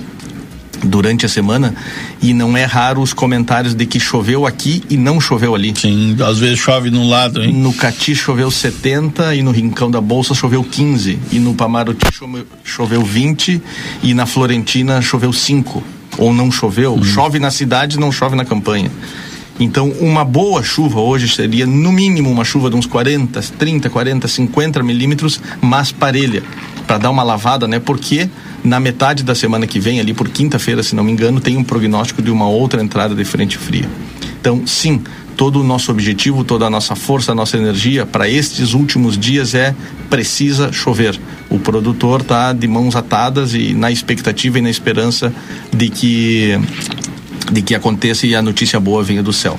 [0.83, 1.75] Durante a semana
[2.21, 5.73] e não é raro os comentários de que choveu aqui e não choveu ali.
[5.77, 7.53] Sim, às vezes chove num lado, hein?
[7.53, 12.45] No Cati choveu 70 e no Rincão da Bolsa choveu 15 e no Pamaruti chove-
[12.63, 13.61] choveu 20
[14.01, 15.83] e na Florentina choveu 5
[16.17, 17.01] ou não choveu.
[17.03, 18.91] Chove na cidade, não chove na campanha.
[19.59, 24.27] Então, uma boa chuva hoje seria, no mínimo, uma chuva de uns 40, 30, 40,
[24.27, 26.41] 50 milímetros, mas parelha,
[26.87, 27.79] para dar uma lavada, né?
[27.79, 28.27] Porque
[28.63, 31.63] na metade da semana que vem, ali por quinta-feira, se não me engano, tem um
[31.63, 33.89] prognóstico de uma outra entrada de frente fria.
[34.39, 35.01] Então, sim,
[35.35, 39.55] todo o nosso objetivo, toda a nossa força, a nossa energia para estes últimos dias
[39.55, 39.75] é
[40.09, 41.19] precisa chover.
[41.49, 45.33] O produtor está de mãos atadas e na expectativa e na esperança
[45.73, 46.59] de que
[47.51, 49.57] de que aconteça e a notícia boa venha do céu.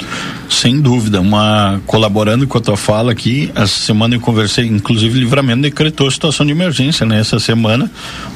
[0.48, 5.62] Sem dúvida, uma colaborando com a tua fala aqui, essa semana eu conversei, inclusive Livramento
[5.62, 7.20] decretou situação de emergência, né?
[7.20, 7.90] Essa semana,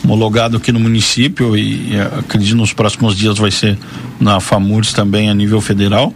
[0.04, 3.78] homologado aqui no município e, e acredito nos próximos dias vai ser
[4.20, 6.14] na FAMURS também a nível federal,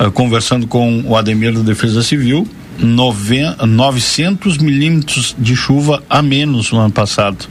[0.00, 2.46] uh, conversando com o Ademir da Defesa Civil,
[2.78, 7.48] nove, 900 milímetros de chuva a menos no ano passado.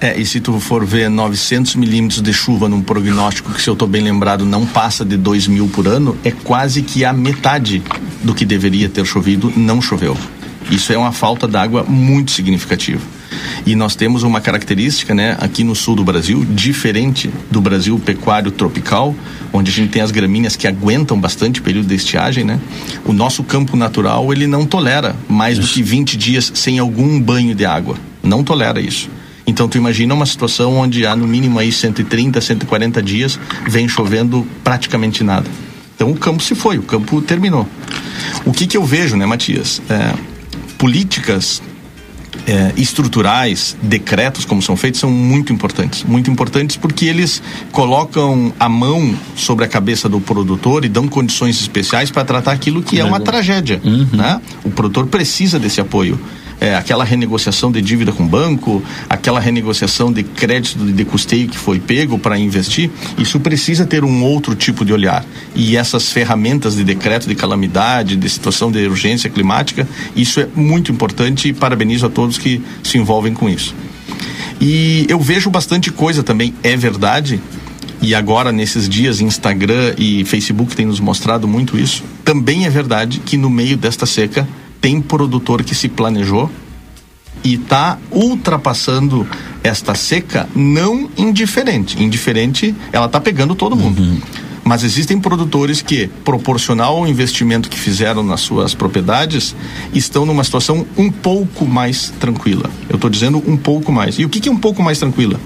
[0.00, 3.74] É, e se tu for ver 900 milímetros de chuva num prognóstico que, se eu
[3.74, 7.82] estou bem lembrado, não passa de 2 mil por ano, é quase que a metade
[8.22, 10.16] do que deveria ter chovido não choveu.
[10.70, 13.00] Isso é uma falta d'água muito significativa.
[13.64, 18.50] E nós temos uma característica, né, aqui no sul do Brasil, diferente do Brasil pecuário
[18.50, 19.14] tropical,
[19.52, 22.58] onde a gente tem as gramíneas que aguentam bastante o período de estiagem, né?
[23.04, 27.54] O nosso campo natural, ele não tolera mais do que 20 dias sem algum banho
[27.54, 27.96] de água.
[28.22, 29.08] Não tolera isso.
[29.52, 33.38] Então tu imagina uma situação onde há no mínimo aí 130, 140 dias
[33.68, 35.46] vem chovendo praticamente nada.
[35.94, 37.68] Então o campo se foi, o campo terminou.
[38.46, 39.82] O que que eu vejo, né, Matias?
[39.90, 40.14] É,
[40.78, 41.60] políticas
[42.46, 46.02] é, estruturais, decretos como são feitos, são muito importantes.
[46.02, 47.42] Muito importantes porque eles
[47.72, 52.82] colocam a mão sobre a cabeça do produtor e dão condições especiais para tratar aquilo
[52.82, 53.82] que é uma tragédia.
[53.84, 54.08] Uhum.
[54.14, 54.40] Né?
[54.64, 56.18] O produtor precisa desse apoio
[56.62, 61.80] é, aquela renegociação de dívida com banco, aquela renegociação de crédito de custeio que foi
[61.80, 62.88] pego para investir,
[63.18, 65.24] isso precisa ter um outro tipo de olhar.
[65.56, 70.92] E essas ferramentas de decreto de calamidade, de situação de urgência climática, isso é muito
[70.92, 73.74] importante e parabenizo a todos que se envolvem com isso.
[74.60, 77.40] E eu vejo bastante coisa também, é verdade,
[78.00, 82.04] e agora nesses dias Instagram e Facebook tem nos mostrado muito isso.
[82.24, 84.46] Também é verdade que no meio desta seca
[84.82, 86.50] tem produtor que se planejou
[87.42, 89.26] e está ultrapassando
[89.62, 92.02] esta seca não indiferente.
[92.02, 94.02] Indiferente, ela está pegando todo mundo.
[94.02, 94.20] Uhum.
[94.64, 99.56] Mas existem produtores que, proporcional ao investimento que fizeram nas suas propriedades,
[99.92, 102.70] estão numa situação um pouco mais tranquila.
[102.88, 104.18] Eu estou dizendo um pouco mais.
[104.18, 105.40] E o que, que é um pouco mais tranquila?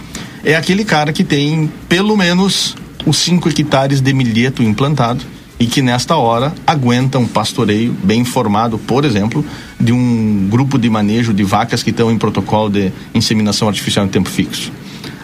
[0.45, 2.75] É aquele cara que tem pelo menos
[3.07, 5.25] os 5 hectares de milheto implantado
[5.59, 9.45] e que nesta hora aguenta um pastoreio bem informado, por exemplo,
[9.81, 14.09] de um grupo de manejo de vacas que estão em protocolo de inseminação artificial em
[14.09, 14.71] tempo fixo.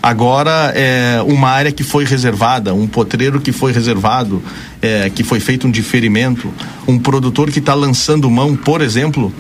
[0.03, 4.43] Agora, é uma área que foi reservada, um potreiro que foi reservado,
[4.81, 6.53] é, que foi feito um diferimento,
[6.89, 9.33] um produtor que está lançando mão, por exemplo,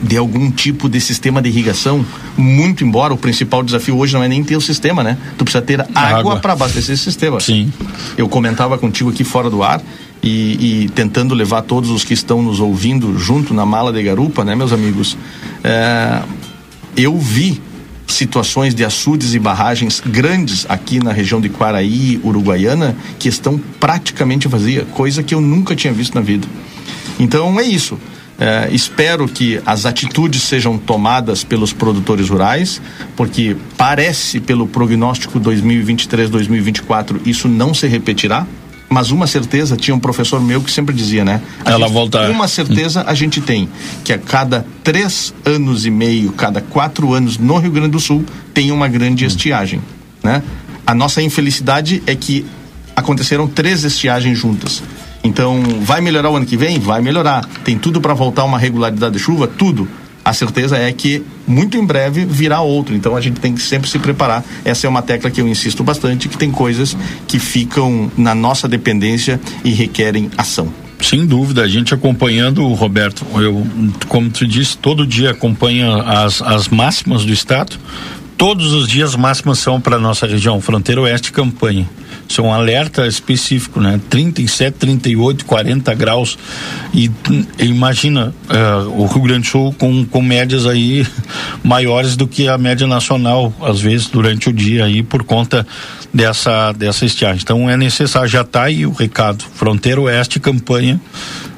[0.00, 2.06] de algum tipo de sistema de irrigação,
[2.36, 5.18] muito embora o principal desafio hoje não é nem ter o sistema, né?
[5.36, 6.36] Tu precisa ter água, água.
[6.36, 7.40] para abastecer esse sistema.
[7.40, 7.72] Sim.
[8.16, 9.82] Eu comentava contigo aqui fora do ar
[10.22, 14.44] e, e, tentando levar todos os que estão nos ouvindo junto na mala de garupa,
[14.44, 15.16] né, meus amigos?
[15.64, 16.22] É,
[16.96, 17.60] eu vi
[18.06, 24.48] situações de açudes e barragens grandes aqui na região de Quaraí, Uruguaiana, que estão praticamente
[24.48, 26.46] vazias, coisa que eu nunca tinha visto na vida.
[27.18, 27.98] Então é isso.
[28.38, 32.80] É, espero que as atitudes sejam tomadas pelos produtores rurais,
[33.14, 38.46] porque parece, pelo prognóstico 2023-2024, isso não se repetirá.
[38.92, 41.40] Mas uma certeza, tinha um professor meu que sempre dizia, né?
[41.64, 42.28] Ela voltar.
[42.28, 43.68] Uma certeza a gente tem,
[44.02, 48.24] que a cada três anos e meio, cada quatro anos no Rio Grande do Sul,
[48.52, 49.80] tem uma grande estiagem,
[50.24, 50.42] né?
[50.84, 52.44] A nossa infelicidade é que
[52.96, 54.82] aconteceram três estiagens juntas.
[55.22, 56.80] Então, vai melhorar o ano que vem?
[56.80, 57.44] Vai melhorar.
[57.62, 59.46] Tem tudo para voltar uma regularidade de chuva?
[59.46, 59.86] Tudo
[60.30, 62.94] a certeza é que muito em breve virá outro.
[62.94, 64.44] Então a gente tem que sempre se preparar.
[64.64, 68.68] Essa é uma tecla que eu insisto bastante, que tem coisas que ficam na nossa
[68.68, 70.72] dependência e requerem ação.
[71.00, 73.66] Sem dúvida, a gente acompanhando, Roberto, eu,
[74.06, 77.76] como tu disse, todo dia acompanha as, as máximas do estado.
[78.36, 81.88] Todos os dias máximas são para nossa região, fronteira oeste campanha.
[82.30, 84.00] Isso é um alerta específico, né?
[84.08, 86.38] 37, 38, 40 graus.
[86.94, 87.10] E
[87.58, 91.04] imagina uh, o Rio Grande do Sul com, com médias aí
[91.64, 95.66] maiores do que a média nacional, às vezes, durante o dia aí, por conta
[96.14, 97.40] dessa, dessa estiagem.
[97.42, 99.44] Então é necessário, já está aí o recado.
[99.54, 101.00] Fronteira Oeste, campanha.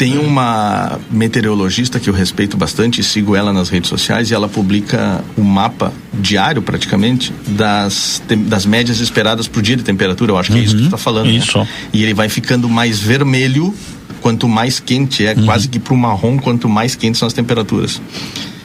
[0.03, 5.22] Tem uma meteorologista que eu respeito bastante, sigo ela nas redes sociais e ela publica
[5.38, 10.32] um mapa diário praticamente das, das médias esperadas por dia de temperatura.
[10.32, 11.26] Eu acho que é isso que tu está falando.
[11.26, 11.34] Né?
[11.34, 11.57] Isso.
[11.57, 11.68] Né?
[11.92, 13.72] E ele vai ficando mais vermelho
[14.20, 15.44] quanto mais quente é, uhum.
[15.44, 18.03] quase que para o marrom, quanto mais quentes são as temperaturas.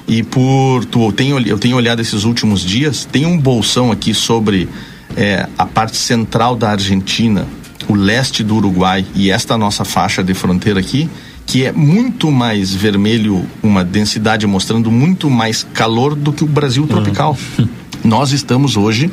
[0.07, 4.11] E por tu eu tenho, eu tenho olhado esses últimos dias, tem um bolsão aqui
[4.11, 4.67] sobre
[5.15, 7.45] é, a parte central da Argentina,
[7.87, 11.07] o leste do Uruguai e esta nossa faixa de fronteira aqui,
[11.47, 16.85] que é muito mais vermelho, uma densidade mostrando muito mais calor do que o Brasil
[16.85, 17.37] tropical.
[17.57, 17.67] Uhum.
[18.03, 19.09] Nós estamos hoje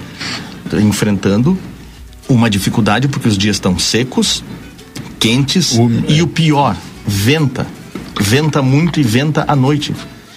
[0.82, 1.56] enfrentando
[2.28, 4.42] uma dificuldade porque os dias estão secos,
[5.20, 5.78] quentes
[6.08, 6.76] e o pior,
[7.06, 7.66] venta.
[8.20, 9.94] Venta muito e venta à noite,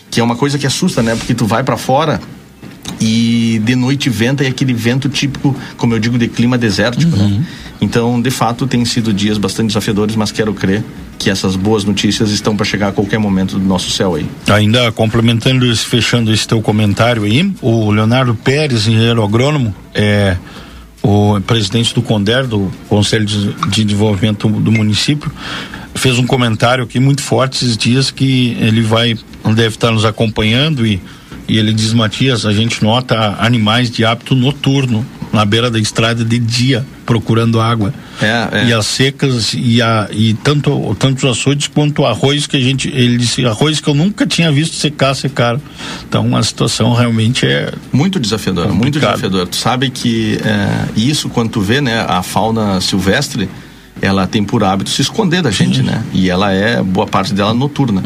[0.09, 1.15] que é uma coisa que assusta, né?
[1.15, 2.21] Porque tu vai para fora
[2.99, 7.45] e de noite venta e aquele vento típico, como eu digo, de clima desértico, né?
[7.79, 10.83] Então, de fato, tem sido dias bastante desafiadores, mas quero crer
[11.19, 14.25] que essas boas notícias estão para chegar a qualquer momento do nosso céu aí.
[14.49, 20.37] Ainda complementando, esse- fechando esse teu comentário aí, o Leonardo Pérez, engenheiro agrônomo, é
[21.03, 25.31] o presidente do CONDER, do Conselho de, de Desenvolvimento do município,
[25.95, 30.85] fez um comentário aqui muito forte esses dias que ele vai, deve estar nos acompanhando
[30.85, 30.99] e,
[31.47, 36.23] e ele diz, Matias, a gente nota animais de hábito noturno na beira da estrada
[36.23, 37.93] de dia procurando água.
[38.21, 38.65] É, é.
[38.65, 42.59] E as secas e, a, e tanto, tanto os açudes quanto o arroz que a
[42.59, 42.89] gente.
[42.89, 45.61] Ele disse arroz que eu nunca tinha visto secar, secaram.
[46.07, 47.71] Então a situação realmente é.
[47.93, 49.11] Muito desafiadora, muito Complicado.
[49.11, 49.47] desafiadora.
[49.47, 53.49] Tu sabe que é, isso, quando tu vê, né, a fauna silvestre,
[54.01, 56.03] ela tem por hábito se esconder da gente, né?
[56.13, 58.03] E ela é, boa parte dela, noturna.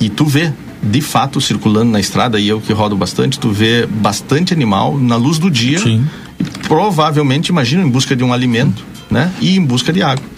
[0.00, 0.52] E tu vê,
[0.84, 5.16] de fato, circulando na estrada, e eu que rodo bastante, tu vê bastante animal na
[5.16, 5.78] luz do dia.
[5.86, 9.32] E provavelmente, imagina, em busca de um alimento, né?
[9.40, 10.34] E em busca de água.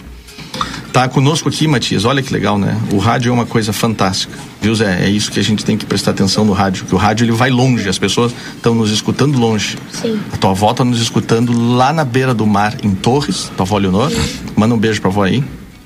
[0.91, 2.05] Tá conosco aqui, Matias.
[2.05, 2.75] Olha que legal, né?
[2.91, 4.33] O rádio é uma coisa fantástica.
[4.59, 5.05] Viu, Zé?
[5.05, 7.31] É isso que a gente tem que prestar atenção no rádio, que o rádio ele
[7.31, 9.77] vai longe, as pessoas estão nos escutando longe.
[9.91, 10.19] Sim.
[10.33, 13.77] A tua avó tá nos escutando lá na beira do mar, em Torres, tua avó
[13.77, 14.11] Leonor.
[14.55, 15.43] Manda um beijo pra avó aí.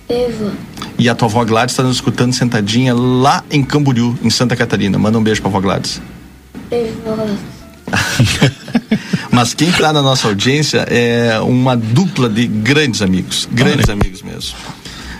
[0.07, 0.53] Eva.
[1.01, 4.99] E a tua avó Gladys está nos escutando sentadinha lá em Camboriú, em Santa Catarina.
[4.99, 5.99] Manda um beijo pra avó Gladys.
[6.69, 7.25] Eva.
[9.31, 14.55] Mas quem está na nossa audiência é uma dupla de grandes amigos, grandes amigos mesmo.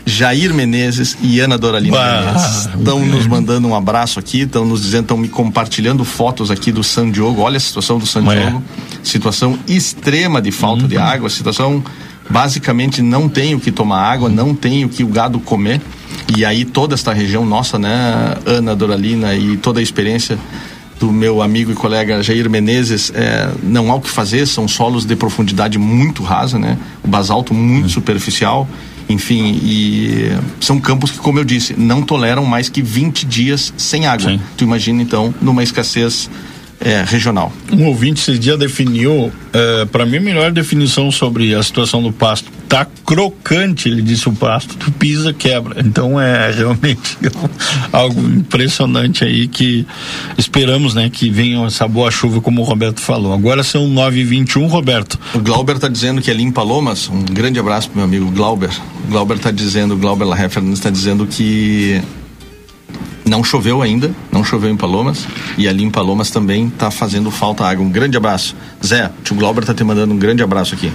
[0.06, 4.84] Jair Menezes e Ana Doralina Bah, Menezes estão nos mandando um abraço aqui, estão nos
[4.84, 7.42] dizendo, estão me compartilhando fotos aqui do San Diogo.
[7.42, 8.24] Olha a situação do San.
[8.24, 8.64] Diogo,
[9.02, 11.84] situação extrema de falta de água, situação
[12.30, 15.82] basicamente não tem o que tomar água, não tem o que o gado comer.
[16.36, 20.38] E aí toda esta região nossa, né, Ana Doralina e toda a experiência
[21.00, 25.04] do meu amigo e colega Jair Menezes, é, não há o que fazer, são solos
[25.04, 26.78] de profundidade muito rasa, né?
[27.04, 28.70] O basalto muito superficial,
[29.10, 34.06] enfim, e são campos que, como eu disse, não toleram mais que 20 dias sem
[34.06, 34.40] água.
[34.56, 36.30] Tu imagina, então, numa escassez
[36.82, 37.54] é, regional.
[37.72, 42.12] Um ouvinte esse dia definiu, eh, para mim, a melhor definição sobre a situação do
[42.12, 42.52] pasto.
[42.68, 44.76] Tá crocante, ele disse o pasto.
[44.78, 45.80] Tu pisa, quebra.
[45.80, 47.18] Então é realmente
[47.94, 49.86] algo impressionante aí que
[50.38, 53.34] esperamos, né, que venha essa boa chuva, como o Roberto falou.
[53.34, 55.20] Agora são 9h21, Roberto.
[55.36, 58.72] O Glauber está dizendo que ali em Palomas, um grande abraço pro meu amigo Glauber.
[59.06, 62.02] O Glauber está dizendo, o Glauber Laheffer está dizendo que
[63.32, 65.26] não choveu ainda, não choveu em Palomas,
[65.58, 67.84] e ali em Palomas também está fazendo falta água.
[67.84, 68.54] Um grande abraço.
[68.86, 70.92] Zé, o tio Glauber está te mandando um grande abraço aqui.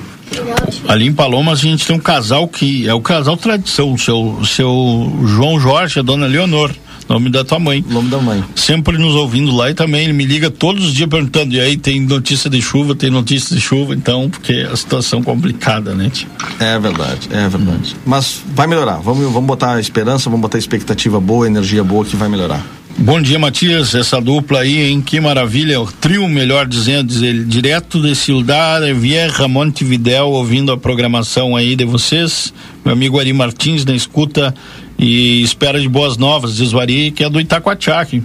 [0.87, 4.39] Ali em Palomas a gente tem um casal que é o casal tradição, o seu,
[4.45, 6.71] seu João Jorge, a dona Leonor,
[7.09, 7.85] nome da tua mãe.
[7.89, 8.43] Nome da mãe.
[8.55, 11.77] Sempre nos ouvindo lá e também ele me liga todos os dias perguntando, e aí
[11.77, 16.11] tem notícia de chuva, tem notícia de chuva, então, porque a situação é complicada, né,
[16.11, 16.29] tio?
[16.59, 17.97] É verdade, é verdade.
[18.05, 18.97] Mas vai melhorar.
[18.97, 22.65] Vamos, vamos botar esperança, vamos botar expectativa boa, energia boa que vai melhorar.
[22.99, 23.95] Bom dia, Matias.
[23.95, 25.03] Essa dupla aí, hein?
[25.03, 25.79] Que maravilha.
[25.79, 31.77] O trio, melhor dizendo, diz ele, direto de Ciudad Vieja, Montevidéu, ouvindo a programação aí
[31.77, 32.55] de vocês.
[32.83, 34.55] Meu amigo Ari Martins na escuta
[34.99, 38.23] e espera de boas novas, diz o Ari, que é do Itacoatiá aqui.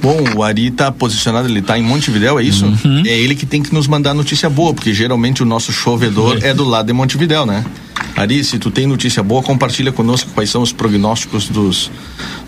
[0.00, 2.66] Bom, o Ari está posicionado, ele está em Montevidéu, é isso?
[3.06, 6.52] É ele que tem que nos mandar notícia boa, porque geralmente o nosso chovedor é
[6.52, 7.64] do lado de Montevidéu, né?
[8.16, 11.90] Ari, se tu tem notícia boa, compartilha conosco quais são os prognósticos dos,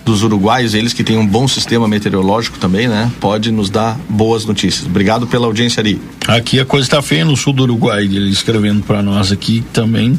[0.04, 3.10] dos uruguaios, eles que têm um bom sistema meteorológico também, né?
[3.20, 4.86] Pode nos dar boas notícias.
[4.86, 6.00] Obrigado pela audiência, Ari.
[6.28, 10.18] Aqui a coisa está feia no sul do Uruguai, ele escrevendo para nós aqui também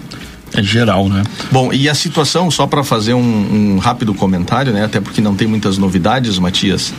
[0.57, 1.21] é geral, né?
[1.51, 4.83] Bom, e a situação, só para fazer um, um rápido comentário, né?
[4.83, 6.91] Até porque não tem muitas novidades, Matias,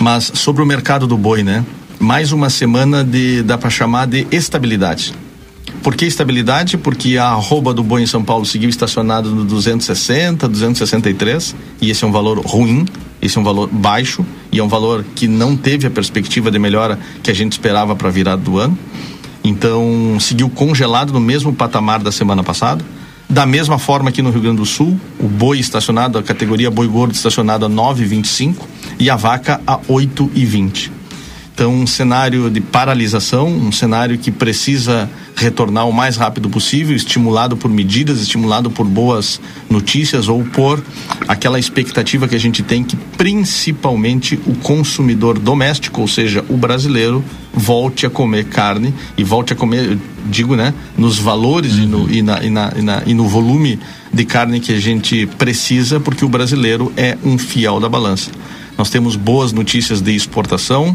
[0.00, 1.64] mas sobre o mercado do boi, né?
[2.00, 5.14] Mais uma semana de, dá para chamar de estabilidade.
[5.84, 6.76] Por que estabilidade?
[6.76, 12.02] Porque a arroba do boi em São Paulo seguiu estacionado no 260, 263, e esse
[12.02, 12.86] é um valor ruim,
[13.22, 16.58] esse é um valor baixo, e é um valor que não teve a perspectiva de
[16.58, 18.76] melhora que a gente esperava para a virada do ano.
[19.44, 22.84] Então, seguiu congelado no mesmo patamar da semana passada.
[23.28, 26.86] Da mesma forma aqui no Rio Grande do Sul, o boi estacionado, a categoria boi
[26.86, 28.56] gordo estacionado a 9,25
[28.98, 30.95] e a vaca a 8,20.
[31.56, 37.56] Então, um cenário de paralisação, um cenário que precisa retornar o mais rápido possível, estimulado
[37.56, 40.84] por medidas, estimulado por boas notícias ou por
[41.26, 47.24] aquela expectativa que a gente tem que principalmente o consumidor doméstico, ou seja, o brasileiro,
[47.54, 49.96] volte a comer carne e volte a comer,
[50.26, 53.78] digo, né, nos valores e, no, e, na, e, na, e, na, e no volume
[54.12, 58.30] de carne que a gente precisa, porque o brasileiro é um fiel da balança.
[58.76, 60.94] Nós temos boas notícias de exportação,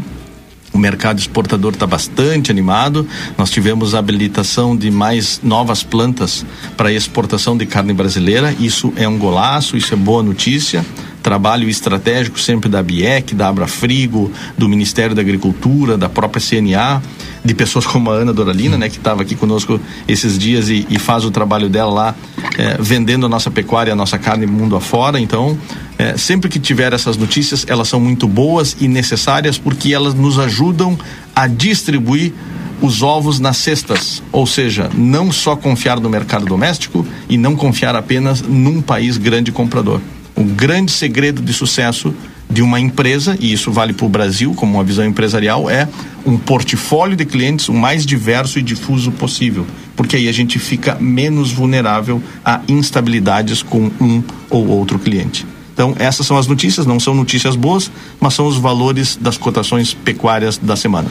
[0.72, 3.06] o mercado exportador está bastante animado.
[3.36, 6.44] Nós tivemos a habilitação de mais novas plantas
[6.76, 8.54] para exportação de carne brasileira.
[8.58, 10.84] Isso é um golaço, isso é boa notícia
[11.22, 17.02] trabalho estratégico sempre da BIEC, da Abrafrigo, do Ministério da Agricultura, da própria CNA,
[17.44, 20.98] de pessoas como a Ana Doralina, né, que estava aqui conosco esses dias e, e,
[20.98, 22.14] faz o trabalho dela lá,
[22.58, 25.18] é, vendendo a nossa pecuária, a nossa carne mundo afora.
[25.18, 25.56] Então,
[25.98, 30.38] é, sempre que tiver essas notícias, elas são muito boas e necessárias porque elas nos
[30.38, 30.98] ajudam
[31.34, 32.32] a distribuir
[32.80, 37.94] os ovos nas cestas, ou seja, não só confiar no mercado doméstico e não confiar
[37.94, 40.00] apenas num país grande comprador.
[40.42, 42.12] O grande segredo de sucesso
[42.50, 45.88] de uma empresa, e isso vale para o Brasil como uma visão empresarial, é
[46.26, 49.64] um portfólio de clientes o mais diverso e difuso possível,
[49.94, 54.20] porque aí a gente fica menos vulnerável a instabilidades com um
[54.50, 55.46] ou outro cliente.
[55.72, 57.88] Então, essas são as notícias, não são notícias boas,
[58.18, 61.08] mas são os valores das cotações pecuárias da semana.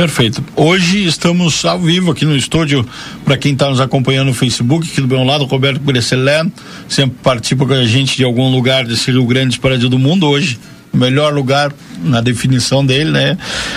[0.00, 0.42] Perfeito.
[0.56, 2.88] Hoje estamos ao vivo aqui no estúdio,
[3.22, 6.42] para quem está nos acompanhando no Facebook, aqui do meu lado, Roberto Brecelé,
[6.88, 10.58] sempre participa com a gente de algum lugar desse Rio Grande para do mundo hoje.
[10.90, 11.70] Melhor lugar
[12.02, 13.36] na definição dele, né?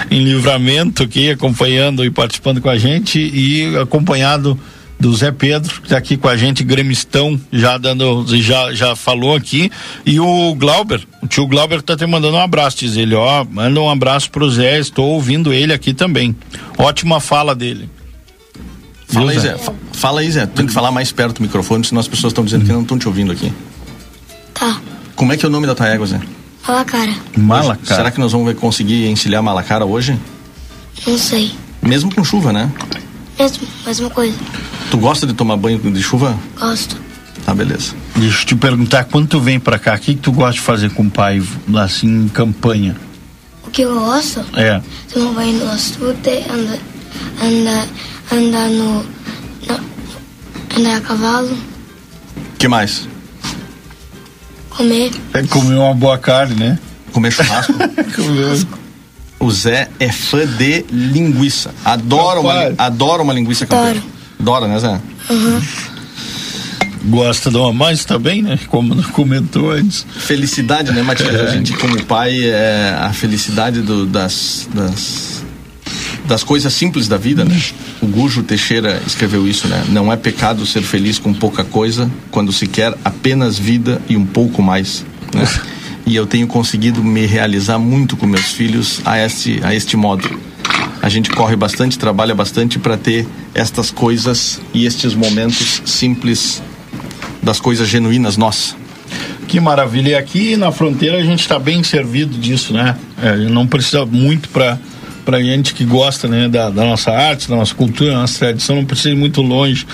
[0.10, 4.58] Em livramento aqui, acompanhando e participando com a gente e acompanhado
[5.04, 9.36] do Zé Pedro, que está aqui com a gente, gremistão, já dando, já, já falou
[9.36, 9.70] aqui,
[10.06, 13.82] e o Glauber, o tio Glauber está te mandando um abraço, diz ele, ó, manda
[13.82, 16.34] um abraço pro Zé, estou ouvindo ele aqui também.
[16.78, 17.90] Ótima fala dele.
[19.06, 19.58] Fala aí, Zé.
[19.92, 20.46] Fala aí, Zé.
[20.46, 22.98] Tem que falar mais perto do microfone, senão as pessoas estão dizendo que não estão
[22.98, 23.52] te ouvindo aqui.
[24.54, 24.80] Tá.
[25.18, 26.22] Como é que é o nome da tua égua, Zé?
[26.66, 27.14] Malacara.
[27.36, 27.96] Malacara.
[27.98, 30.18] Será que nós vamos conseguir encilhar Malacara hoje?
[31.06, 31.52] Não sei.
[31.82, 32.72] Mesmo com chuva, né?
[33.38, 34.38] Mesmo, mesma coisa.
[34.94, 36.38] Tu gosta de tomar banho de chuva?
[36.56, 36.96] Gosto.
[37.44, 37.96] Tá, beleza.
[38.16, 40.60] Deixa eu te perguntar, quando tu vem pra cá, o que, que tu gosta de
[40.60, 41.42] fazer com o pai,
[41.78, 42.96] assim, em campanha?
[43.66, 44.46] O que eu gosto?
[44.56, 44.80] É.
[45.12, 46.78] Tomar banho no açude, andar,
[47.42, 47.88] andar,
[48.32, 49.04] andar no,
[49.68, 49.80] no.
[50.78, 51.58] andar a cavalo.
[52.60, 53.10] que mais?
[54.70, 55.12] Comer.
[55.34, 56.80] É comer uma boa carne, né?
[57.12, 57.74] Comer churrasco.
[58.16, 58.68] comer.
[59.40, 61.74] O Zé é fã de linguiça.
[61.84, 64.14] Adora, uma, adora uma linguiça campeira.
[64.44, 65.00] Adora, né, Zé?
[65.30, 65.62] Uhum.
[67.06, 68.60] Gosta de uma mais também, né?
[68.68, 70.06] Como comentou antes.
[70.18, 71.34] Felicidade, né, Matias?
[71.34, 71.44] É.
[71.44, 75.46] A gente, como pai, é a felicidade do, das, das,
[76.28, 77.58] das coisas simples da vida, né?
[78.02, 79.82] O Gujo Teixeira escreveu isso, né?
[79.88, 84.26] Não é pecado ser feliz com pouca coisa quando se quer apenas vida e um
[84.26, 85.48] pouco mais, né?
[86.06, 90.30] e eu tenho conseguido me realizar muito com meus filhos a este, a este modo.
[91.04, 96.64] A gente corre bastante, trabalha bastante para ter estas coisas e estes momentos simples
[97.42, 98.74] das coisas genuínas nossas.
[99.46, 100.12] Que maravilha!
[100.12, 102.96] E aqui na fronteira a gente está bem servido disso, né?
[103.22, 104.80] É, não precisa muito para
[105.26, 108.76] para gente que gosta né, da, da, nossa arte, da nossa cultura, da nossa tradição,
[108.76, 109.86] não precisa ir muito longe.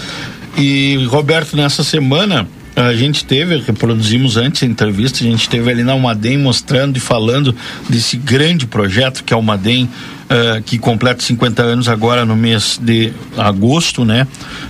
[0.57, 5.83] E Roberto, nessa semana a gente teve, reproduzimos antes a entrevista, a gente teve ali
[5.83, 7.55] na Almaden mostrando e falando
[7.87, 9.89] desse grande projeto que é o Almaden,
[10.29, 14.27] uh, que completa 50 anos agora no mês de agosto, né?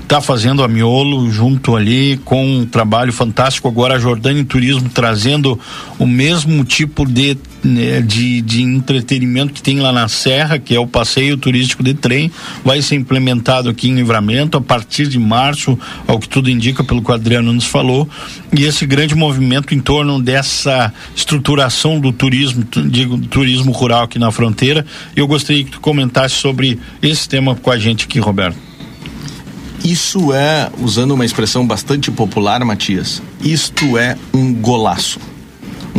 [0.07, 3.67] Tá fazendo a miolo junto ali com um trabalho fantástico.
[3.67, 5.59] Agora a Jordânia Turismo trazendo
[5.97, 10.79] o mesmo tipo de, né, de, de entretenimento que tem lá na Serra, que é
[10.79, 12.31] o passeio turístico de trem,
[12.63, 15.77] vai ser implementado aqui em Livramento a partir de março,
[16.07, 18.07] ao que tudo indica, pelo que o Adriano nos falou.
[18.55, 24.31] E esse grande movimento em torno dessa estruturação do turismo, digo, turismo rural aqui na
[24.31, 24.85] fronteira.
[25.15, 28.69] Eu gostaria que tu comentasse sobre esse tema com a gente aqui, Roberto.
[29.83, 35.28] Isso é, usando uma expressão bastante popular, Matias, isto é um golaço.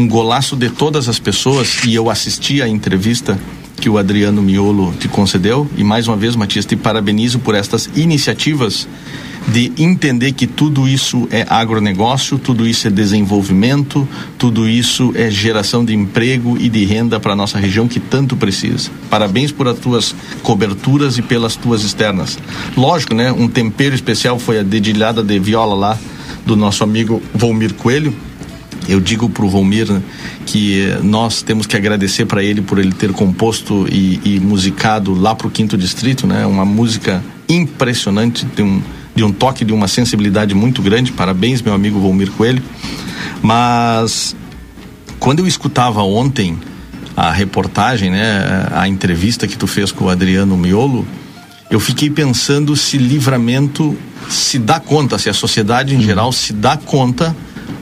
[0.00, 3.38] Um golaço de todas as pessoas, e eu assisti a entrevista
[3.76, 7.90] que o Adriano Miolo te concedeu, e mais uma vez, Matias, te parabenizo por estas
[7.94, 8.88] iniciativas
[9.46, 14.08] de entender que tudo isso é agronegócio, tudo isso é desenvolvimento,
[14.38, 18.38] tudo isso é geração de emprego e de renda para a nossa região que tanto
[18.38, 18.90] precisa.
[19.10, 22.38] Parabéns por as tuas coberturas e pelas tuas externas.
[22.74, 23.30] Lógico, né?
[23.30, 25.98] Um tempero especial foi a dedilhada de viola lá
[26.46, 28.14] do nosso amigo Volmir Coelho,
[28.88, 30.02] Eu digo para o Volmir né,
[30.46, 35.34] que nós temos que agradecer para ele por ele ter composto e, e musicado lá
[35.34, 36.44] para o Quinto Distrito, né?
[36.46, 38.82] Uma música impressionante, de um,
[39.14, 41.12] de um toque, de uma sensibilidade muito grande.
[41.12, 42.62] Parabéns, meu amigo Volmir Coelho.
[43.42, 44.34] Mas
[45.18, 46.58] quando eu escutava ontem
[47.16, 51.06] a reportagem, né, a entrevista que tu fez com o Adriano Miolo,
[51.70, 53.96] eu fiquei pensando se livramento
[54.28, 57.34] se dá conta, se a sociedade em geral se dá conta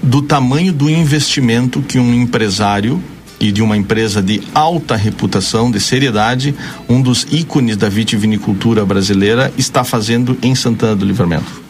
[0.03, 3.03] do tamanho do investimento que um empresário
[3.41, 6.55] e de uma empresa de alta reputação, de seriedade,
[6.89, 11.69] um dos ícones da vitivinicultura brasileira, está fazendo em Santana do Livramento.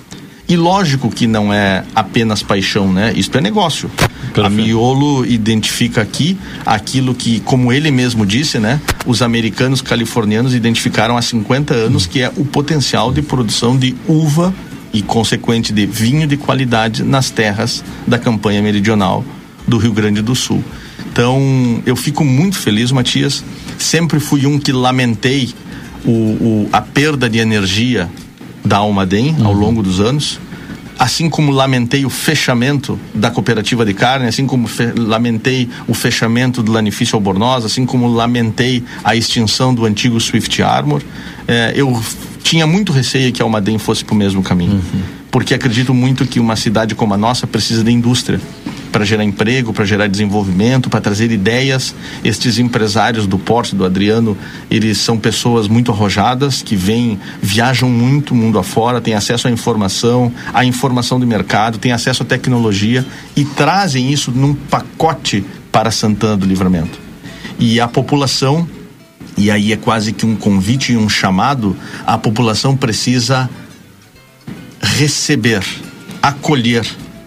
[0.49, 3.13] E lógico que não é apenas paixão, né?
[3.15, 3.91] Isto é negócio.
[4.33, 4.41] Perfeito.
[4.41, 8.81] A Miolo identifica aqui aquilo que, como ele mesmo disse, né?
[9.05, 14.55] Os americanos californianos identificaram há 50 anos, que é o potencial de produção de uva
[14.93, 19.25] e consequente de vinho de qualidade nas terras da campanha meridional
[19.67, 20.65] do Rio Grande do Sul.
[21.13, 23.45] Então, eu fico muito feliz, Matias.
[23.79, 25.53] Sempre fui um que lamentei
[26.05, 28.09] o, o a perda de energia
[28.65, 29.47] da Almaden uhum.
[29.47, 30.41] ao longo dos anos.
[30.99, 36.73] Assim como lamentei o fechamento da cooperativa de carne, assim como lamentei o fechamento do
[36.73, 41.01] Lanifício Albornoz, assim como lamentei a extinção do antigo Swift Armor,
[41.47, 42.03] eh, eu
[42.49, 44.73] tinha muito receio que a Almaden fosse para o mesmo caminho.
[44.73, 45.03] Uhum.
[45.31, 48.41] Porque acredito muito que uma cidade como a nossa precisa de indústria
[48.91, 51.95] para gerar emprego, para gerar desenvolvimento, para trazer ideias.
[52.25, 54.35] Estes empresários do porte do Adriano,
[54.71, 60.33] eles são pessoas muito arrojadas, que vêm, viajam muito mundo afora, têm acesso à informação,
[60.55, 63.05] à informação do mercado, têm acesso à tecnologia
[63.37, 66.99] e trazem isso num pacote para Santana do Livramento.
[67.59, 68.67] E a população,
[69.39, 73.49] e aí é quase que um convite e um chamado, a população precisa
[74.83, 75.65] receber,
[76.21, 76.85] acolher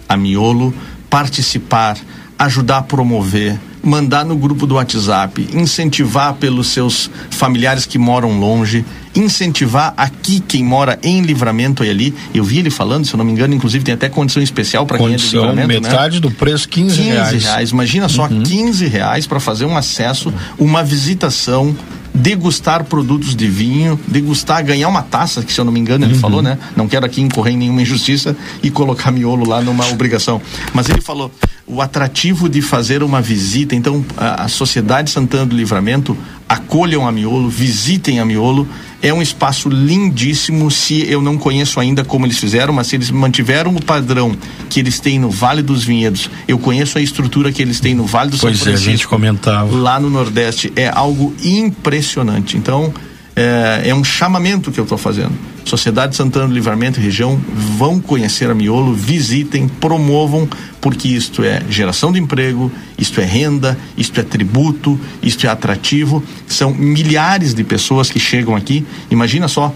[0.08, 0.74] a miolo
[1.10, 1.98] participar,
[2.38, 8.86] ajudar a promover, mandar no grupo do WhatsApp, incentivar pelos seus familiares que moram longe,
[9.16, 12.14] incentivar aqui quem mora em livramento e ali.
[12.34, 14.98] Eu vi ele falando, se eu não me engano, inclusive tem até condição especial para
[14.98, 15.68] quem é de livramento.
[15.68, 15.80] Né?
[15.80, 16.22] metade né?
[16.22, 17.44] do preço, 15, 15 reais.
[17.44, 17.70] reais.
[17.72, 18.44] Imagina só, uhum.
[18.44, 21.76] 15 reais para fazer um acesso, uma visitação
[22.14, 26.14] degustar produtos de vinho, degustar, ganhar uma taça, que se eu não me engano ele
[26.14, 26.20] uhum.
[26.20, 26.58] falou, né?
[26.76, 30.42] Não quero aqui incorrer em nenhuma injustiça e colocar miolo lá numa obrigação.
[30.74, 31.32] Mas ele falou
[31.66, 33.76] o atrativo de fazer uma visita.
[33.76, 36.18] Então, a, a Sociedade Santana do Livramento
[36.52, 38.68] acolham a miolo, visitem a miolo
[39.02, 40.70] é um espaço lindíssimo.
[40.70, 44.36] Se eu não conheço ainda como eles fizeram, mas se eles mantiveram o padrão
[44.70, 48.06] que eles têm no Vale dos Vinhedos, eu conheço a estrutura que eles têm no
[48.06, 48.90] Vale do pois São Francisco.
[48.90, 49.76] É, a gente comentava.
[49.76, 52.58] Lá no Nordeste é algo impressionante.
[52.58, 52.94] Então,
[53.36, 55.32] é, é um chamamento que eu estou fazendo.
[55.64, 57.40] Sociedade Santana do Livramento e região
[57.78, 60.50] vão conhecer a Miolo, visitem, promovam,
[60.82, 66.24] porque isto é geração de emprego, isto é renda, isto é tributo, isto é atrativo.
[66.48, 68.86] São milhares de pessoas que chegam aqui.
[69.10, 69.74] Imagina só,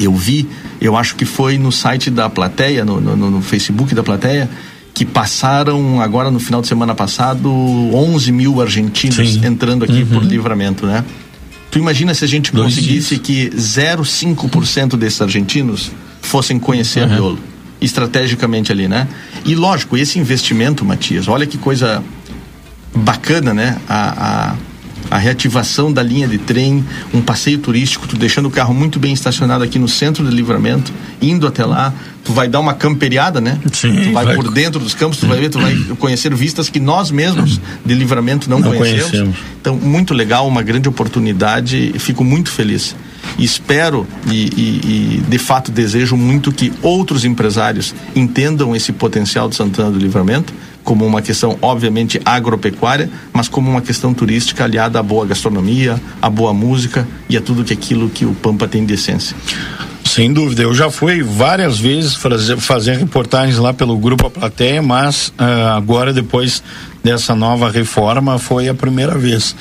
[0.00, 0.48] eu vi,
[0.80, 4.48] eu acho que foi no site da plateia, no, no, no Facebook da plateia,
[4.94, 9.46] que passaram agora no final de semana passado 11 mil argentinos Sim.
[9.46, 10.06] entrando aqui uhum.
[10.06, 11.04] por livramento, né?
[11.76, 13.50] Tu imagina se a gente Dois conseguisse dias.
[13.50, 15.92] que 0,5% desses argentinos
[16.22, 17.04] fossem conhecer uhum.
[17.04, 17.38] a Miolo,
[17.82, 19.06] estrategicamente ali, né?
[19.44, 22.02] E lógico, esse investimento, Matias, olha que coisa
[22.94, 23.78] bacana, né?
[23.86, 24.56] A, a
[25.10, 29.12] a reativação da linha de trem, um passeio turístico, tu deixando o carro muito bem
[29.12, 31.92] estacionado aqui no centro do livramento, indo até lá,
[32.24, 33.58] tu vai dar uma camperiada, né?
[33.72, 36.68] Sim, tu vai, vai, por dentro dos campos, tu vai ver, tu vai conhecer vistas
[36.68, 39.10] que nós mesmos de livramento não, não conhecemos.
[39.10, 39.36] conhecemos.
[39.60, 42.96] Então, muito legal, uma grande oportunidade, fico muito feliz.
[43.38, 49.48] E espero e, e, e, de fato desejo muito que outros empresários entendam esse potencial
[49.48, 50.54] de Santana do Livramento
[50.86, 56.30] como uma questão, obviamente, agropecuária, mas como uma questão turística aliada à boa gastronomia, à
[56.30, 59.36] boa música e a tudo que aquilo que o Pampa tem de essência.
[60.04, 64.80] Sem dúvida, eu já fui várias vezes fazer, fazer reportagens lá pelo Grupo A Plateia,
[64.80, 66.62] mas uh, agora, depois
[67.02, 69.56] dessa nova reforma, foi a primeira vez.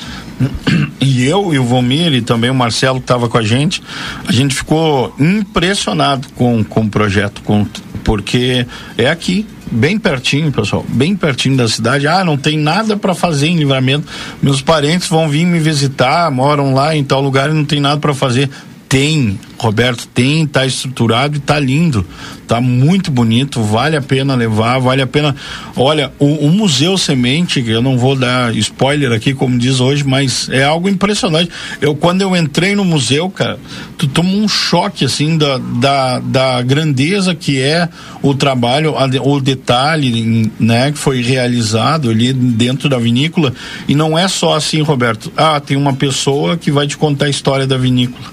[1.02, 3.82] E eu e o Vomir e também o Marcelo que estava com a gente,
[4.28, 7.66] a gente ficou impressionado com, com o projeto, com,
[8.06, 8.66] porque
[8.98, 12.08] é aqui, bem pertinho, pessoal, bem pertinho da cidade.
[12.08, 14.08] Ah, não tem nada para fazer em Livramento.
[14.42, 18.00] Meus parentes vão vir me visitar, moram lá em tal lugar e não tem nada
[18.00, 18.50] para fazer.
[18.88, 22.06] Tem Roberto, tem, tá estruturado e tá lindo.
[22.48, 25.36] Tá muito bonito, vale a pena levar, vale a pena.
[25.76, 30.48] Olha, o, o Museu Semente, eu não vou dar spoiler aqui, como diz hoje, mas
[30.50, 31.50] é algo impressionante.
[31.82, 33.58] Eu, quando eu entrei no museu, cara,
[33.98, 37.90] tu toma um choque, assim, da, da, da grandeza que é
[38.22, 43.54] o trabalho, a, o detalhe, né, que foi realizado ali dentro da vinícola.
[43.88, 45.32] E não é só assim, Roberto.
[45.36, 48.26] Ah, tem uma pessoa que vai te contar a história da vinícola.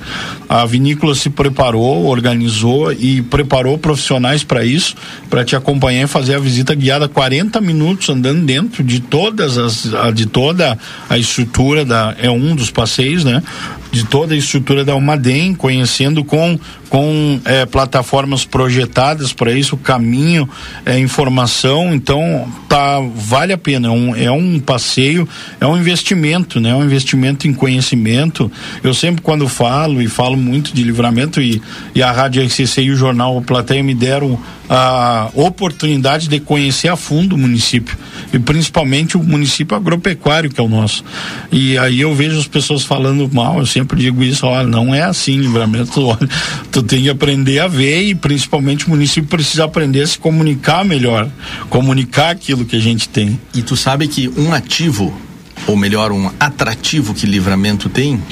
[0.48, 4.94] A vinícola se preparou, organizou e preparou profissionais para isso,
[5.28, 9.90] para te acompanhar e fazer a visita guiada 40 minutos andando dentro de todas as
[10.14, 10.78] de toda
[11.08, 13.42] a estrutura da é um dos passeios, né?
[13.92, 16.58] De toda a estrutura da Almaden, conhecendo com
[16.92, 20.46] com é, plataformas projetadas para isso, caminho,
[20.84, 25.26] é, informação, então tá vale a pena, é um, é um passeio,
[25.58, 26.68] é um investimento, né?
[26.68, 28.52] É um investimento em conhecimento.
[28.84, 31.62] Eu sempre quando falo e falo muito de livramento e,
[31.94, 34.38] e a Rádio RCC e o jornal Plateia me deram
[34.74, 37.94] a oportunidade de conhecer a fundo o município
[38.32, 41.04] e principalmente o município agropecuário que é o nosso.
[41.52, 45.02] E aí eu vejo as pessoas falando mal, eu sempre digo isso, olha, não é
[45.02, 46.26] assim, livramento, olha,
[46.70, 50.86] tu tem que aprender a ver e principalmente o município precisa aprender a se comunicar
[50.86, 51.28] melhor,
[51.68, 53.38] comunicar aquilo que a gente tem.
[53.52, 55.14] E tu sabe que um ativo,
[55.66, 58.22] ou melhor, um atrativo que livramento tem,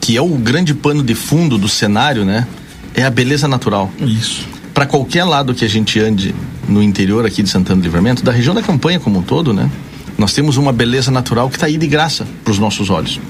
[0.00, 2.48] que é o grande pano de fundo do cenário, né?
[2.92, 3.88] É a beleza natural.
[4.00, 4.59] Isso.
[4.80, 6.34] Para qualquer lado que a gente ande
[6.66, 9.70] no interior aqui de Santana do Livramento, da região da campanha como um todo, né?
[10.16, 13.20] Nós temos uma beleza natural que está aí de graça para os nossos olhos.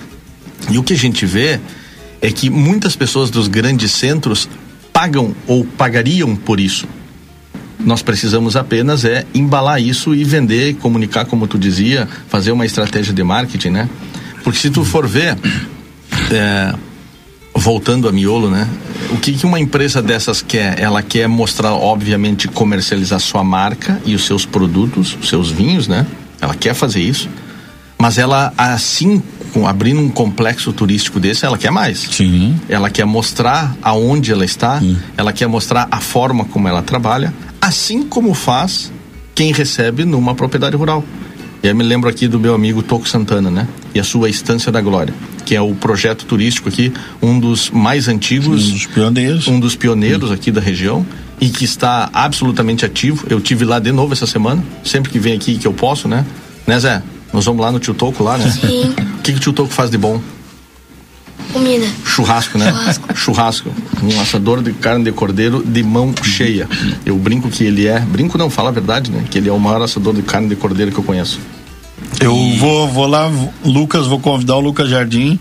[0.71, 1.59] E o que a gente vê
[2.23, 4.49] é que muitas pessoas dos grandes centros
[4.93, 6.87] pagam ou pagariam por isso.
[7.81, 13.13] Nós precisamos apenas é embalar isso e vender, comunicar, como tu dizia, fazer uma estratégia
[13.13, 13.91] de marketing, né?
[14.45, 15.37] Porque se tu for ver,
[16.31, 16.75] é,
[17.61, 18.67] voltando a miolo, né?
[19.11, 20.81] O que, que uma empresa dessas quer?
[20.81, 26.07] Ela quer mostrar, obviamente, comercializar sua marca e os seus produtos, os seus vinhos, né?
[26.41, 27.29] Ela quer fazer isso.
[27.99, 29.23] Mas ela, assim,
[29.69, 31.99] abrindo um complexo turístico desse, ela quer mais.
[31.99, 32.59] Sim.
[32.67, 34.97] Ela quer mostrar aonde ela está, Sim.
[35.15, 38.91] ela quer mostrar a forma como ela trabalha, assim como faz
[39.35, 41.05] quem recebe numa propriedade rural.
[41.63, 43.69] E eu me lembro aqui do meu amigo Toco Santana, né?
[43.95, 45.13] E a sua Estância da Glória,
[45.45, 46.93] que é o projeto turístico aqui,
[47.23, 51.07] um dos mais antigos, um dos pioneiros, um dos pioneiros aqui da região
[51.41, 53.27] e que está absolutamente ativo.
[53.29, 56.25] Eu tive lá de novo essa semana, sempre que vem aqui que eu posso, né?
[56.67, 57.03] Né, Zé?
[57.33, 58.51] Nós vamos lá no Tio Toco lá, né?
[58.51, 58.91] Sim.
[59.19, 60.21] O que, que o Tio Toco faz de bom?
[61.53, 61.87] Comida.
[62.05, 62.71] Churrasco, né?
[62.71, 63.17] Churrasco.
[63.17, 63.75] Churrasco.
[64.03, 66.69] Um assador de carne de cordeiro de mão cheia.
[67.05, 67.99] Eu brinco que ele é.
[68.01, 69.25] Brinco não, fala a verdade, né?
[69.29, 71.41] Que ele é o maior assador de carne de cordeiro que eu conheço.
[72.21, 72.59] Eu e...
[72.59, 73.31] vou, vou lá,
[73.65, 75.39] Lucas, vou convidar o Lucas Jardim,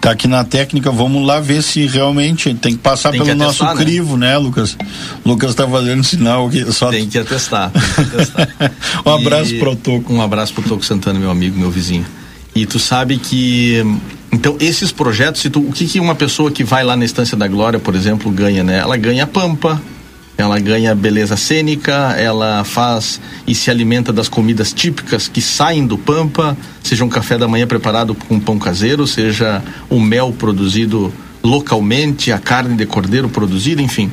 [0.00, 3.36] tá aqui na técnica, vamos lá ver se realmente tem que passar tem pelo que
[3.36, 3.84] nosso atestar, né?
[3.84, 4.28] crivo, né?
[4.28, 4.76] né, Lucas?
[5.24, 6.70] Lucas tá fazendo sinal aqui.
[6.72, 6.90] Só...
[6.90, 7.70] Tem que atestar.
[7.70, 8.48] Tem que atestar.
[9.04, 9.58] um abraço e...
[9.58, 10.12] pro Toco.
[10.12, 12.06] Um abraço pro Toco Santana, meu amigo, meu vizinho.
[12.54, 13.84] E tu sabe que
[14.32, 17.48] então, esses projetos, tu, o que, que uma pessoa que vai lá na Estância da
[17.48, 18.78] Glória, por exemplo, ganha, né?
[18.78, 19.80] Ela ganha pampa,
[20.40, 25.98] ela ganha beleza cênica, ela faz e se alimenta das comidas típicas que saem do
[25.98, 31.12] Pampa, seja um café da manhã preparado com pão caseiro, seja o mel produzido
[31.42, 34.10] localmente, a carne de cordeiro produzida, enfim.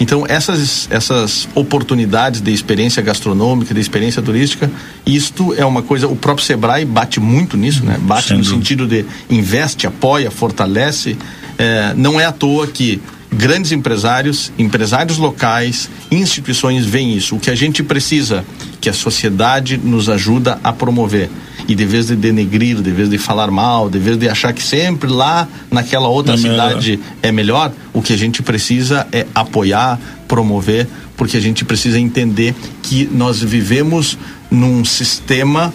[0.00, 4.70] Então, essas, essas oportunidades de experiência gastronômica, de experiência turística,
[5.04, 7.98] isto é uma coisa, o próprio Sebrae bate muito nisso, né?
[8.00, 11.16] Bate no sentido de investe, apoia, fortalece.
[11.58, 13.00] É, não é à toa que
[13.30, 17.36] grandes empresários, empresários locais, instituições veem isso.
[17.36, 18.44] O que a gente precisa,
[18.80, 21.28] que a sociedade nos ajuda a promover.
[21.66, 24.62] E de vez de denegrir, de vez de falar mal, de vez de achar que
[24.62, 27.04] sempre lá naquela outra é cidade melhor.
[27.22, 30.86] é melhor, o que a gente precisa é apoiar, promover,
[31.16, 34.16] porque a gente precisa entender que nós vivemos
[34.50, 35.74] num sistema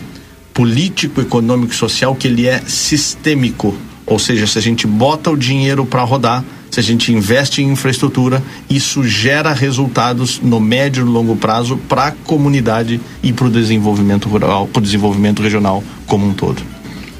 [0.54, 3.76] político, econômico, social que ele é sistêmico.
[4.06, 6.44] Ou seja, se a gente bota o dinheiro para rodar,
[6.74, 12.08] se a gente investe em infraestrutura, isso gera resultados no médio e longo prazo para
[12.08, 16.64] a comunidade e para o desenvolvimento rural, para o desenvolvimento regional como um todo.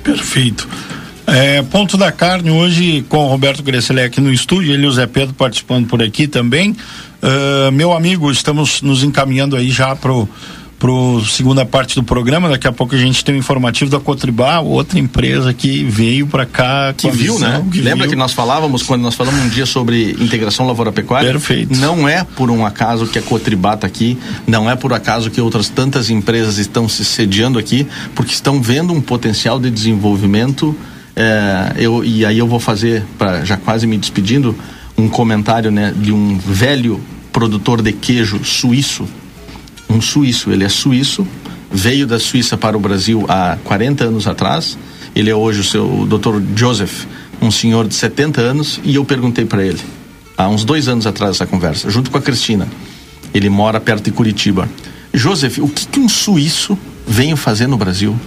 [0.04, 0.68] Perfeito.
[1.28, 4.92] É, ponto da carne hoje com o Roberto Grecelé aqui no estúdio, ele e o
[4.92, 6.72] Zé Pedro participando por aqui também.
[6.72, 10.28] Uh, meu amigo, estamos nos encaminhando aí já pro
[10.84, 12.50] para segunda parte do programa.
[12.50, 16.46] Daqui a pouco a gente tem um informativo da Cotribá, outra empresa que veio para
[16.46, 16.94] cá.
[16.98, 17.66] Que viu, visão, né?
[17.72, 18.10] Que Lembra viu.
[18.10, 21.32] que nós falávamos, quando nós falamos um dia sobre integração lavoura-pecuária?
[21.32, 21.74] Perfeito.
[21.80, 25.40] Não é por um acaso que a Cotribá está aqui, não é por acaso que
[25.40, 30.76] outras tantas empresas estão se sediando aqui, porque estão vendo um potencial de desenvolvimento.
[31.16, 34.54] É, eu, e aí eu vou fazer, pra, já quase me despedindo,
[34.98, 37.00] um comentário né, de um velho
[37.32, 39.08] produtor de queijo suíço.
[39.94, 41.28] Um suíço, ele é suíço,
[41.72, 44.76] veio da Suíça para o Brasil há 40 anos atrás.
[45.16, 46.42] Ele é hoje o seu o Dr.
[46.56, 47.06] Joseph,
[47.40, 49.80] um senhor de 70 anos, e eu perguntei para ele,
[50.36, 52.68] há uns dois anos atrás essa conversa, junto com a Cristina.
[53.36, 54.68] Ele mora perto de Curitiba.
[55.14, 56.76] Joseph, o que, que um suíço
[57.08, 58.20] veio fazer no Brasil?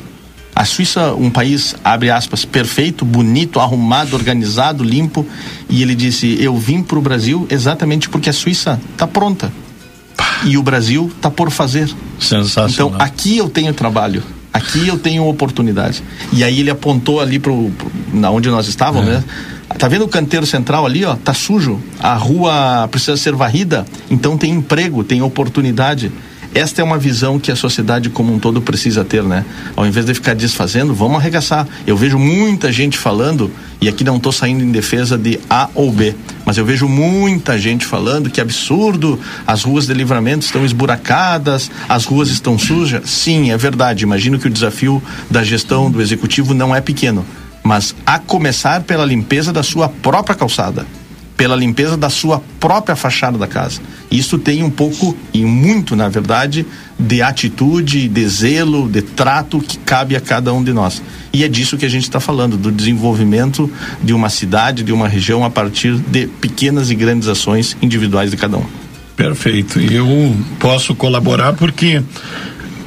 [0.55, 5.27] A Suíça, um país, abre aspas, perfeito, bonito, arrumado, organizado, limpo.
[5.69, 9.53] E ele disse: Eu vim para o Brasil exatamente porque a Suíça está pronta.
[10.45, 11.89] E o Brasil está por fazer.
[12.21, 12.71] Sensacional.
[12.71, 14.23] Então, aqui eu tenho trabalho.
[14.53, 16.03] Aqui eu tenho oportunidade.
[16.33, 17.53] E aí ele apontou ali para
[18.13, 19.15] na onde nós estávamos, é.
[19.15, 19.25] né?
[19.79, 21.15] Tá vendo o canteiro central ali, ó?
[21.17, 21.79] Tá sujo.
[22.01, 23.85] A rua precisa ser varrida.
[24.11, 26.11] Então tem emprego, tem oportunidade.
[26.57, 29.45] Esta é uma visão que a sociedade como um todo precisa ter, né?
[29.77, 31.69] Ao invés de ficar desfazendo, vamos arregaçar.
[31.87, 35.93] Eu vejo muita gente falando, e aqui não estou saindo em defesa de A ou
[35.93, 36.15] B,
[36.47, 42.07] mas eu vejo muita gente falando que absurdo, as ruas de livramento estão esburacadas, as
[42.07, 43.11] ruas estão sujas.
[43.11, 44.05] Sim, é verdade.
[44.05, 47.23] Imagino que o desafio da gestão do executivo não é pequeno,
[47.63, 50.87] mas a começar pela limpeza da sua própria calçada
[51.37, 53.81] pela limpeza da sua própria fachada da casa.
[54.11, 56.65] Isso tem um pouco e muito, na verdade,
[56.99, 61.03] de atitude, de zelo, de trato que cabe a cada um de nós.
[61.33, 63.71] E é disso que a gente está falando, do desenvolvimento
[64.03, 68.37] de uma cidade, de uma região a partir de pequenas e grandes ações individuais de
[68.37, 68.65] cada um.
[69.17, 69.81] Perfeito.
[69.81, 72.03] Eu posso colaborar porque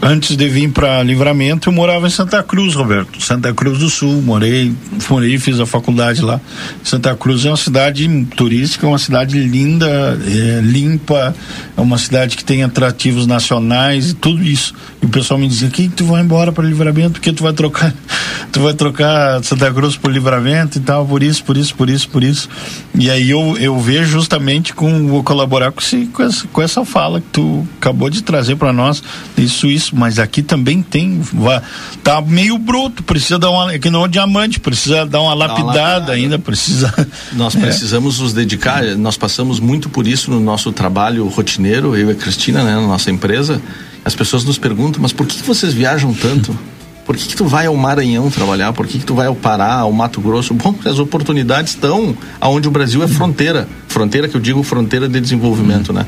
[0.01, 3.21] antes de vir para Livramento, eu morava em Santa Cruz, Roberto.
[3.21, 4.21] Santa Cruz do Sul.
[4.21, 4.73] Morei,
[5.09, 6.39] morei fiz a faculdade lá.
[6.83, 11.35] Santa Cruz é uma cidade turística, uma cidade linda, é, limpa,
[11.75, 14.73] é uma cidade que tem atrativos nacionais e tudo isso.
[15.01, 17.13] E o pessoal me dizia: que tu vai embora para Livramento?
[17.13, 17.93] Porque tu vai trocar,
[18.51, 22.09] tu vai trocar Santa Cruz por Livramento e tal, por isso, por isso, por isso,
[22.09, 22.49] por isso.
[22.93, 26.83] E aí eu, eu vejo justamente com, vou colaborar com, esse, com, essa, com essa
[26.83, 29.01] fala que tu acabou de trazer para nós,
[29.37, 31.21] isso, isso mas aqui também tem.
[31.21, 31.61] Vai,
[32.03, 33.73] tá meio bruto, precisa dar uma.
[33.73, 36.11] É que não é um diamante, precisa dar uma lapidada, uma lapidada.
[36.11, 36.93] ainda, precisa.
[37.33, 37.59] Nós é.
[37.59, 42.15] precisamos nos dedicar, nós passamos muito por isso no nosso trabalho rotineiro, eu e a
[42.15, 43.61] Cristina, né, na nossa empresa.
[44.09, 46.57] As pessoas nos perguntam, mas por que, vocês viajam tanto?
[47.05, 48.73] Por que, que tu vai ao Maranhão trabalhar?
[48.73, 50.51] Por que, que tu vai ao Pará, ao Mato Grosso?
[50.51, 53.67] Bom, porque as oportunidades estão aonde o Brasil é fronteira.
[53.87, 56.07] Fronteira que eu digo fronteira de desenvolvimento, né?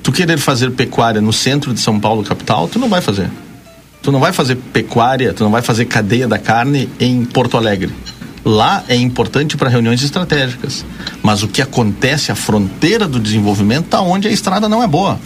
[0.00, 3.28] tu querer fazer pecuária no centro de São Paulo, capital, tu não vai fazer.
[4.00, 7.92] Tu não vai fazer pecuária, tu não vai fazer cadeia da carne em Porto Alegre.
[8.44, 10.84] Lá é importante para reuniões estratégicas.
[11.20, 15.18] Mas o que acontece, a fronteira do desenvolvimento, está onde a estrada não é boa.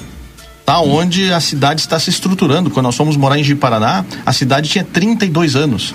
[0.64, 2.70] Está onde a cidade está se estruturando.
[2.70, 5.94] Quando nós fomos morar em Ji-Paraná, a cidade tinha 32 anos.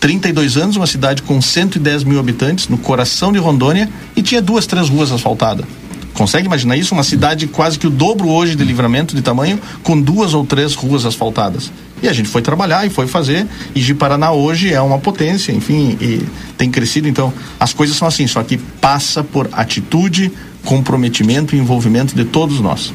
[0.00, 4.64] 32 anos, uma cidade com 110 mil habitantes, no coração de Rondônia, e tinha duas,
[4.64, 5.66] três ruas asfaltadas.
[6.14, 6.94] Consegue imaginar isso?
[6.94, 10.74] Uma cidade quase que o dobro hoje de livramento de tamanho, com duas ou três
[10.74, 11.70] ruas asfaltadas.
[12.02, 13.46] E a gente foi trabalhar e foi fazer.
[13.74, 17.06] E de Paraná hoje é uma potência, enfim, e tem crescido.
[17.06, 20.32] Então, as coisas são assim, só que passa por atitude,
[20.64, 22.94] comprometimento e envolvimento de todos nós.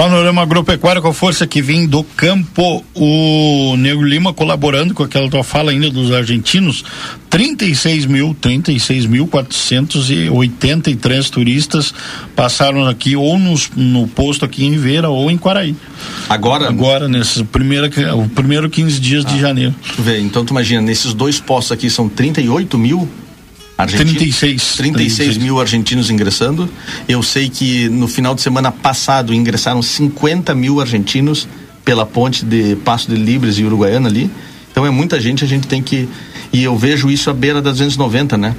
[0.00, 2.82] Panorama Agropecuário com a força que vem do campo.
[2.94, 6.82] O Negro Lima colaborando com aquela tua fala ainda dos argentinos.
[7.28, 11.92] 36 mil, 36 mil 483 turistas
[12.34, 15.76] passaram aqui ou nos, no posto aqui em Vera ou em Quaraí.
[16.30, 16.66] Agora?
[16.66, 19.74] Agora, nesses primeiro, o primeiro 15 dias ah, de janeiro.
[19.98, 23.06] Vê, então tu imagina, nesses dois postos aqui são 38 mil
[23.80, 25.16] Argentinos, 36, 36.
[25.16, 26.68] 36 mil argentinos ingressando.
[27.08, 31.48] Eu sei que no final de semana passado ingressaram 50 mil argentinos
[31.84, 34.30] pela ponte de Passo de Libres e Uruguaiana ali.
[34.70, 36.08] Então é muita gente, a gente tem que.
[36.52, 38.54] E eu vejo isso à beira das 290, né?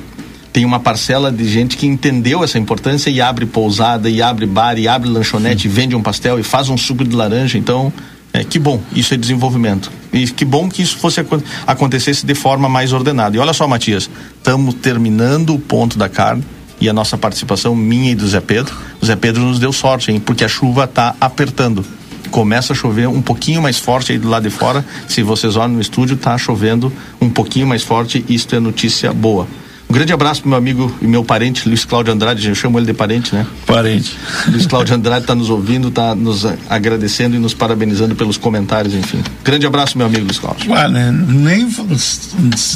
[0.52, 4.78] Tem uma parcela de gente que entendeu essa importância e abre pousada, e abre bar,
[4.78, 7.58] e abre lanchonete, e vende um pastel e faz um suco de laranja.
[7.58, 7.94] Então,
[8.34, 9.92] é, que bom, isso é desenvolvimento.
[10.14, 11.24] E que bom que isso fosse
[11.68, 13.36] acontecesse de forma mais ordenada.
[13.36, 16.44] E olha só, Matias, estamos terminando o ponto da carne
[16.80, 18.76] e a nossa participação, minha e do Zé Pedro.
[19.02, 20.20] O Zé Pedro nos deu sorte, hein?
[20.20, 21.86] Porque a chuva está apertando.
[22.30, 24.86] Começa a chover um pouquinho mais forte aí do lado de fora.
[25.08, 28.24] Se vocês olham no estúdio, está chovendo um pouquinho mais forte.
[28.30, 29.46] Isto é notícia boa.
[29.92, 32.86] Um grande abraço pro meu amigo e meu parente, Luiz Cláudio Andrade, eu chamo ele
[32.86, 33.46] de parente, né?
[33.66, 34.16] Parente.
[34.48, 39.22] Luiz Cláudio Andrade está nos ouvindo, está nos agradecendo e nos parabenizando pelos comentários, enfim.
[39.44, 40.74] Grande abraço, meu amigo Luiz Cláudio.
[40.74, 41.12] Ah, né?
[41.12, 41.68] nem,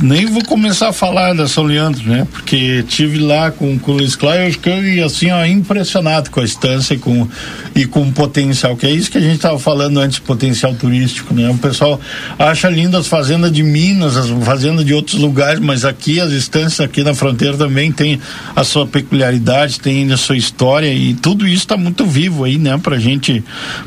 [0.03, 2.27] nem vou começar a falar da São Leandro, né?
[2.29, 6.41] Porque tive lá com, com o Luiz Cláudio, acho que eu assim, ó, impressionado com
[6.41, 7.25] a estância e com,
[7.73, 11.33] e com o potencial, que é isso que a gente estava falando antes, potencial turístico,
[11.33, 11.49] né?
[11.49, 11.97] O pessoal
[12.37, 16.81] acha lindo as fazendas de Minas, as fazendas de outros lugares, mas aqui, as estâncias
[16.81, 18.19] aqui da fronteira também tem
[18.55, 22.77] a sua peculiaridade, tem a sua história e tudo isso está muito vivo aí, né?
[22.77, 23.43] Pra gente,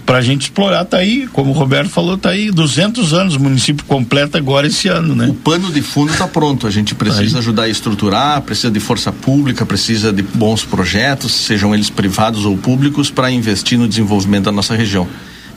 [0.06, 3.84] pra gente explorar, tá aí, como o Roberto falou, tá aí 200 anos, o município
[3.84, 5.26] completa agora esse ano, né?
[5.28, 9.12] O pano de fundo está pronto, a gente precisa ajudar a estruturar, precisa de força
[9.12, 14.52] pública, precisa de bons projetos, sejam eles privados ou públicos, para investir no desenvolvimento da
[14.52, 15.06] nossa região.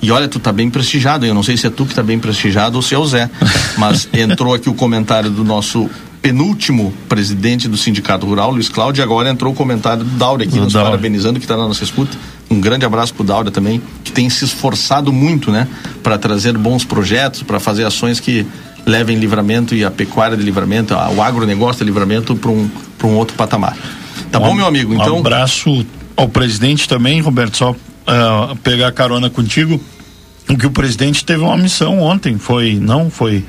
[0.01, 2.17] E olha, tu tá bem prestigiado, eu não sei se é tu que tá bem
[2.17, 3.29] prestigiado ou se é o Zé,
[3.77, 5.87] mas entrou aqui o comentário do nosso
[6.21, 10.55] penúltimo presidente do Sindicato Rural, Luiz Cláudio, e agora entrou o comentário do Daura aqui,
[10.55, 10.89] do nos Daura.
[10.89, 12.15] parabenizando, que está na nossa escuta.
[12.49, 15.67] Um grande abraço pro Daura também, que tem se esforçado muito, né,
[16.03, 18.45] para trazer bons projetos, para fazer ações que
[18.85, 22.69] levem livramento e a pecuária de livramento, o agronegócio de livramento para um,
[23.03, 23.75] um outro patamar.
[24.31, 24.93] Tá um, bom, meu amigo?
[24.93, 25.15] Então.
[25.15, 25.85] Um abraço
[26.15, 29.81] ao presidente também, Roberto, só uh, pegar carona contigo,
[30.59, 33.45] que o presidente teve uma missão ontem, foi, não, foi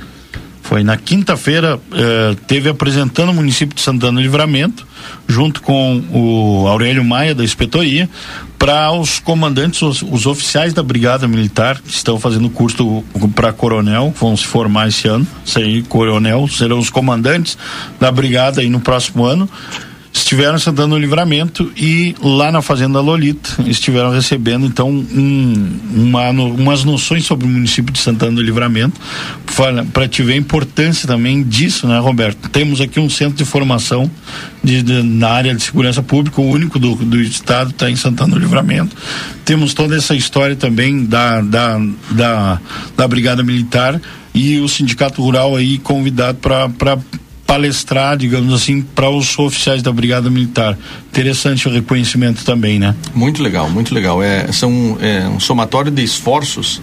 [0.62, 4.86] foi na quinta-feira, uh, teve apresentando o município de Santana Livramento,
[5.26, 8.08] junto com o Aurélio Maia da inspetoria,
[8.58, 14.14] para os comandantes, os, os, oficiais da Brigada Militar que estão fazendo curso para coronel,
[14.18, 15.26] vão se formar esse ano,
[15.56, 17.58] aí coronel, serão os comandantes
[17.98, 19.50] da brigada aí no próximo ano
[20.12, 26.84] estiveram sentando no livramento e lá na Fazenda Lolita estiveram recebendo então um, uma, umas
[26.84, 29.00] noções sobre o município de Santana do Livramento
[29.92, 32.48] para te ver a importância também disso, né, Roberto?
[32.50, 34.10] Temos aqui um centro de formação
[34.62, 38.34] de, de na área de segurança pública, o único do, do estado está em Santana
[38.34, 38.94] do Livramento.
[39.44, 41.80] Temos toda essa história também da, da,
[42.10, 42.60] da,
[42.96, 44.00] da Brigada Militar
[44.34, 46.98] e o Sindicato Rural aí convidado para
[47.52, 50.78] palestrar, digamos assim, para os oficiais da Brigada Militar.
[51.10, 52.94] Interessante o reconhecimento também, né?
[53.14, 54.22] Muito legal, muito legal.
[54.22, 56.80] É, são é, um somatório de esforços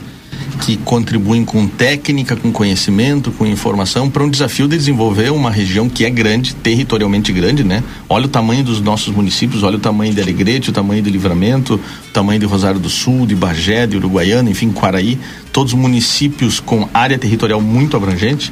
[0.63, 5.89] que contribuem com técnica, com conhecimento, com informação para um desafio de desenvolver uma região
[5.89, 7.83] que é grande, territorialmente grande, né?
[8.07, 11.81] Olha o tamanho dos nossos municípios, olha o tamanho de Alegrete, o tamanho de Livramento,
[12.09, 15.17] o tamanho de Rosário do Sul, de Bagé, de Uruguaiana, enfim, Quaraí,
[15.51, 18.51] todos municípios com área territorial muito abrangente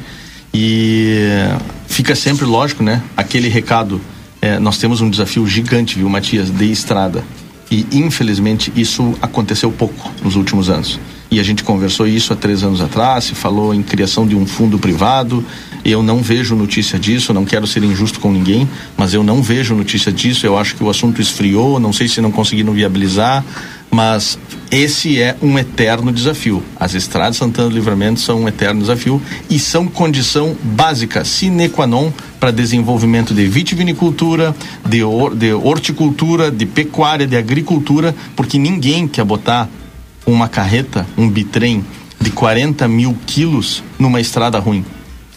[0.59, 1.19] e
[1.85, 3.03] fica sempre lógico, né?
[3.15, 4.01] Aquele recado.
[4.41, 7.23] É, nós temos um desafio gigante, viu, Matias, de estrada.
[7.69, 10.99] E infelizmente isso aconteceu pouco nos últimos anos.
[11.29, 14.47] E a gente conversou isso há três anos atrás, se falou em criação de um
[14.47, 15.45] fundo privado.
[15.83, 19.75] Eu não vejo notícia disso, não quero ser injusto com ninguém, mas eu não vejo
[19.75, 20.45] notícia disso.
[20.45, 23.43] Eu acho que o assunto esfriou, não sei se não conseguiram viabilizar
[23.89, 24.37] mas
[24.69, 26.63] esse é um eterno desafio.
[26.79, 31.87] As estradas Santana do Livramento são um eterno desafio e são condição básica, sine qua
[31.87, 34.55] non, para desenvolvimento de vitivinicultura,
[34.85, 39.69] de, or, de horticultura, de pecuária, de agricultura, porque ninguém quer botar
[40.25, 41.83] uma carreta, um bitrem
[42.19, 44.83] de 40 mil quilos numa estrada ruim.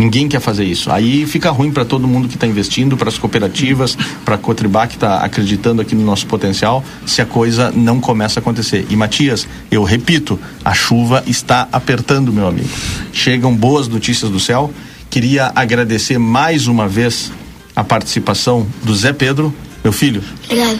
[0.00, 0.90] Ninguém quer fazer isso.
[0.90, 4.86] Aí fica ruim para todo mundo que está investindo, para as cooperativas, para a Cotribá
[4.86, 8.86] que está acreditando aqui no nosso potencial, se a coisa não começa a acontecer.
[8.88, 12.70] E Matias, eu repito, a chuva está apertando, meu amigo.
[13.12, 14.72] Chegam boas notícias do céu.
[15.10, 17.30] Queria agradecer mais uma vez
[17.76, 19.54] a participação do Zé Pedro,
[19.84, 20.24] meu filho.
[20.44, 20.78] Obrigado.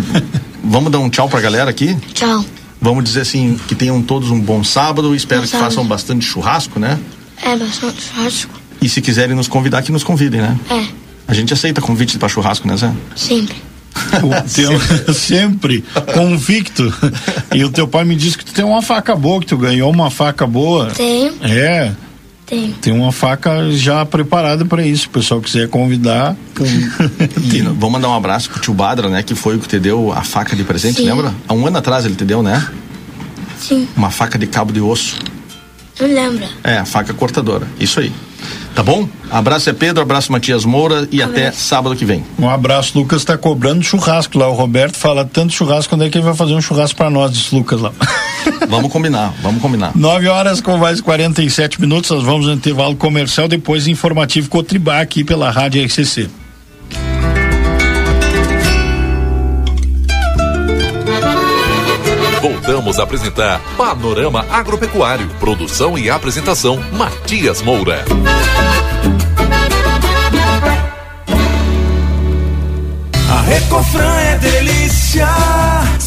[0.64, 1.94] Vamos dar um tchau para a galera aqui?
[2.14, 2.42] Tchau.
[2.80, 5.14] Vamos dizer assim, que tenham todos um bom sábado.
[5.14, 5.68] Espero bom que sábado.
[5.68, 6.98] façam bastante churrasco, né?
[7.44, 8.60] É, bastante churrasco.
[8.80, 10.58] E se quiserem nos convidar, que nos convidem, né?
[10.70, 10.84] É.
[11.28, 12.92] A gente aceita convite para churrasco, né, Zé?
[13.14, 13.56] Sempre.
[14.54, 14.80] teu,
[15.14, 16.92] sempre convicto.
[17.54, 19.90] E o teu pai me disse que tu tem uma faca boa, que tu ganhou
[19.90, 20.90] uma faca boa.
[20.90, 21.34] Tenho.
[21.42, 21.92] É.
[22.46, 22.72] Tem.
[22.72, 25.02] Tem uma faca já preparada para isso.
[25.02, 26.36] Se o pessoal quiser convidar.
[27.52, 29.22] e vamos mandar um abraço pro tio Badra, né?
[29.22, 31.08] Que foi o que te deu a faca de presente, Sim.
[31.08, 31.34] lembra?
[31.48, 32.66] Há um ano atrás ele te deu, né?
[33.58, 33.88] Sim.
[33.96, 35.18] Uma faca de cabo de osso.
[36.00, 36.48] Não lembra.
[36.62, 37.66] É, a faca cortadora.
[37.78, 38.12] Isso aí.
[38.74, 39.08] Tá bom?
[39.30, 42.24] Abraço é Pedro, abraço Matias Moura e até sábado que vem.
[42.38, 44.48] Um abraço, Lucas está cobrando churrasco lá.
[44.48, 47.32] O Roberto fala tanto churrasco, quando é que ele vai fazer um churrasco para nós,
[47.32, 47.92] disse Lucas lá.
[48.68, 49.92] vamos combinar, vamos combinar.
[49.94, 55.22] 9 horas com mais 47 minutos, nós vamos no intervalo comercial, depois informativo Cotribá aqui
[55.22, 56.28] pela Rádio RCC.
[62.74, 65.28] Voltamos a apresentar Panorama Agropecuário.
[65.38, 68.04] Produção e apresentação Matias Moura.
[73.30, 75.28] A Recofran é delícia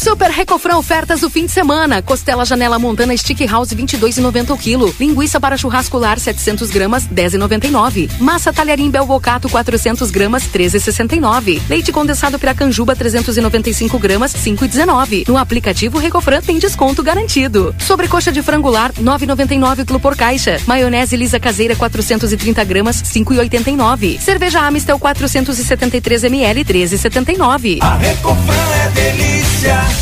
[0.08, 2.00] Super Recofran ofertas do fim de semana.
[2.00, 4.94] Costela Janela Montana Stick House 22,90 o quilo.
[4.98, 8.18] Linguiça para churrasco lar 700 gramas 10,99.
[8.18, 11.60] Massa talharim Belbocato 400 gramas 13,69.
[11.68, 15.28] Leite condensado Piracanjuba 395 gramas 5,19.
[15.28, 17.74] No aplicativo Recofran tem desconto garantido.
[17.78, 20.58] Sobrecoxa de frangular 9,99 quilo por caixa.
[20.66, 24.18] Maionese lisa caseira 430 gramas 5,89.
[24.18, 27.82] Cerveja Amistel 473 ml 13,79.
[27.82, 29.97] A Recofran é delícia.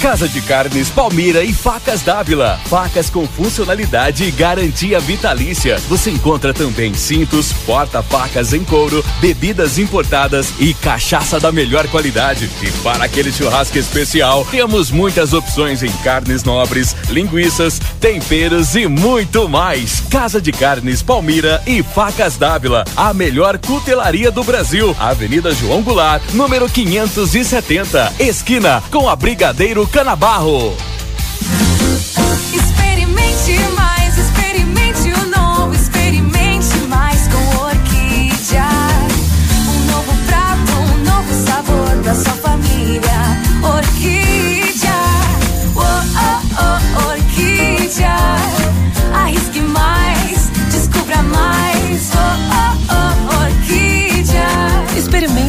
[0.00, 2.60] Casa de Carnes Palmira e Facas Dávila.
[2.66, 5.78] Facas com funcionalidade e garantia vitalícia.
[5.88, 12.48] Você encontra também cintos, porta-facas em couro, bebidas importadas e cachaça da melhor qualidade.
[12.62, 19.48] E para aquele churrasco especial, temos muitas opções em carnes nobres, linguiças, temperos e muito
[19.48, 20.00] mais.
[20.10, 22.84] Casa de Carnes Palmira e Facas Dávila.
[22.94, 24.94] A melhor cutelaria do Brasil.
[25.00, 28.12] Avenida João Goulart, número 570.
[28.18, 30.76] Esquina com a Brigadeiro Canabarro.
[32.52, 38.68] Experimente mais, experimente o novo, experimente mais com Orquídea.
[39.66, 43.40] Um novo prato, um novo sabor pra sua família.
[43.62, 45.00] Orquídea,
[45.74, 48.18] oh, oh, oh, Orquídea.
[49.14, 52.18] Arrisque mais, descubra mais, oh,
[52.52, 52.75] oh.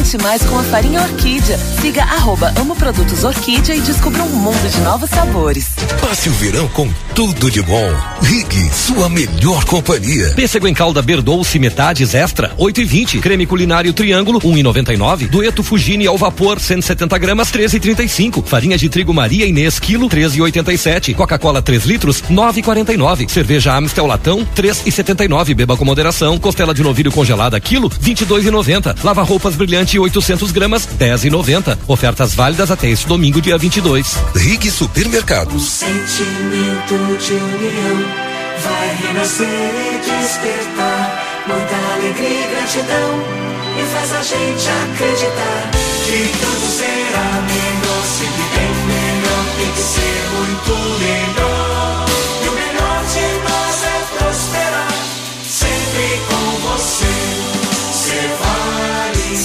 [0.08, 1.58] Experimente mais com a farinha Orquídea.
[1.82, 5.74] Siga arroba Amo Produtos Orquídea e descubra um mundo de novos sabores.
[6.00, 7.90] Passe o verão com tudo de bom.
[8.22, 10.32] Rig, sua melhor companhia.
[10.34, 13.18] Pêssego em calda Berdouce metades extra, 8 e 20.
[13.18, 15.26] Creme culinário triângulo, 1 e 99.
[15.26, 18.42] Dueto Fugini ao vapor, 170 gramas, 13 e 35.
[18.46, 21.12] Farinha de trigo Maria Inês, quilo, 13 e 87.
[21.12, 23.28] Coca-Cola 3 litros, 9 e 49.
[23.28, 25.54] Cerveja Amstel latão, 3 e 79.
[25.54, 26.38] Beba com moderação.
[26.38, 28.96] Costela de novilho congelada, quilo, 22 e 90.
[29.04, 31.78] Lava roupas brilhante, 800 gramas, 10 e 90.
[31.86, 34.16] Ofertas válidas até este domingo, dia 22.
[34.34, 35.62] Rig Supermercados.
[35.62, 38.28] sentimento de união
[38.62, 43.48] vai renascer e despertar muita alegria e gratidão
[43.78, 45.70] e faz a gente acreditar
[46.04, 51.67] que tudo será melhor, sempre bem melhor, tem que ser muito melhor.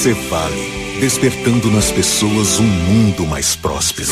[0.03, 4.09] Cevale, Cevale, despertando nas pessoas um mundo mais próspero.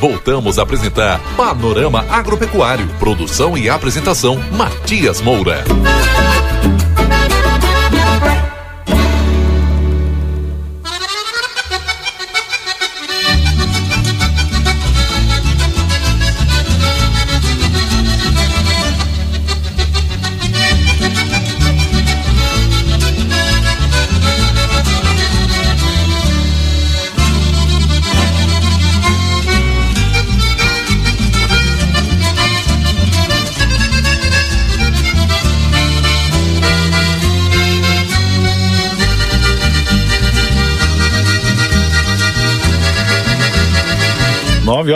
[0.00, 2.88] Voltamos a apresentar Panorama Agropecuário.
[2.98, 5.62] Produção e apresentação Matias Moura.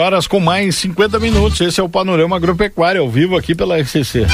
[0.07, 1.59] Horas com mais 50 minutos.
[1.59, 4.25] Esse é o Panorama Agropecuário ao vivo aqui pela RCC.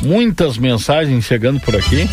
[0.00, 2.08] Muitas mensagens chegando por aqui.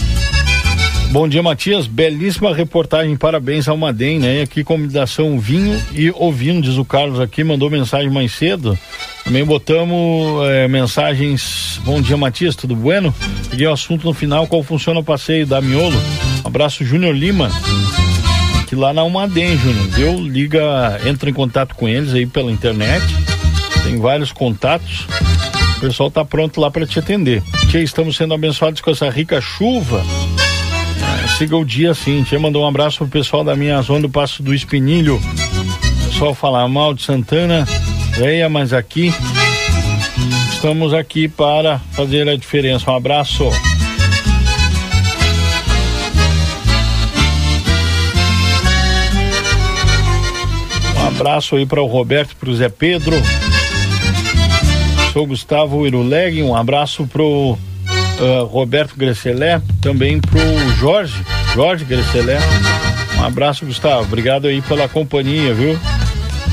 [1.12, 1.88] Bom dia, Matias.
[1.88, 3.16] Belíssima reportagem.
[3.16, 4.42] Parabéns ao Madem, né?
[4.42, 8.78] Aqui combinação vinho e ovino, diz o Carlos aqui, mandou mensagem mais cedo.
[9.24, 11.80] Também botamos eh, mensagens.
[11.86, 13.16] Bom dia, Matias, tudo bueno?
[13.50, 15.98] Peguei o assunto no final, qual funciona o passeio da Miolo.
[16.44, 17.50] Um abraço, Júnior Lima.
[18.68, 20.20] Que lá na Umadem, Júnior, viu?
[20.20, 23.06] Liga, entra em contato com eles aí pela internet.
[23.84, 25.06] Tem vários contatos.
[25.78, 27.44] O pessoal tá pronto lá para te atender.
[27.70, 30.04] Tia, estamos sendo abençoados com essa rica chuva.
[31.04, 32.24] Ah, siga o dia assim.
[32.24, 35.18] Tia mandou um abraço pro pessoal da minha zona do Passo do Espinilho.
[35.18, 37.68] O pessoal falar mal de Santana,
[38.18, 39.14] veia, mas aqui
[40.52, 42.90] estamos aqui para fazer a diferença.
[42.90, 43.52] Um abraço.
[51.16, 53.16] Abraço aí para o Roberto para o Zé Pedro.
[55.14, 60.40] Sou Gustavo Iruleg, um abraço pro uh, Roberto Grecelé, também pro
[60.78, 61.16] Jorge,
[61.54, 62.38] Jorge Grecelé.
[63.18, 64.04] Um abraço, Gustavo.
[64.04, 65.80] Obrigado aí pela companhia, viu?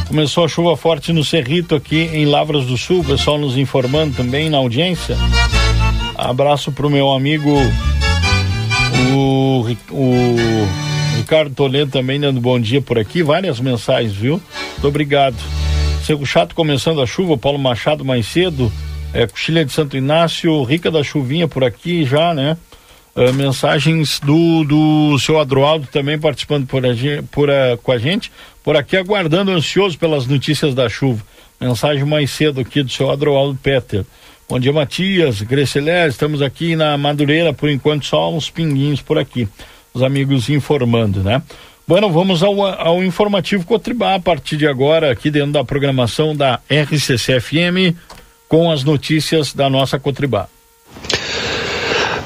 [0.07, 4.49] Começou a chuva forte no Cerrito aqui em Lavras do Sul, pessoal nos informando também
[4.49, 5.17] na audiência.
[6.15, 7.51] Abraço pro meu amigo
[9.13, 10.69] o, o
[11.33, 14.39] Ricardo Toledo também dando bom dia por aqui, várias mensagens, viu?
[14.73, 15.35] Muito obrigado.
[16.05, 18.71] Seu Chato começando a chuva, Paulo Machado mais cedo,
[19.15, 22.55] é, Coxilha de Santo Inácio, Rica da Chuvinha por aqui já, né?
[23.17, 26.91] Uh, mensagens do, do seu Adroaldo também participando por, a,
[27.31, 28.31] por a, com a gente,
[28.63, 31.25] por aqui aguardando ansioso pelas notícias da chuva.
[31.59, 34.05] Mensagem mais cedo aqui do seu Adroaldo Peter.
[34.47, 39.49] Bom dia, Matias, Grecelé, estamos aqui na Madureira, por enquanto só uns pinguinhos por aqui.
[39.95, 41.43] Os amigos informando, né?
[41.87, 46.61] Bueno, vamos ao, ao informativo Cotribá a partir de agora, aqui dentro da programação da
[46.71, 47.97] RCC-FM,
[48.49, 50.49] com as notícias da nossa Cotribá.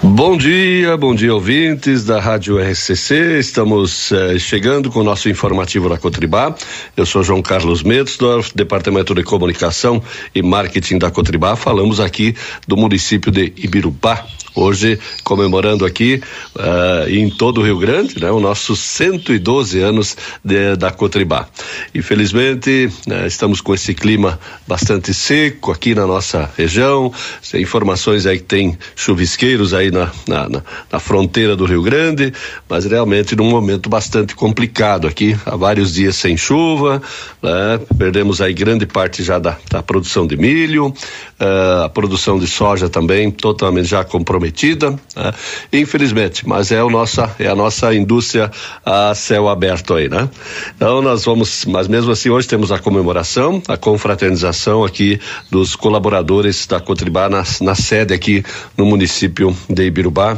[0.02, 3.38] Bom dia, bom dia ouvintes da Rádio RCC.
[3.38, 6.54] Estamos eh, chegando com o nosso informativo da Cotribá.
[6.96, 10.02] Eu sou João Carlos Metzdorf, Departamento de Comunicação
[10.34, 11.56] e Marketing da Cotribá.
[11.56, 12.36] Falamos aqui
[12.68, 14.24] do município de Ibirubá,
[14.56, 16.20] hoje comemorando aqui
[16.56, 21.46] uh, em todo o Rio Grande, né, os nossos 112 anos de, da Cotribá.
[21.94, 27.12] Infelizmente, né, estamos com esse clima bastante seco aqui na nossa região.
[27.50, 32.32] Tem informações aí que tem chuvisqueiros aí na, na, na, na fronteira do Rio Grande,
[32.68, 35.36] mas realmente num momento bastante complicado aqui.
[35.44, 37.02] Há vários dias sem chuva,
[37.42, 42.46] né, perdemos aí grande parte já da, da produção de milho, uh, a produção de
[42.46, 45.32] soja também totalmente já comprometida comprometida, né?
[45.72, 48.50] infelizmente, mas é, o nossa, é a nossa indústria
[48.84, 50.28] a céu aberto aí, né?
[50.74, 55.20] Então nós vamos, mas mesmo assim hoje temos a comemoração, a confraternização aqui
[55.50, 58.44] dos colaboradores da Cotribá na, na sede aqui
[58.76, 60.36] no município de Ibirubá,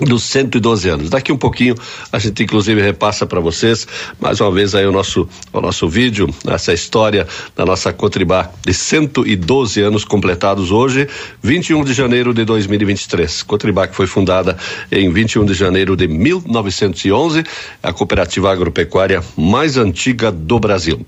[0.00, 1.10] dos 112 anos.
[1.10, 1.74] Daqui um pouquinho
[2.12, 3.86] a gente inclusive repassa para vocês
[4.20, 8.74] mais uma vez aí o nosso o nosso vídeo, essa história da nossa Cotribá de
[8.74, 11.08] 112 anos completados hoje,
[11.42, 13.42] 21 de janeiro de 2023.
[13.44, 14.56] Cotribá que foi fundada
[14.90, 17.44] em 21 de janeiro de 1911,
[17.82, 21.04] a cooperativa agropecuária mais antiga do Brasil.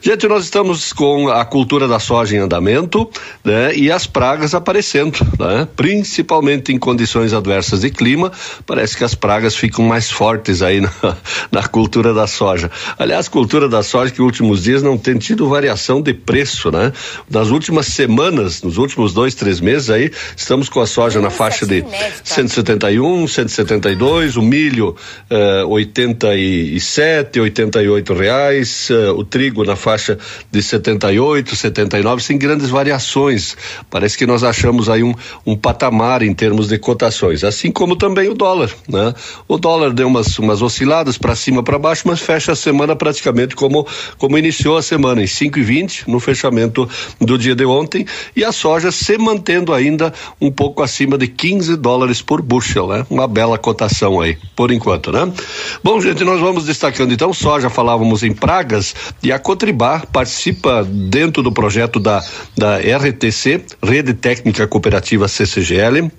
[0.00, 3.08] Gente, nós estamos com a cultura da soja em andamento,
[3.44, 3.74] né?
[3.74, 5.66] E as pragas aparecendo, né?
[5.76, 8.25] Principalmente em condições adversas de clima
[8.66, 10.90] parece que as pragas ficam mais fortes aí na,
[11.50, 12.70] na cultura da soja.
[12.98, 16.92] Aliás, cultura da soja que nos últimos dias não tem tido variação de preço, né?
[17.30, 21.66] Nas últimas semanas, nos últimos dois, três meses aí, estamos com a soja na faixa
[21.66, 21.84] de
[22.24, 24.96] 171, 172, o milho
[25.30, 30.18] eh, 87, 88 reais, eh, o trigo na faixa
[30.50, 33.56] de 78, 79, sem grandes variações.
[33.90, 38.15] Parece que nós achamos aí um, um patamar em termos de cotações, assim como também
[38.20, 39.14] o dólar, né?
[39.46, 43.54] O dólar deu umas, umas osciladas para cima para baixo, mas fecha a semana praticamente
[43.54, 43.86] como
[44.18, 46.88] como iniciou a semana em 5,20 no fechamento
[47.20, 51.76] do dia de ontem e a soja se mantendo ainda um pouco acima de 15
[51.76, 53.06] dólares por bushel, né?
[53.10, 55.30] Uma bela cotação aí, por enquanto, né?
[55.82, 61.42] Bom, gente, nós vamos destacando então soja, falávamos em pragas e a Cotribá participa dentro
[61.42, 62.22] do projeto da
[62.56, 66.10] da RTC, Rede Técnica Cooperativa CCGL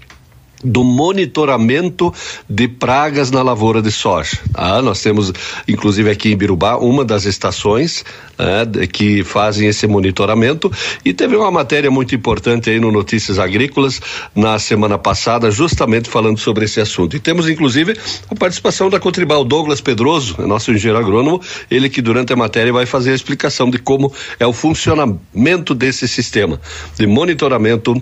[0.64, 2.14] do monitoramento
[2.50, 4.40] de pragas na lavoura de soja.
[4.54, 5.32] Ah, nós temos,
[5.68, 8.04] inclusive aqui em Birubá, uma das estações
[8.38, 10.72] né, que fazem esse monitoramento
[11.06, 14.02] e teve uma matéria muito importante aí no Notícias Agrícolas
[14.36, 17.16] na semana passada, justamente falando sobre esse assunto.
[17.16, 17.96] E temos, inclusive,
[18.30, 22.86] a participação da Contribal Douglas Pedroso, nosso engenheiro agrônomo, ele que durante a matéria vai
[22.86, 26.60] fazer a explicação de como é o funcionamento desse sistema
[26.98, 28.02] de monitoramento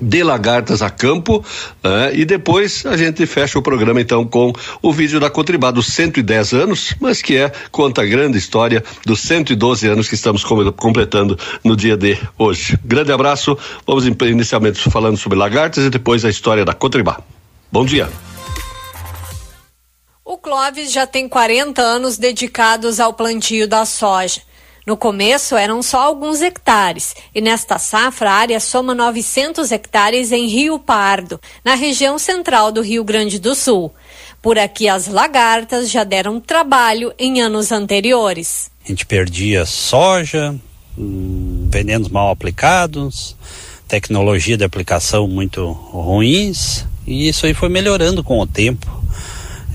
[0.00, 1.44] de lagartas a campo
[1.82, 4.52] eh, e depois a gente fecha o programa então com
[4.82, 9.20] o vídeo da Cotribá dos 110 anos, mas que é conta a grande história dos
[9.20, 12.78] 112 anos que estamos completando no dia de hoje.
[12.84, 13.56] Grande abraço.
[13.86, 17.20] Vamos inicialmente falando sobre lagartas e depois a história da Cotribá.
[17.72, 18.08] Bom dia.
[20.24, 24.42] O Clóvis já tem 40 anos dedicados ao plantio da soja.
[24.86, 30.46] No começo eram só alguns hectares, e nesta safra a área soma 900 hectares em
[30.46, 33.92] Rio Pardo, na região central do Rio Grande do Sul.
[34.40, 38.70] Por aqui as lagartas já deram trabalho em anos anteriores.
[38.84, 40.54] A gente perdia soja,
[40.96, 43.36] venenos mal aplicados,
[43.88, 49.04] tecnologia de aplicação muito ruins, e isso aí foi melhorando com o tempo.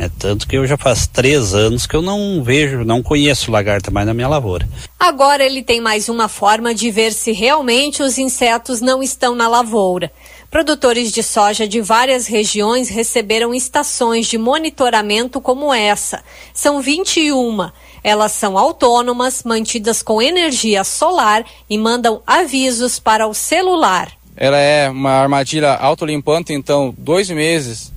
[0.02, 3.92] É tanto que eu já faz três anos que eu não vejo, não conheço lagarta
[3.92, 4.68] mais na minha lavoura.
[5.00, 9.48] Agora ele tem mais uma forma de ver se realmente os insetos não estão na
[9.48, 10.12] lavoura.
[10.50, 16.24] Produtores de soja de várias regiões receberam estações de monitoramento como essa.
[16.52, 17.70] São 21.
[18.04, 24.12] Elas são autônomas, mantidas com energia solar e mandam avisos para o celular.
[24.36, 27.92] Ela é uma armadilha autolimpante, então dois meses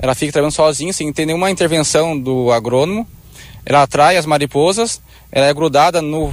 [0.00, 3.06] ela fica trabalhando sozinha, sem ter nenhuma intervenção do agrônomo.
[3.66, 5.00] Ela atrai as mariposas,
[5.30, 6.32] ela é grudada no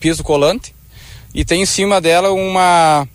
[0.00, 0.74] piso colante
[1.34, 3.06] e tem em cima dela uma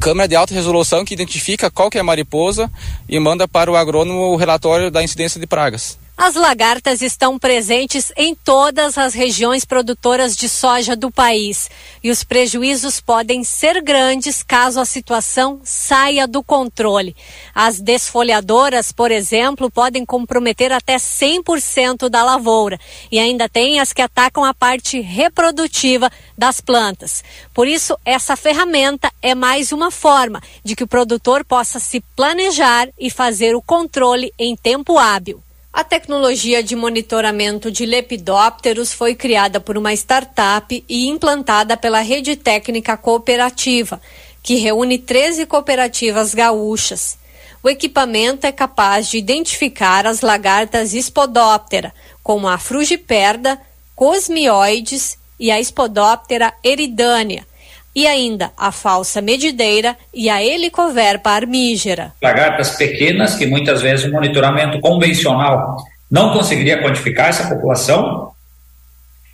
[0.00, 2.70] câmera de alta resolução que identifica qual que é a mariposa
[3.06, 5.98] e manda para o agrônomo o relatório da incidência de pragas.
[6.24, 11.68] As lagartas estão presentes em todas as regiões produtoras de soja do país
[12.00, 17.16] e os prejuízos podem ser grandes caso a situação saia do controle.
[17.52, 22.78] As desfolhadoras, por exemplo, podem comprometer até 100% da lavoura
[23.10, 26.08] e ainda tem as que atacam a parte reprodutiva
[26.38, 27.24] das plantas.
[27.52, 32.88] Por isso, essa ferramenta é mais uma forma de que o produtor possa se planejar
[32.96, 35.42] e fazer o controle em tempo hábil.
[35.74, 42.36] A tecnologia de monitoramento de lepidópteros foi criada por uma startup e implantada pela Rede
[42.36, 43.98] Técnica Cooperativa,
[44.42, 47.16] que reúne 13 cooperativas gaúchas.
[47.62, 53.58] O equipamento é capaz de identificar as lagartas Spodoptera, como a frugiperda,
[53.96, 57.46] cosmioides e a Spodoptera eridânea,
[57.94, 62.12] e ainda a falsa medideira e a helicoverpa armígera.
[62.22, 65.76] Lagartas pequenas que muitas vezes o monitoramento convencional
[66.10, 68.32] não conseguiria quantificar essa população.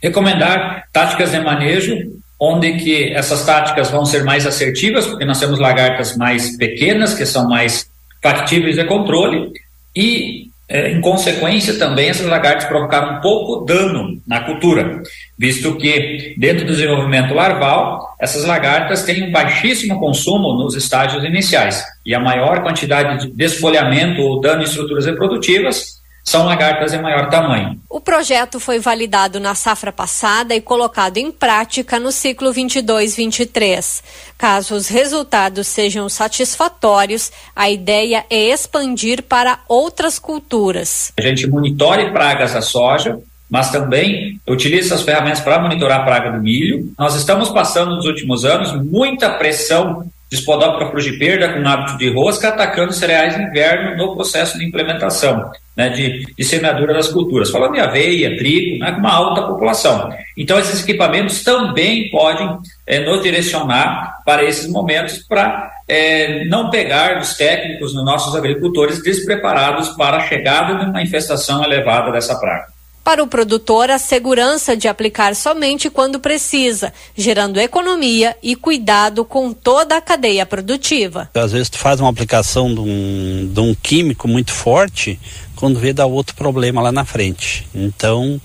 [0.02, 5.58] Recomendar táticas de manejo onde que essas táticas vão ser mais assertivas, porque nós temos
[5.58, 7.90] lagartas mais pequenas que são mais
[8.22, 9.52] factíveis de controle
[9.94, 15.02] e é, em consequência, também essas lagartas provocaram pouco dano na cultura,
[15.38, 21.82] visto que, dentro do desenvolvimento larval, essas lagartas têm um baixíssimo consumo nos estágios iniciais,
[22.04, 25.97] e a maior quantidade de desfolhamento ou dano em estruturas reprodutivas
[26.28, 27.80] são lagartas de maior tamanho.
[27.88, 34.02] O projeto foi validado na safra passada e colocado em prática no ciclo 22-23.
[34.36, 41.12] Caso os resultados sejam satisfatórios, a ideia é expandir para outras culturas.
[41.18, 43.18] A gente monitore pragas da soja,
[43.50, 46.92] mas também utiliza essas ferramentas para monitorar a praga do milho.
[46.98, 52.48] Nós estamos passando nos últimos anos muita pressão de Spodoptera frugiperda com hábito de rosca
[52.48, 57.50] atacando cereais de inverno no processo de implementação né, de, de semeadura das culturas.
[57.50, 60.10] Falando em aveia, trigo, né, uma alta população.
[60.36, 67.18] Então, esses equipamentos também podem é, nos direcionar para esses momentos para é, não pegar
[67.18, 72.77] os técnicos, os nossos agricultores despreparados para a chegada de uma infestação elevada dessa praga.
[73.08, 79.50] Para o produtor, a segurança de aplicar somente quando precisa, gerando economia e cuidado com
[79.50, 81.30] toda a cadeia produtiva.
[81.32, 85.18] Às vezes tu faz uma aplicação de um, de um químico muito forte,
[85.56, 87.66] quando vê dá outro problema lá na frente.
[87.74, 88.38] Então,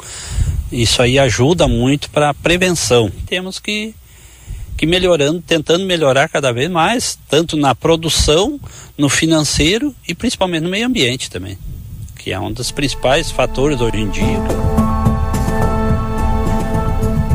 [0.72, 3.12] isso aí ajuda muito para a prevenção.
[3.28, 3.94] Temos que
[4.78, 8.58] que melhorando, tentando melhorar cada vez mais, tanto na produção,
[8.98, 11.58] no financeiro e principalmente no meio ambiente também
[12.24, 14.40] que é um dos principais fatores hoje em dia.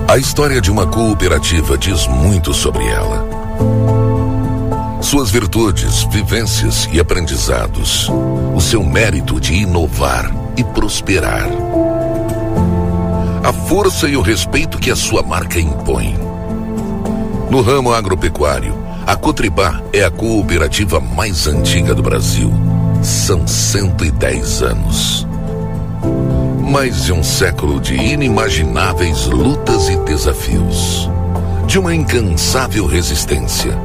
[0.09, 3.29] A história de uma cooperativa diz muito sobre ela.
[5.03, 8.09] Suas virtudes, vivências e aprendizados.
[8.57, 11.47] O seu mérito de inovar e prosperar.
[13.45, 16.17] A força e o respeito que a sua marca impõe.
[17.51, 18.75] No ramo agropecuário,
[19.07, 22.68] a Cotribá é a cooperativa mais antiga do Brasil
[23.03, 25.27] são 110 anos.
[26.61, 31.09] Mais de um século de inimagináveis lutas e desafios.
[31.67, 33.77] De uma incansável resistência.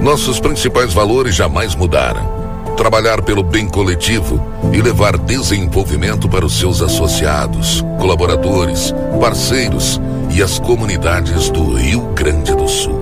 [0.00, 2.42] Nossos principais valores jamais mudaram.
[2.76, 10.58] Trabalhar pelo bem coletivo e levar desenvolvimento para os seus associados, colaboradores, parceiros e as
[10.58, 13.01] comunidades do Rio Grande do Sul.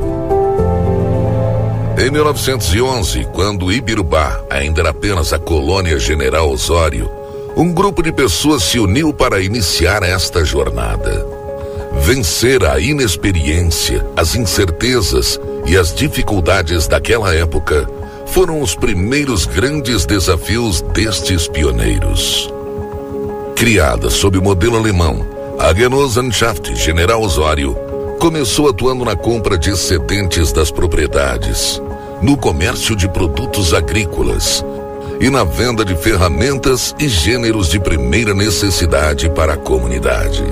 [2.00, 7.10] Em 1911, quando Ibirubá ainda era apenas a colônia General Osório,
[7.54, 11.26] um grupo de pessoas se uniu para iniciar esta jornada.
[12.00, 17.86] Vencer a inexperiência, as incertezas e as dificuldades daquela época
[18.28, 22.50] foram os primeiros grandes desafios destes pioneiros.
[23.54, 25.26] Criada sob o modelo alemão,
[25.58, 27.76] a Genossenschaft General Osório
[28.18, 31.78] começou atuando na compra de excedentes das propriedades
[32.22, 34.64] no comércio de produtos agrícolas
[35.20, 40.44] e na venda de ferramentas e gêneros de primeira necessidade para a comunidade.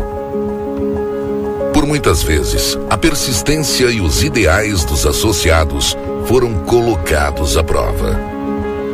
[1.73, 5.97] Por muitas vezes, a persistência e os ideais dos associados
[6.27, 8.19] foram colocados à prova.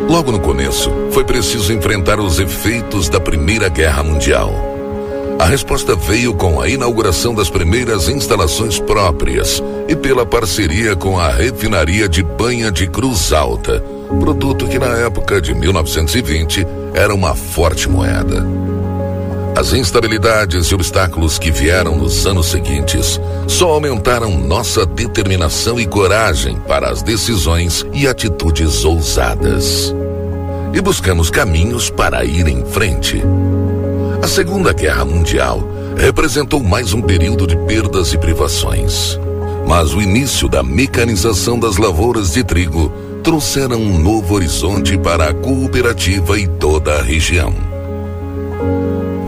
[0.08, 4.73] Logo no começo, foi preciso enfrentar os efeitos da Primeira Guerra Mundial
[5.38, 11.28] a resposta veio com a inauguração das primeiras instalações próprias e pela parceria com a
[11.28, 13.82] refinaria de banha de Cruz Alta,
[14.20, 18.46] produto que na época de 1920 era uma forte moeda.
[19.56, 26.56] As instabilidades e obstáculos que vieram nos anos seguintes só aumentaram nossa determinação e coragem
[26.66, 29.94] para as decisões e atitudes ousadas.
[30.72, 33.22] E buscamos caminhos para ir em frente.
[34.24, 35.62] A Segunda Guerra Mundial
[35.98, 39.20] representou mais um período de perdas e privações.
[39.68, 42.90] Mas o início da mecanização das lavouras de trigo
[43.22, 47.52] trouxeram um novo horizonte para a cooperativa e toda a região.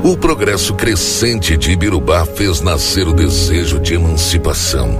[0.02, 4.98] O progresso crescente de Ibirubá fez nascer o desejo de emancipação.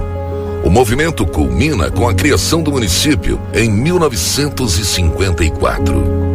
[0.63, 6.26] O movimento culmina com a criação do município em 1954.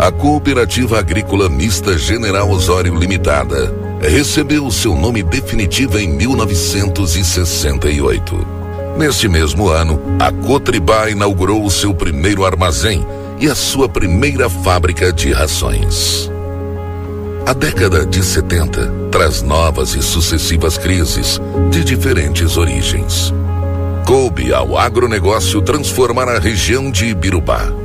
[0.00, 3.70] A Cooperativa Agrícola Mista General Osório Limitada
[4.00, 8.46] recebeu seu nome definitivo em 1968.
[8.96, 13.06] Neste mesmo ano, a Cotribá inaugurou o seu primeiro armazém
[13.38, 16.30] e a sua primeira fábrica de rações.
[17.44, 21.38] A década de 70 traz novas e sucessivas crises
[21.70, 23.34] de diferentes origens.
[24.06, 27.79] Coube ao agronegócio transformar a região de Ibirubá.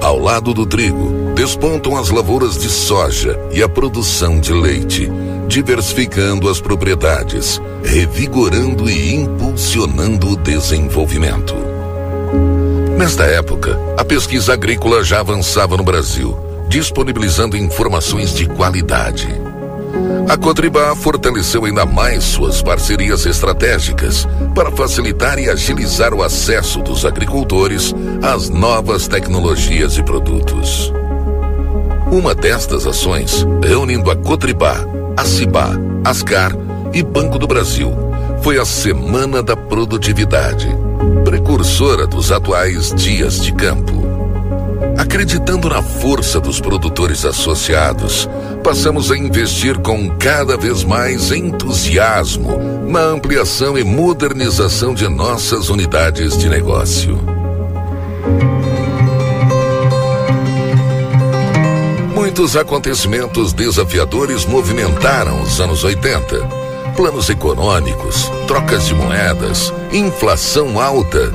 [0.00, 5.10] Ao lado do trigo, despontam as lavouras de soja e a produção de leite,
[5.48, 11.54] diversificando as propriedades, revigorando e impulsionando o desenvolvimento.
[12.96, 16.38] Nesta época, a pesquisa agrícola já avançava no Brasil,
[16.68, 19.28] disponibilizando informações de qualidade.
[20.28, 27.06] A Cotribá fortaleceu ainda mais suas parcerias estratégicas para facilitar e agilizar o acesso dos
[27.06, 30.92] agricultores às novas tecnologias e produtos.
[32.10, 34.76] Uma destas ações, reunindo a Cotribá,
[35.16, 35.70] a Cibá,
[36.04, 36.52] Ascar
[36.92, 37.92] e Banco do Brasil,
[38.42, 40.68] foi a Semana da Produtividade,
[41.24, 43.92] precursora dos atuais dias de campo.
[44.96, 48.28] Acreditando na força dos produtores associados,
[48.68, 52.50] passamos a investir com cada vez mais entusiasmo
[52.86, 57.18] na ampliação e modernização de nossas unidades de negócio.
[62.14, 66.38] Muitos acontecimentos desafiadores movimentaram os anos 80.
[66.94, 71.32] Planos econômicos, trocas de moedas, inflação alta,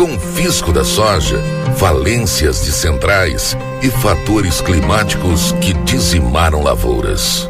[0.00, 1.38] confisco da soja,
[1.76, 7.46] falências de centrais e fatores climáticos que dizimaram lavouras.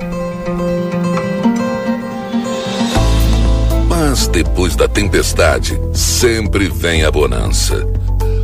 [3.86, 7.86] Mas depois da tempestade, sempre vem a bonança.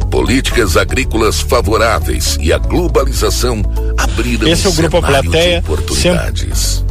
[0.09, 3.61] Políticas agrícolas favoráveis e a globalização
[3.99, 6.85] abriram Esse é o Grupo cenário de Plateia, oportunidades.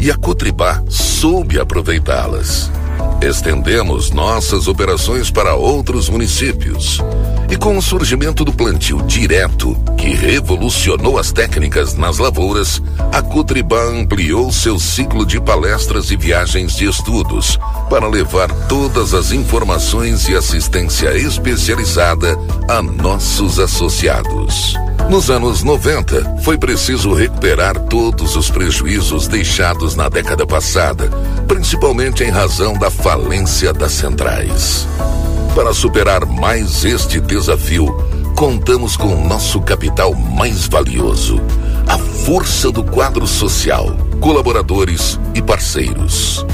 [0.00, 2.70] E a Cotribá soube aproveitá-las.
[3.24, 6.98] Estendemos nossas operações para outros municípios.
[7.50, 13.82] E com o surgimento do plantio direto, que revolucionou as técnicas nas lavouras, a Cotribá
[13.82, 20.36] ampliou seu ciclo de palestras e viagens de estudos para levar todas as informações e
[20.36, 22.38] assistência especializada
[22.68, 24.74] a nossos associados.
[25.08, 31.08] Nos anos 90, foi preciso recuperar todos os prejuízos deixados na década passada,
[31.46, 34.88] principalmente em razão da falência das centrais.
[35.54, 37.94] Para superar mais este desafio,
[38.34, 41.40] contamos com o nosso capital mais valioso,
[41.86, 46.44] a força do quadro social, colaboradores e parceiros.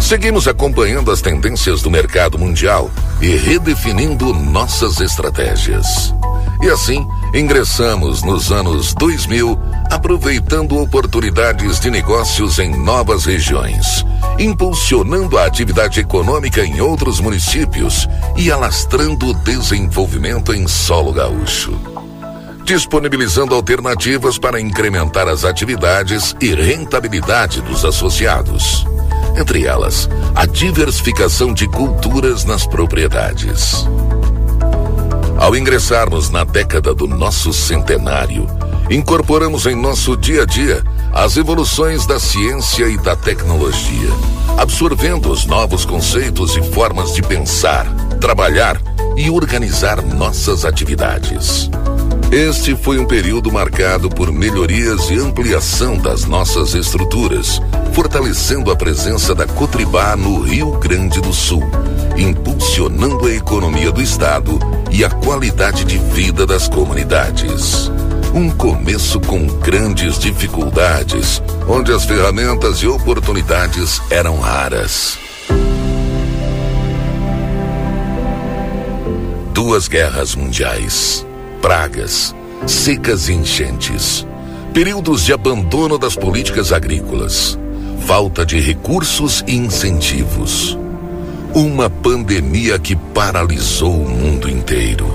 [0.00, 6.12] Seguimos acompanhando as tendências do mercado mundial e redefinindo nossas estratégias.
[6.60, 9.58] E assim, ingressamos nos anos 2000,
[9.90, 14.04] aproveitando oportunidades de negócios em novas regiões,
[14.38, 18.06] impulsionando a atividade econômica em outros municípios
[18.36, 21.78] e alastrando o desenvolvimento em solo gaúcho.
[22.64, 28.86] Disponibilizando alternativas para incrementar as atividades e rentabilidade dos associados.
[29.36, 33.84] Entre elas, a diversificação de culturas nas propriedades.
[35.42, 38.46] Ao ingressarmos na década do nosso centenário,
[38.88, 44.08] incorporamos em nosso dia a dia as evoluções da ciência e da tecnologia,
[44.56, 48.80] absorvendo os novos conceitos e formas de pensar, trabalhar
[49.16, 51.68] e organizar nossas atividades.
[52.30, 57.60] Este foi um período marcado por melhorias e ampliação das nossas estruturas,
[57.92, 61.68] fortalecendo a presença da Cotribá no Rio Grande do Sul,
[62.16, 64.58] impulsionando a economia do estado
[64.90, 67.90] e a qualidade de vida das comunidades.
[68.34, 75.18] Um começo com grandes dificuldades, onde as ferramentas e oportunidades eram raras.
[79.52, 81.26] Duas guerras mundiais,
[81.60, 82.34] pragas,
[82.66, 84.26] secas e enchentes,
[84.72, 87.58] períodos de abandono das políticas agrícolas,
[88.06, 90.78] falta de recursos e incentivos,
[91.54, 95.06] uma pandemia que paralisou o mundo inteiro,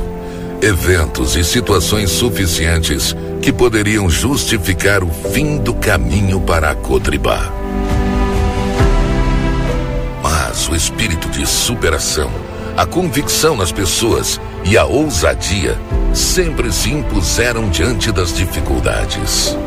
[0.62, 7.52] eventos e situações suficientes que poderiam justificar o fim do caminho para a Cotribá.
[10.22, 12.30] Mas o espírito de superação,
[12.76, 15.76] a convicção nas pessoas e a ousadia
[16.14, 19.58] sempre se impuseram diante das dificuldades.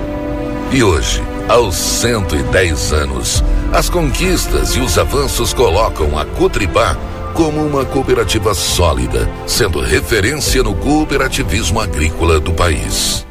[0.71, 6.97] E hoje, aos 110 anos, as conquistas e os avanços colocam a Cotribá
[7.35, 13.27] como uma cooperativa sólida, sendo referência no cooperativismo agrícola do país.